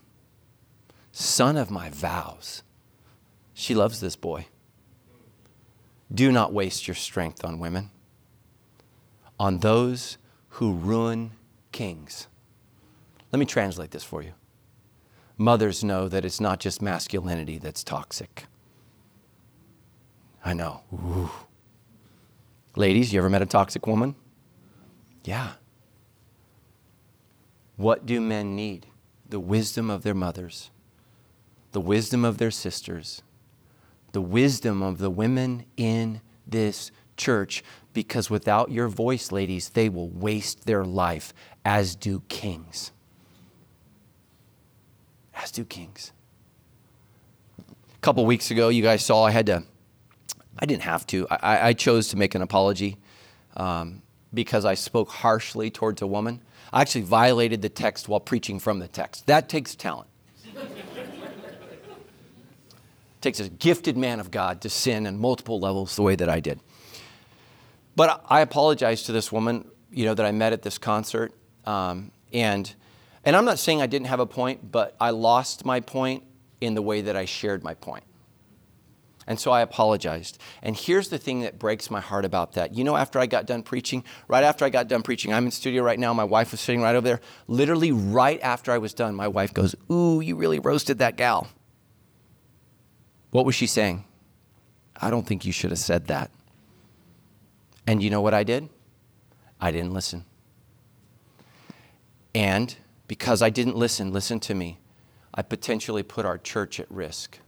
son 1.13 1.57
of 1.57 1.71
my 1.71 1.91
vows 1.91 2.63
she 3.59 3.75
loves 3.75 4.01
this 4.01 4.17
boy. 4.17 4.49
Do 6.13 6.31
not 6.31 6.53
waste 6.53 6.87
your 6.87 6.95
strength 6.95 7.43
on 7.43 7.59
women, 7.59 7.91
on 9.41 9.61
those 9.61 10.19
who 10.51 10.75
ruin 10.75 11.31
kings. 11.73 12.29
Let 13.33 13.39
me 13.39 13.47
translate 13.47 13.91
this 13.91 14.05
for 14.05 14.23
you. 14.23 14.33
Mothers 15.39 15.85
know 15.85 16.09
that 16.09 16.25
it's 16.25 16.41
not 16.41 16.61
just 16.61 16.81
masculinity 16.81 17.59
that's 17.59 17.85
toxic. 17.85 18.47
I 20.45 20.55
know. 20.55 20.83
Ooh. 20.93 21.31
Ladies, 22.77 23.13
you 23.13 23.19
ever 23.19 23.29
met 23.29 23.43
a 23.43 23.47
toxic 23.47 23.87
woman? 23.87 24.15
Yeah. 25.25 25.53
What 27.77 28.07
do 28.07 28.21
men 28.21 28.55
need? 28.55 28.87
The 29.29 29.41
wisdom 29.41 29.91
of 29.91 30.03
their 30.03 30.15
mothers, 30.15 30.71
the 31.73 31.81
wisdom 31.81 32.25
of 32.25 32.39
their 32.39 32.53
sisters, 32.53 33.23
the 34.13 34.21
wisdom 34.21 34.83
of 34.83 34.99
the 34.99 35.11
women 35.11 35.67
in 35.77 36.21
this 36.47 36.91
church 37.17 37.65
because 37.93 38.31
without 38.31 38.71
your 38.71 38.89
voice, 38.89 39.33
ladies, 39.33 39.71
they 39.71 39.89
will 39.89 40.09
waste 40.09 40.67
their 40.67 40.85
life, 40.85 41.35
as 41.65 41.97
do 41.97 42.21
kings. 42.29 42.93
As 45.37 45.51
do 45.51 45.65
kings. 45.65 46.13
A 47.59 48.01
couple 48.01 48.25
weeks 48.27 48.51
ago, 48.51 48.69
you 48.69 48.83
guys 48.83 49.05
saw 49.05 49.25
I 49.25 49.31
had 49.31 49.47
to, 49.47 49.65
I 50.59 50.67
didn't 50.67 50.83
have 50.83 51.07
to, 51.09 51.27
I, 51.31 51.69
I 51.69 51.73
chose 51.73 52.09
to 52.09 52.17
make 52.17 52.35
an 52.35 52.43
apology 52.43 52.97
um, 53.57 54.03
because 54.33 54.65
I 54.65 54.75
spoke 54.75 55.11
harshly 55.11 55.71
towards 55.71 56.03
a 56.03 56.07
woman. 56.07 56.41
I 56.73 56.81
actually 56.81 57.03
violated 57.03 57.63
the 57.63 57.69
text 57.69 58.09
while 58.09 58.21
preaching 58.21 58.59
from 58.59 58.79
the 58.79 58.89
text. 58.89 59.27
That 59.27 59.49
takes 59.49 59.75
talent. 59.75 60.09
it 60.45 60.61
takes 63.21 63.41
a 63.41 63.49
gifted 63.49 63.97
man 63.97 64.21
of 64.21 64.31
God 64.31 64.61
to 64.63 64.71
sin 64.71 65.07
in 65.07 65.19
multiple 65.19 65.61
levels 65.61 65.97
the 65.97 66.03
way 66.03 66.17
that 66.17 66.29
I 66.29 66.41
did. 66.41 66.61
But 67.95 68.23
I 68.29 68.41
apologized 68.41 69.07
to 69.07 69.13
this 69.13 69.33
woman, 69.33 69.67
you 69.91 70.05
know, 70.05 70.15
that 70.15 70.27
I 70.27 70.33
met 70.33 70.53
at 70.53 70.63
this 70.63 70.77
concert, 70.77 71.33
um, 71.65 72.11
and 72.33 72.75
and 73.27 73.35
I'm 73.35 73.45
not 73.45 73.59
saying 73.59 73.83
I 73.83 73.87
didn't 73.87 74.07
have 74.07 74.21
a 74.21 74.27
point, 74.27 74.71
but 74.73 74.95
I 75.01 75.11
lost 75.11 75.65
my 75.65 75.81
point 75.81 76.23
in 76.61 76.75
the 76.75 76.81
way 76.81 77.03
that 77.03 77.17
I 77.17 77.25
shared 77.25 77.63
my 77.65 77.75
point. 77.75 78.05
And 79.27 79.41
so 79.41 79.51
I 79.51 79.61
apologized. 79.63 80.39
And 80.63 80.77
here's 80.77 81.09
the 81.09 81.19
thing 81.19 81.41
that 81.41 81.59
breaks 81.59 81.91
my 81.91 81.99
heart 82.01 82.25
about 82.25 82.53
that. 82.53 82.75
You 82.75 82.85
know, 82.85 82.97
after 82.97 83.19
I 83.19 83.27
got 83.27 83.45
done 83.45 83.65
preaching, 83.65 84.05
right 84.29 84.45
after 84.45 84.65
I 84.65 84.71
got 84.71 84.87
done 84.87 85.03
preaching, 85.03 85.35
I'm 85.35 85.45
in 85.45 85.51
studio 85.51 85.83
right 85.83 85.99
now. 85.99 86.15
My 86.15 86.25
wife 86.25 86.53
was 86.53 86.61
sitting 86.61 86.81
right 86.81 86.95
over 86.95 87.05
there. 87.05 87.21
Literally, 87.49 87.91
right 87.91 88.41
after 88.41 88.71
I 88.71 88.79
was 88.79 88.95
done, 88.95 89.17
my 89.17 89.27
wife 89.27 89.53
goes, 89.53 89.75
Ooh, 89.91 90.21
you 90.21 90.37
really 90.37 90.61
roasted 90.61 90.99
that 91.01 91.17
gal. 91.17 91.49
What 93.33 93.45
was 93.45 93.57
she 93.57 93.67
saying? 93.67 94.05
I 95.01 95.11
don't 95.11 95.27
think 95.27 95.45
you 95.45 95.53
should 95.53 95.71
have 95.71 95.81
said 95.81 96.07
that. 96.07 96.31
And 97.89 98.01
you 98.01 98.11
know 98.11 98.21
what 98.21 98.35
I 98.35 98.45
did? 98.45 98.69
I 99.61 99.73
didn't 99.73 99.93
listen. 99.93 100.25
And 102.33 102.77
because 103.07 103.43
I 103.43 103.51
didn't 103.51 103.77
listen, 103.77 104.13
listen 104.13 104.41
to 104.41 104.55
me, 104.55 104.79
I 105.35 105.43
potentially 105.43 106.03
put 106.03 106.25
our 106.25 106.39
church 106.39 106.81
at 106.81 106.91
risk. 106.91 107.39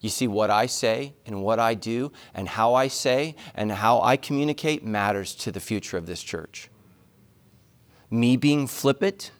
You 0.00 0.10
see, 0.10 0.28
what 0.28 0.50
I 0.50 0.66
say 0.66 1.14
and 1.24 1.42
what 1.42 1.58
I 1.58 1.72
do 1.72 2.12
and 2.34 2.46
how 2.46 2.74
I 2.74 2.88
say 2.88 3.36
and 3.54 3.72
how 3.72 4.02
I 4.02 4.18
communicate 4.18 4.84
matters 4.84 5.34
to 5.36 5.50
the 5.50 5.60
future 5.60 5.96
of 5.96 6.04
this 6.04 6.22
church. 6.22 6.68
Me 8.10 8.36
being 8.36 8.66
flippant, 8.66 9.30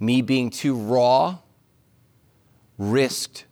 me 0.00 0.20
being 0.20 0.50
too 0.50 0.74
raw, 0.74 1.38
risked 2.76 3.44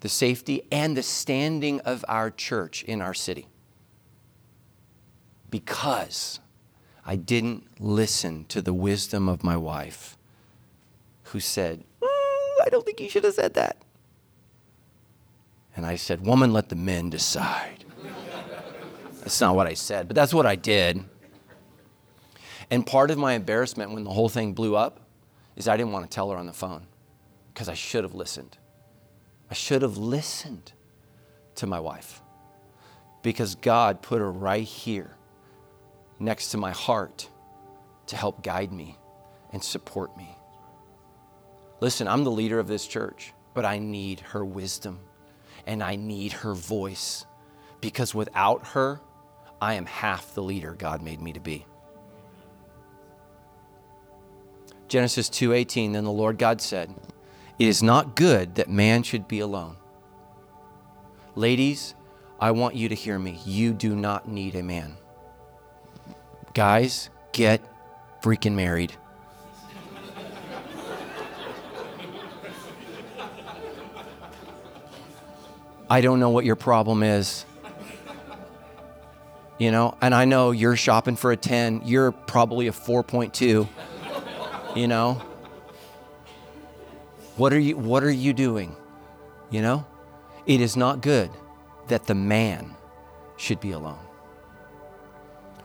the 0.00 0.08
safety 0.08 0.62
and 0.72 0.96
the 0.96 1.02
standing 1.02 1.80
of 1.80 2.02
our 2.08 2.30
church 2.30 2.82
in 2.84 3.02
our 3.02 3.14
city. 3.14 3.48
Because 5.50 6.40
I 7.08 7.14
didn't 7.14 7.64
listen 7.78 8.46
to 8.46 8.60
the 8.60 8.74
wisdom 8.74 9.28
of 9.28 9.44
my 9.44 9.56
wife, 9.56 10.18
who 11.24 11.38
said, 11.38 11.84
mm, 12.00 12.06
I 12.64 12.68
don't 12.68 12.84
think 12.84 13.00
you 13.00 13.08
should 13.08 13.22
have 13.22 13.34
said 13.34 13.54
that. 13.54 13.76
And 15.76 15.86
I 15.86 15.94
said, 15.96 16.26
Woman, 16.26 16.52
let 16.52 16.68
the 16.68 16.74
men 16.74 17.10
decide. 17.10 17.84
that's 19.20 19.40
not 19.40 19.54
what 19.54 19.66
I 19.68 19.74
said, 19.74 20.08
but 20.08 20.16
that's 20.16 20.34
what 20.34 20.46
I 20.46 20.56
did. 20.56 21.04
And 22.70 22.84
part 22.84 23.10
of 23.10 23.18
my 23.18 23.34
embarrassment 23.34 23.92
when 23.92 24.02
the 24.02 24.10
whole 24.10 24.28
thing 24.28 24.52
blew 24.52 24.74
up 24.74 25.00
is 25.54 25.68
I 25.68 25.76
didn't 25.76 25.92
want 25.92 26.10
to 26.10 26.12
tell 26.12 26.30
her 26.30 26.36
on 26.36 26.46
the 26.46 26.52
phone 26.52 26.86
because 27.52 27.68
I 27.68 27.74
should 27.74 28.02
have 28.02 28.14
listened. 28.14 28.58
I 29.50 29.54
should 29.54 29.82
have 29.82 29.96
listened 29.96 30.72
to 31.56 31.66
my 31.66 31.78
wife 31.78 32.20
because 33.22 33.54
God 33.54 34.02
put 34.02 34.18
her 34.18 34.30
right 34.30 34.64
here 34.64 35.15
next 36.18 36.50
to 36.50 36.56
my 36.56 36.70
heart 36.70 37.28
to 38.06 38.16
help 38.16 38.42
guide 38.42 38.72
me 38.72 38.96
and 39.52 39.62
support 39.62 40.16
me. 40.16 40.36
Listen, 41.80 42.08
I'm 42.08 42.24
the 42.24 42.30
leader 42.30 42.58
of 42.58 42.68
this 42.68 42.86
church, 42.86 43.32
but 43.54 43.64
I 43.64 43.78
need 43.78 44.20
her 44.20 44.44
wisdom 44.44 45.00
and 45.66 45.82
I 45.82 45.96
need 45.96 46.32
her 46.32 46.54
voice 46.54 47.26
because 47.80 48.14
without 48.14 48.68
her, 48.68 49.00
I 49.60 49.74
am 49.74 49.86
half 49.86 50.34
the 50.34 50.42
leader 50.42 50.74
God 50.74 51.02
made 51.02 51.20
me 51.20 51.32
to 51.32 51.40
be. 51.40 51.66
Genesis 54.88 55.28
2:18 55.28 55.92
then 55.92 56.04
the 56.04 56.10
Lord 56.10 56.38
God 56.38 56.60
said, 56.60 56.94
it 57.58 57.68
is 57.68 57.82
not 57.82 58.14
good 58.16 58.56
that 58.56 58.68
man 58.68 59.02
should 59.02 59.26
be 59.26 59.40
alone. 59.40 59.76
Ladies, 61.34 61.94
I 62.38 62.50
want 62.50 62.74
you 62.74 62.88
to 62.90 62.94
hear 62.94 63.18
me. 63.18 63.40
You 63.46 63.72
do 63.72 63.96
not 63.96 64.28
need 64.28 64.54
a 64.54 64.62
man. 64.62 64.96
Guys, 66.56 67.10
get 67.32 67.60
freaking 68.22 68.54
married. 68.54 68.94
I 75.90 76.00
don't 76.00 76.18
know 76.18 76.30
what 76.30 76.46
your 76.46 76.56
problem 76.56 77.02
is. 77.02 77.44
You 79.58 79.70
know, 79.70 79.98
and 80.00 80.14
I 80.14 80.24
know 80.24 80.52
you're 80.52 80.76
shopping 80.76 81.16
for 81.16 81.30
a 81.30 81.36
10, 81.36 81.82
you're 81.84 82.12
probably 82.12 82.68
a 82.68 82.72
4.2. 82.72 83.68
You 84.74 84.88
know, 84.88 85.22
what 87.36 87.52
are 87.52 87.58
you, 87.58 87.76
what 87.76 88.02
are 88.02 88.10
you 88.10 88.32
doing? 88.32 88.74
You 89.50 89.60
know? 89.60 89.84
It 90.46 90.62
is 90.62 90.74
not 90.74 91.02
good 91.02 91.30
that 91.88 92.06
the 92.06 92.14
man 92.14 92.74
should 93.36 93.60
be 93.60 93.72
alone. 93.72 94.05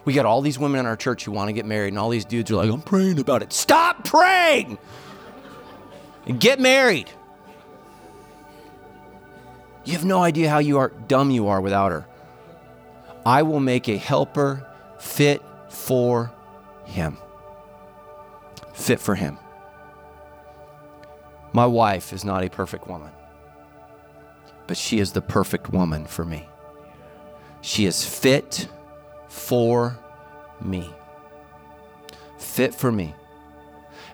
We 0.03 0.13
got 0.13 0.25
all 0.25 0.41
these 0.41 0.57
women 0.57 0.79
in 0.79 0.85
our 0.85 0.95
church 0.95 1.25
who 1.25 1.31
want 1.31 1.49
to 1.49 1.53
get 1.53 1.65
married, 1.65 1.89
and 1.89 1.99
all 1.99 2.09
these 2.09 2.25
dudes 2.25 2.49
are 2.51 2.55
like, 2.55 2.71
I'm 2.71 2.81
praying 2.81 3.19
about 3.19 3.43
it. 3.43 3.53
Stop 3.53 4.03
praying 4.03 4.77
and 6.25 6.39
get 6.39 6.59
married. 6.59 7.09
You 9.83 9.93
have 9.93 10.05
no 10.05 10.21
idea 10.21 10.49
how 10.49 10.59
you 10.59 10.77
are 10.77 10.89
dumb 11.07 11.31
you 11.31 11.47
are 11.47 11.61
without 11.61 11.91
her. 11.91 12.05
I 13.25 13.43
will 13.43 13.59
make 13.59 13.87
a 13.87 13.97
helper 13.97 14.67
fit 14.99 15.41
for 15.69 16.31
him. 16.85 17.17
Fit 18.73 18.99
for 18.99 19.15
him. 19.15 19.37
My 21.53 21.65
wife 21.65 22.13
is 22.13 22.23
not 22.23 22.43
a 22.43 22.49
perfect 22.49 22.87
woman, 22.87 23.11
but 24.67 24.77
she 24.77 24.99
is 24.99 25.11
the 25.11 25.21
perfect 25.21 25.69
woman 25.69 26.05
for 26.05 26.23
me. 26.23 26.47
She 27.61 27.85
is 27.85 28.05
fit 28.05 28.67
for 29.31 29.97
me. 30.59 30.93
Fit 32.37 32.75
for 32.75 32.91
me. 32.91 33.15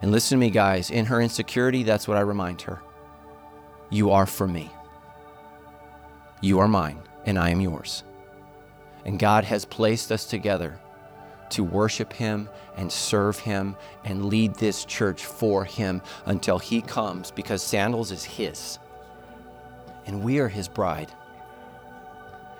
And 0.01 0.11
listen 0.11 0.37
to 0.37 0.39
me, 0.39 0.51
guys. 0.51 0.91
In 0.91 1.05
her 1.05 1.19
insecurity, 1.19 1.81
that's 1.81 2.07
what 2.07 2.17
I 2.17 2.21
remind 2.21 2.61
her. 2.61 2.81
You 3.89 4.11
are 4.11 4.27
for 4.27 4.47
me. 4.47 4.71
You 6.39 6.59
are 6.59 6.67
mine, 6.67 6.99
and 7.25 7.39
I 7.39 7.49
am 7.49 7.61
yours. 7.61 8.03
And 9.05 9.17
God 9.17 9.43
has 9.45 9.65
placed 9.65 10.11
us 10.11 10.25
together 10.25 10.79
to 11.49 11.63
worship 11.63 12.13
Him 12.13 12.47
and 12.75 12.91
serve 12.91 13.39
Him 13.39 13.75
and 14.05 14.25
lead 14.25 14.53
this 14.55 14.85
church 14.85 15.25
for 15.25 15.65
Him 15.65 16.03
until 16.27 16.59
He 16.59 16.79
comes 16.79 17.31
because 17.31 17.63
Sandals 17.63 18.11
is 18.11 18.23
His. 18.23 18.77
And 20.05 20.23
we 20.23 20.37
are 20.37 20.49
His 20.49 20.67
bride. 20.67 21.11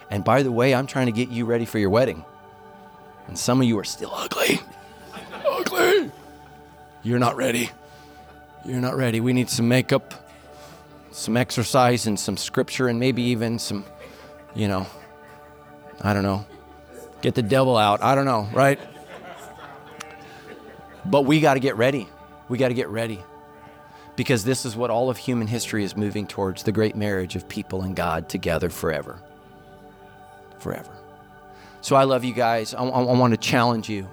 And 0.09 0.23
by 0.23 0.41
the 0.41 0.51
way, 0.51 0.73
I'm 0.73 0.87
trying 0.87 1.05
to 1.05 1.11
get 1.11 1.29
you 1.29 1.45
ready 1.45 1.65
for 1.65 1.77
your 1.77 1.91
wedding. 1.91 2.25
And 3.27 3.37
some 3.37 3.61
of 3.61 3.67
you 3.67 3.77
are 3.79 3.83
still 3.83 4.11
ugly. 4.13 4.59
ugly. 5.45 6.11
You're 7.03 7.19
not 7.19 7.35
ready. 7.35 7.69
You're 8.65 8.81
not 8.81 8.95
ready. 8.95 9.19
We 9.19 9.33
need 9.33 9.49
some 9.49 9.67
makeup, 9.67 10.13
some 11.11 11.37
exercise, 11.37 12.07
and 12.07 12.19
some 12.19 12.37
scripture, 12.37 12.87
and 12.87 12.99
maybe 12.99 13.21
even 13.23 13.59
some, 13.59 13.85
you 14.55 14.67
know, 14.67 14.87
I 16.01 16.13
don't 16.13 16.23
know, 16.23 16.45
get 17.21 17.35
the 17.35 17.41
devil 17.41 17.77
out. 17.77 18.03
I 18.03 18.15
don't 18.15 18.25
know, 18.25 18.47
right? 18.53 18.79
But 21.05 21.21
we 21.21 21.39
got 21.39 21.53
to 21.53 21.59
get 21.59 21.77
ready. 21.77 22.07
We 22.49 22.57
got 22.57 22.67
to 22.69 22.73
get 22.73 22.89
ready. 22.89 23.23
Because 24.15 24.43
this 24.43 24.65
is 24.65 24.75
what 24.75 24.89
all 24.89 25.09
of 25.09 25.17
human 25.17 25.47
history 25.47 25.83
is 25.83 25.95
moving 25.95 26.27
towards 26.27 26.63
the 26.63 26.71
great 26.71 26.95
marriage 26.95 27.35
of 27.35 27.47
people 27.47 27.83
and 27.83 27.95
God 27.95 28.27
together 28.27 28.69
forever. 28.69 29.19
Forever. 30.59 30.96
So 31.81 31.95
I 31.95 32.03
love 32.03 32.23
you 32.23 32.33
guys. 32.33 32.73
I, 32.73 32.83
I, 32.83 33.03
I 33.03 33.17
want 33.17 33.31
to 33.31 33.37
challenge 33.37 33.89
you 33.89 34.07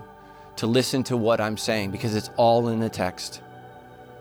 to 0.57 0.67
listen 0.67 1.03
to 1.05 1.17
what 1.17 1.41
I'm 1.41 1.57
saying 1.57 1.91
because 1.91 2.15
it's 2.15 2.31
all 2.37 2.69
in 2.69 2.81
the 2.81 2.89
text. 2.89 3.41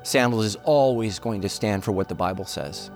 Sandals 0.03 0.45
is 0.45 0.55
always 0.63 1.19
going 1.19 1.41
to 1.41 1.49
stand 1.49 1.83
for 1.83 1.91
what 1.91 2.09
the 2.09 2.15
Bible 2.15 2.45
says. 2.45 2.91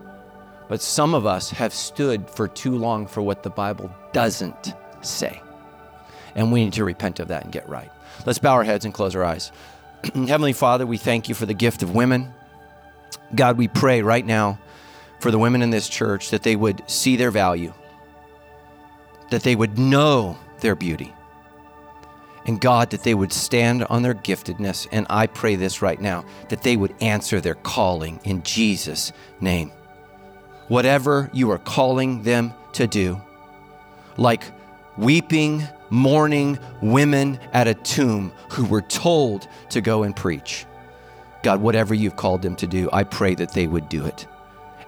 But 0.68 0.82
some 0.82 1.14
of 1.14 1.26
us 1.26 1.50
have 1.52 1.74
stood 1.74 2.30
for 2.30 2.48
too 2.48 2.76
long 2.78 3.08
for 3.08 3.22
what 3.22 3.43
the 3.43 3.50
Bible 3.50 3.89
doesn't 4.12 4.74
say. 5.02 5.41
And 6.36 6.52
we 6.52 6.66
need 6.66 6.74
to 6.74 6.84
repent 6.84 7.20
of 7.20 7.30
that 7.30 7.43
and 7.43 7.52
get 7.52 7.68
right. 7.70 7.91
Let's 8.26 8.39
bow 8.39 8.54
our 8.54 8.64
heads 8.64 8.84
and 8.84 8.93
close 8.93 9.16
our 9.16 9.24
eyes. 9.24 9.52
Heavenly 10.14 10.54
Father, 10.54 10.86
we 10.86 10.98
thank 10.98 11.30
you 11.30 11.36
for 11.36 11.45
the 11.45 11.54
gift 11.54 11.84
of 11.84 11.95
women. 11.95 12.34
God, 13.34 13.58
we 13.58 13.68
pray 13.68 14.02
right 14.02 14.26
now 14.26 14.60
for 15.20 15.32
the 15.32 15.39
women 15.39 15.62
in 15.62 15.70
this 15.70 15.88
church 15.88 16.30
that 16.32 16.43
they 16.43 16.56
would 16.56 16.84
see 16.89 17.16
their 17.16 17.32
value, 17.32 17.74
that 19.30 19.43
they 19.43 19.55
would 19.55 19.78
know 19.78 20.38
their 20.59 20.75
beauty, 20.75 21.13
and 22.45 22.61
God, 22.61 22.91
that 22.91 23.03
they 23.03 23.13
would 23.13 23.34
stand 23.34 23.84
on 23.84 24.01
their 24.01 24.13
giftedness. 24.13 24.88
And 24.91 25.05
I 25.09 25.28
pray 25.28 25.55
this 25.55 25.82
right 25.82 25.99
now 25.99 26.23
that 26.49 26.63
they 26.63 26.78
would 26.78 26.95
answer 27.01 27.41
their 27.41 27.55
calling 27.55 28.19
in 28.23 28.41
Jesus' 28.43 29.11
name. 29.41 29.71
Whatever 30.69 31.30
you 31.34 31.51
are 31.51 31.57
calling 31.57 32.23
them 32.23 32.53
to 32.73 32.88
do, 32.88 33.21
like 34.15 34.43
weeping, 34.97 35.67
mourning 35.89 36.57
women 36.82 37.39
at 37.53 37.67
a 37.67 37.73
tomb 37.73 38.32
who 38.51 38.65
were 38.65 38.82
told 38.82 39.47
to 39.69 39.82
go 39.82 40.03
and 40.03 40.15
preach. 40.15 40.65
God, 41.43 41.61
whatever 41.61 41.93
you've 41.93 42.15
called 42.15 42.41
them 42.41 42.55
to 42.57 42.67
do, 42.67 42.89
I 42.91 43.03
pray 43.03 43.36
that 43.36 43.53
they 43.53 43.67
would 43.67 43.89
do 43.89 44.05
it 44.05 44.25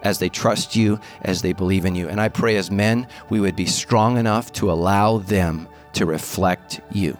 as 0.03 0.19
they 0.19 0.29
trust 0.29 0.75
you, 0.75 0.99
as 1.21 1.41
they 1.41 1.53
believe 1.53 1.85
in 1.85 1.95
you. 1.95 2.07
And 2.09 2.19
I 2.19 2.29
pray 2.29 2.57
as 2.57 2.71
men, 2.71 3.07
we 3.29 3.39
would 3.39 3.55
be 3.55 3.65
strong 3.65 4.17
enough 4.17 4.51
to 4.53 4.71
allow 4.71 5.17
them 5.19 5.67
to 5.93 6.05
reflect 6.05 6.81
you. 6.91 7.17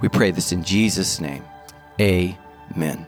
We 0.00 0.08
pray 0.08 0.30
this 0.30 0.52
in 0.52 0.62
Jesus' 0.62 1.20
name. 1.20 1.44
Amen. 2.00 3.06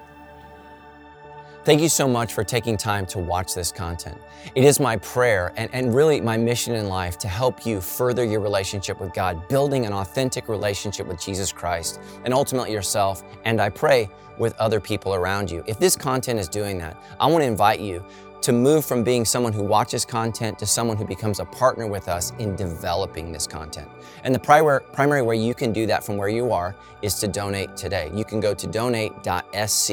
Thank 1.63 1.83
you 1.83 1.91
so 1.91 2.09
much 2.09 2.33
for 2.33 2.43
taking 2.43 2.79
time 2.79 3.05
to 3.07 3.19
watch 3.19 3.55
this 3.55 3.71
content. 3.71 4.19
It 4.55 4.65
is 4.65 4.81
my 4.81 4.97
prayer 4.97 5.53
and, 5.57 5.69
and 5.75 5.95
really 5.95 6.21
my 6.21 6.39
mission 6.39 6.75
in 6.75 6.89
life 6.89 7.19
to 7.19 7.29
help 7.29 7.67
you 7.67 7.83
further 7.83 8.25
your 8.25 8.41
relationship 8.41 8.99
with 8.99 9.13
God, 9.13 9.47
building 9.49 9.85
an 9.85 9.93
authentic 9.93 10.49
relationship 10.49 11.07
with 11.07 11.21
Jesus 11.21 11.53
Christ 11.53 12.01
and 12.25 12.33
ultimately 12.33 12.73
yourself, 12.73 13.23
and 13.45 13.61
I 13.61 13.69
pray 13.69 14.09
with 14.39 14.57
other 14.59 14.81
people 14.81 15.15
around 15.15 15.51
you. 15.51 15.63
If 15.67 15.79
this 15.79 15.97
content 15.97 16.41
is 16.41 16.49
doing 16.49 16.79
that, 16.79 16.97
I 17.21 17.27
want 17.27 17.43
to 17.43 17.47
invite 17.47 17.81
you 17.81 18.03
to 18.43 18.53
move 18.53 18.85
from 18.85 19.05
being 19.05 19.25
someone 19.25 19.53
who 19.53 19.63
watches 19.63 20.05
content 20.05 20.59
to 20.59 20.67
someone 20.67 20.97
who 20.97 21.05
becomes 21.05 21.41
a 21.41 21.45
partner 21.45 21.87
with 21.87 22.09
us 22.09 22.33
in 22.39 22.57
developing 22.57 23.33
this 23.33 23.47
content. 23.47 23.89
And 24.25 24.35
the 24.35 24.39
primary, 24.39 24.81
primary 24.93 25.23
way 25.23 25.37
you 25.37 25.55
can 25.55 25.73
do 25.73 25.87
that 25.87 26.05
from 26.05 26.17
where 26.17 26.29
you 26.29 26.53
are 26.53 26.75
is 27.03 27.15
to 27.17 27.29
donate 27.29 27.77
today. 27.77 28.11
You 28.15 28.25
can 28.25 28.41
go 28.41 28.55
to 28.55 28.67
donate.sc. 28.67 29.91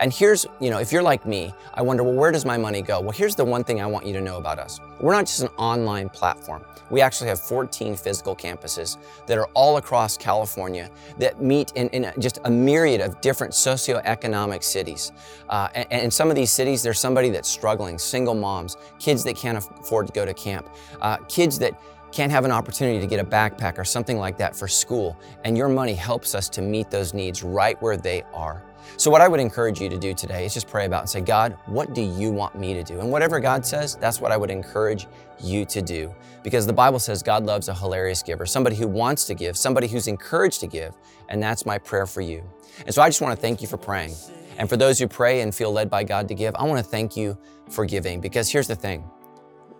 And 0.00 0.12
here's, 0.12 0.46
you 0.60 0.70
know, 0.70 0.78
if 0.78 0.92
you're 0.92 1.02
like 1.02 1.26
me, 1.26 1.52
I 1.74 1.82
wonder, 1.82 2.04
well, 2.04 2.14
where 2.14 2.30
does 2.30 2.44
my 2.44 2.56
money 2.56 2.82
go? 2.82 3.00
Well, 3.00 3.10
here's 3.10 3.34
the 3.34 3.44
one 3.44 3.64
thing 3.64 3.80
I 3.80 3.86
want 3.86 4.06
you 4.06 4.12
to 4.12 4.20
know 4.20 4.36
about 4.36 4.58
us. 4.58 4.80
We're 5.00 5.12
not 5.12 5.26
just 5.26 5.42
an 5.42 5.48
online 5.56 6.08
platform. 6.08 6.64
We 6.90 7.00
actually 7.00 7.28
have 7.28 7.40
14 7.40 7.96
physical 7.96 8.34
campuses 8.34 8.96
that 9.26 9.36
are 9.36 9.46
all 9.54 9.76
across 9.76 10.16
California 10.16 10.90
that 11.18 11.42
meet 11.42 11.72
in, 11.74 11.88
in 11.88 12.12
just 12.18 12.38
a 12.44 12.50
myriad 12.50 13.00
of 13.00 13.20
different 13.20 13.52
socioeconomic 13.52 14.62
cities. 14.62 15.12
Uh, 15.48 15.68
and, 15.74 15.86
and, 15.90 16.02
in 16.02 16.10
some 16.10 16.30
of 16.30 16.36
these 16.36 16.50
cities, 16.50 16.82
there's 16.82 16.98
somebody 16.98 17.28
that's 17.30 17.48
struggling, 17.48 17.98
single 17.98 18.34
moms, 18.34 18.76
kids 18.98 19.22
that 19.24 19.36
can't 19.36 19.58
afford 19.58 20.06
to 20.06 20.12
go 20.12 20.24
to 20.24 20.32
camp, 20.32 20.68
uh, 21.02 21.18
kids 21.28 21.58
that 21.58 21.78
can't 22.12 22.32
have 22.32 22.44
an 22.44 22.50
opportunity 22.50 23.00
to 23.00 23.06
get 23.06 23.20
a 23.20 23.24
backpack 23.24 23.78
or 23.78 23.84
something 23.84 24.18
like 24.18 24.38
that 24.38 24.56
for 24.56 24.66
school. 24.66 25.18
And 25.44 25.58
your 25.58 25.68
money 25.68 25.94
helps 25.94 26.34
us 26.34 26.48
to 26.50 26.62
meet 26.62 26.90
those 26.90 27.12
needs 27.12 27.42
right 27.42 27.80
where 27.82 27.96
they 27.96 28.22
are. 28.32 28.62
So, 28.98 29.12
what 29.12 29.20
I 29.20 29.28
would 29.28 29.38
encourage 29.38 29.80
you 29.80 29.88
to 29.90 29.96
do 29.96 30.12
today 30.12 30.44
is 30.44 30.52
just 30.52 30.66
pray 30.66 30.84
about 30.84 31.02
and 31.02 31.08
say, 31.08 31.20
God, 31.20 31.56
what 31.66 31.94
do 31.94 32.02
you 32.02 32.32
want 32.32 32.56
me 32.56 32.74
to 32.74 32.82
do? 32.82 32.98
And 32.98 33.12
whatever 33.12 33.38
God 33.38 33.64
says, 33.64 33.94
that's 33.94 34.20
what 34.20 34.32
I 34.32 34.36
would 34.36 34.50
encourage 34.50 35.06
you 35.38 35.64
to 35.66 35.80
do. 35.80 36.12
Because 36.42 36.66
the 36.66 36.72
Bible 36.72 36.98
says 36.98 37.22
God 37.22 37.46
loves 37.46 37.68
a 37.68 37.74
hilarious 37.74 38.24
giver, 38.24 38.44
somebody 38.44 38.74
who 38.74 38.88
wants 38.88 39.24
to 39.26 39.34
give, 39.34 39.56
somebody 39.56 39.86
who's 39.86 40.08
encouraged 40.08 40.58
to 40.62 40.66
give. 40.66 40.96
And 41.28 41.40
that's 41.40 41.64
my 41.64 41.78
prayer 41.78 42.06
for 42.06 42.22
you. 42.22 42.42
And 42.86 42.92
so, 42.92 43.00
I 43.00 43.08
just 43.08 43.20
want 43.20 43.36
to 43.36 43.40
thank 43.40 43.62
you 43.62 43.68
for 43.68 43.76
praying. 43.76 44.16
And 44.58 44.68
for 44.68 44.76
those 44.76 44.98
who 44.98 45.06
pray 45.06 45.42
and 45.42 45.54
feel 45.54 45.70
led 45.70 45.88
by 45.88 46.02
God 46.02 46.26
to 46.26 46.34
give, 46.34 46.56
I 46.56 46.64
want 46.64 46.84
to 46.84 46.90
thank 46.90 47.16
you 47.16 47.38
for 47.70 47.86
giving. 47.86 48.20
Because 48.20 48.50
here's 48.50 48.66
the 48.66 48.74
thing 48.74 49.08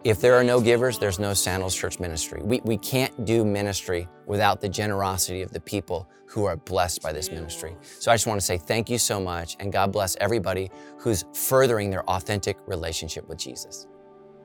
if 0.05 0.21
there 0.21 0.35
are 0.35 0.45
no 0.45 0.61
givers, 0.61 0.99
there's 0.99 1.19
no 1.19 1.35
Sandals 1.35 1.75
Church 1.75 1.99
ministry. 1.99 2.41
We, 2.43 2.61
we 2.65 2.79
can't 2.79 3.25
do 3.25 3.45
ministry 3.45 4.09
without 4.27 4.61
the 4.61 4.69
generosity 4.69 5.43
of 5.43 5.51
the 5.53 5.61
people 5.61 6.09
who 6.27 6.45
are 6.45 6.57
blessed 6.57 7.03
by 7.03 7.13
this 7.13 7.31
ministry. 7.31 7.77
So 7.99 8.13
I 8.13 8.15
just 8.15 8.27
want 8.27 8.41
to 8.41 8.47
say 8.47 8.59
thank 8.59 8.89
you 8.89 8.99
so 8.99 9.19
much, 9.19 9.57
and 9.59 9.73
God 9.73 9.93
bless 9.93 10.17
everybody 10.21 10.71
who's 10.99 11.25
furthering 11.35 11.91
their 11.91 12.09
authentic 12.09 12.57
relationship 12.67 13.29
with 13.29 13.39
Jesus. 13.39 13.87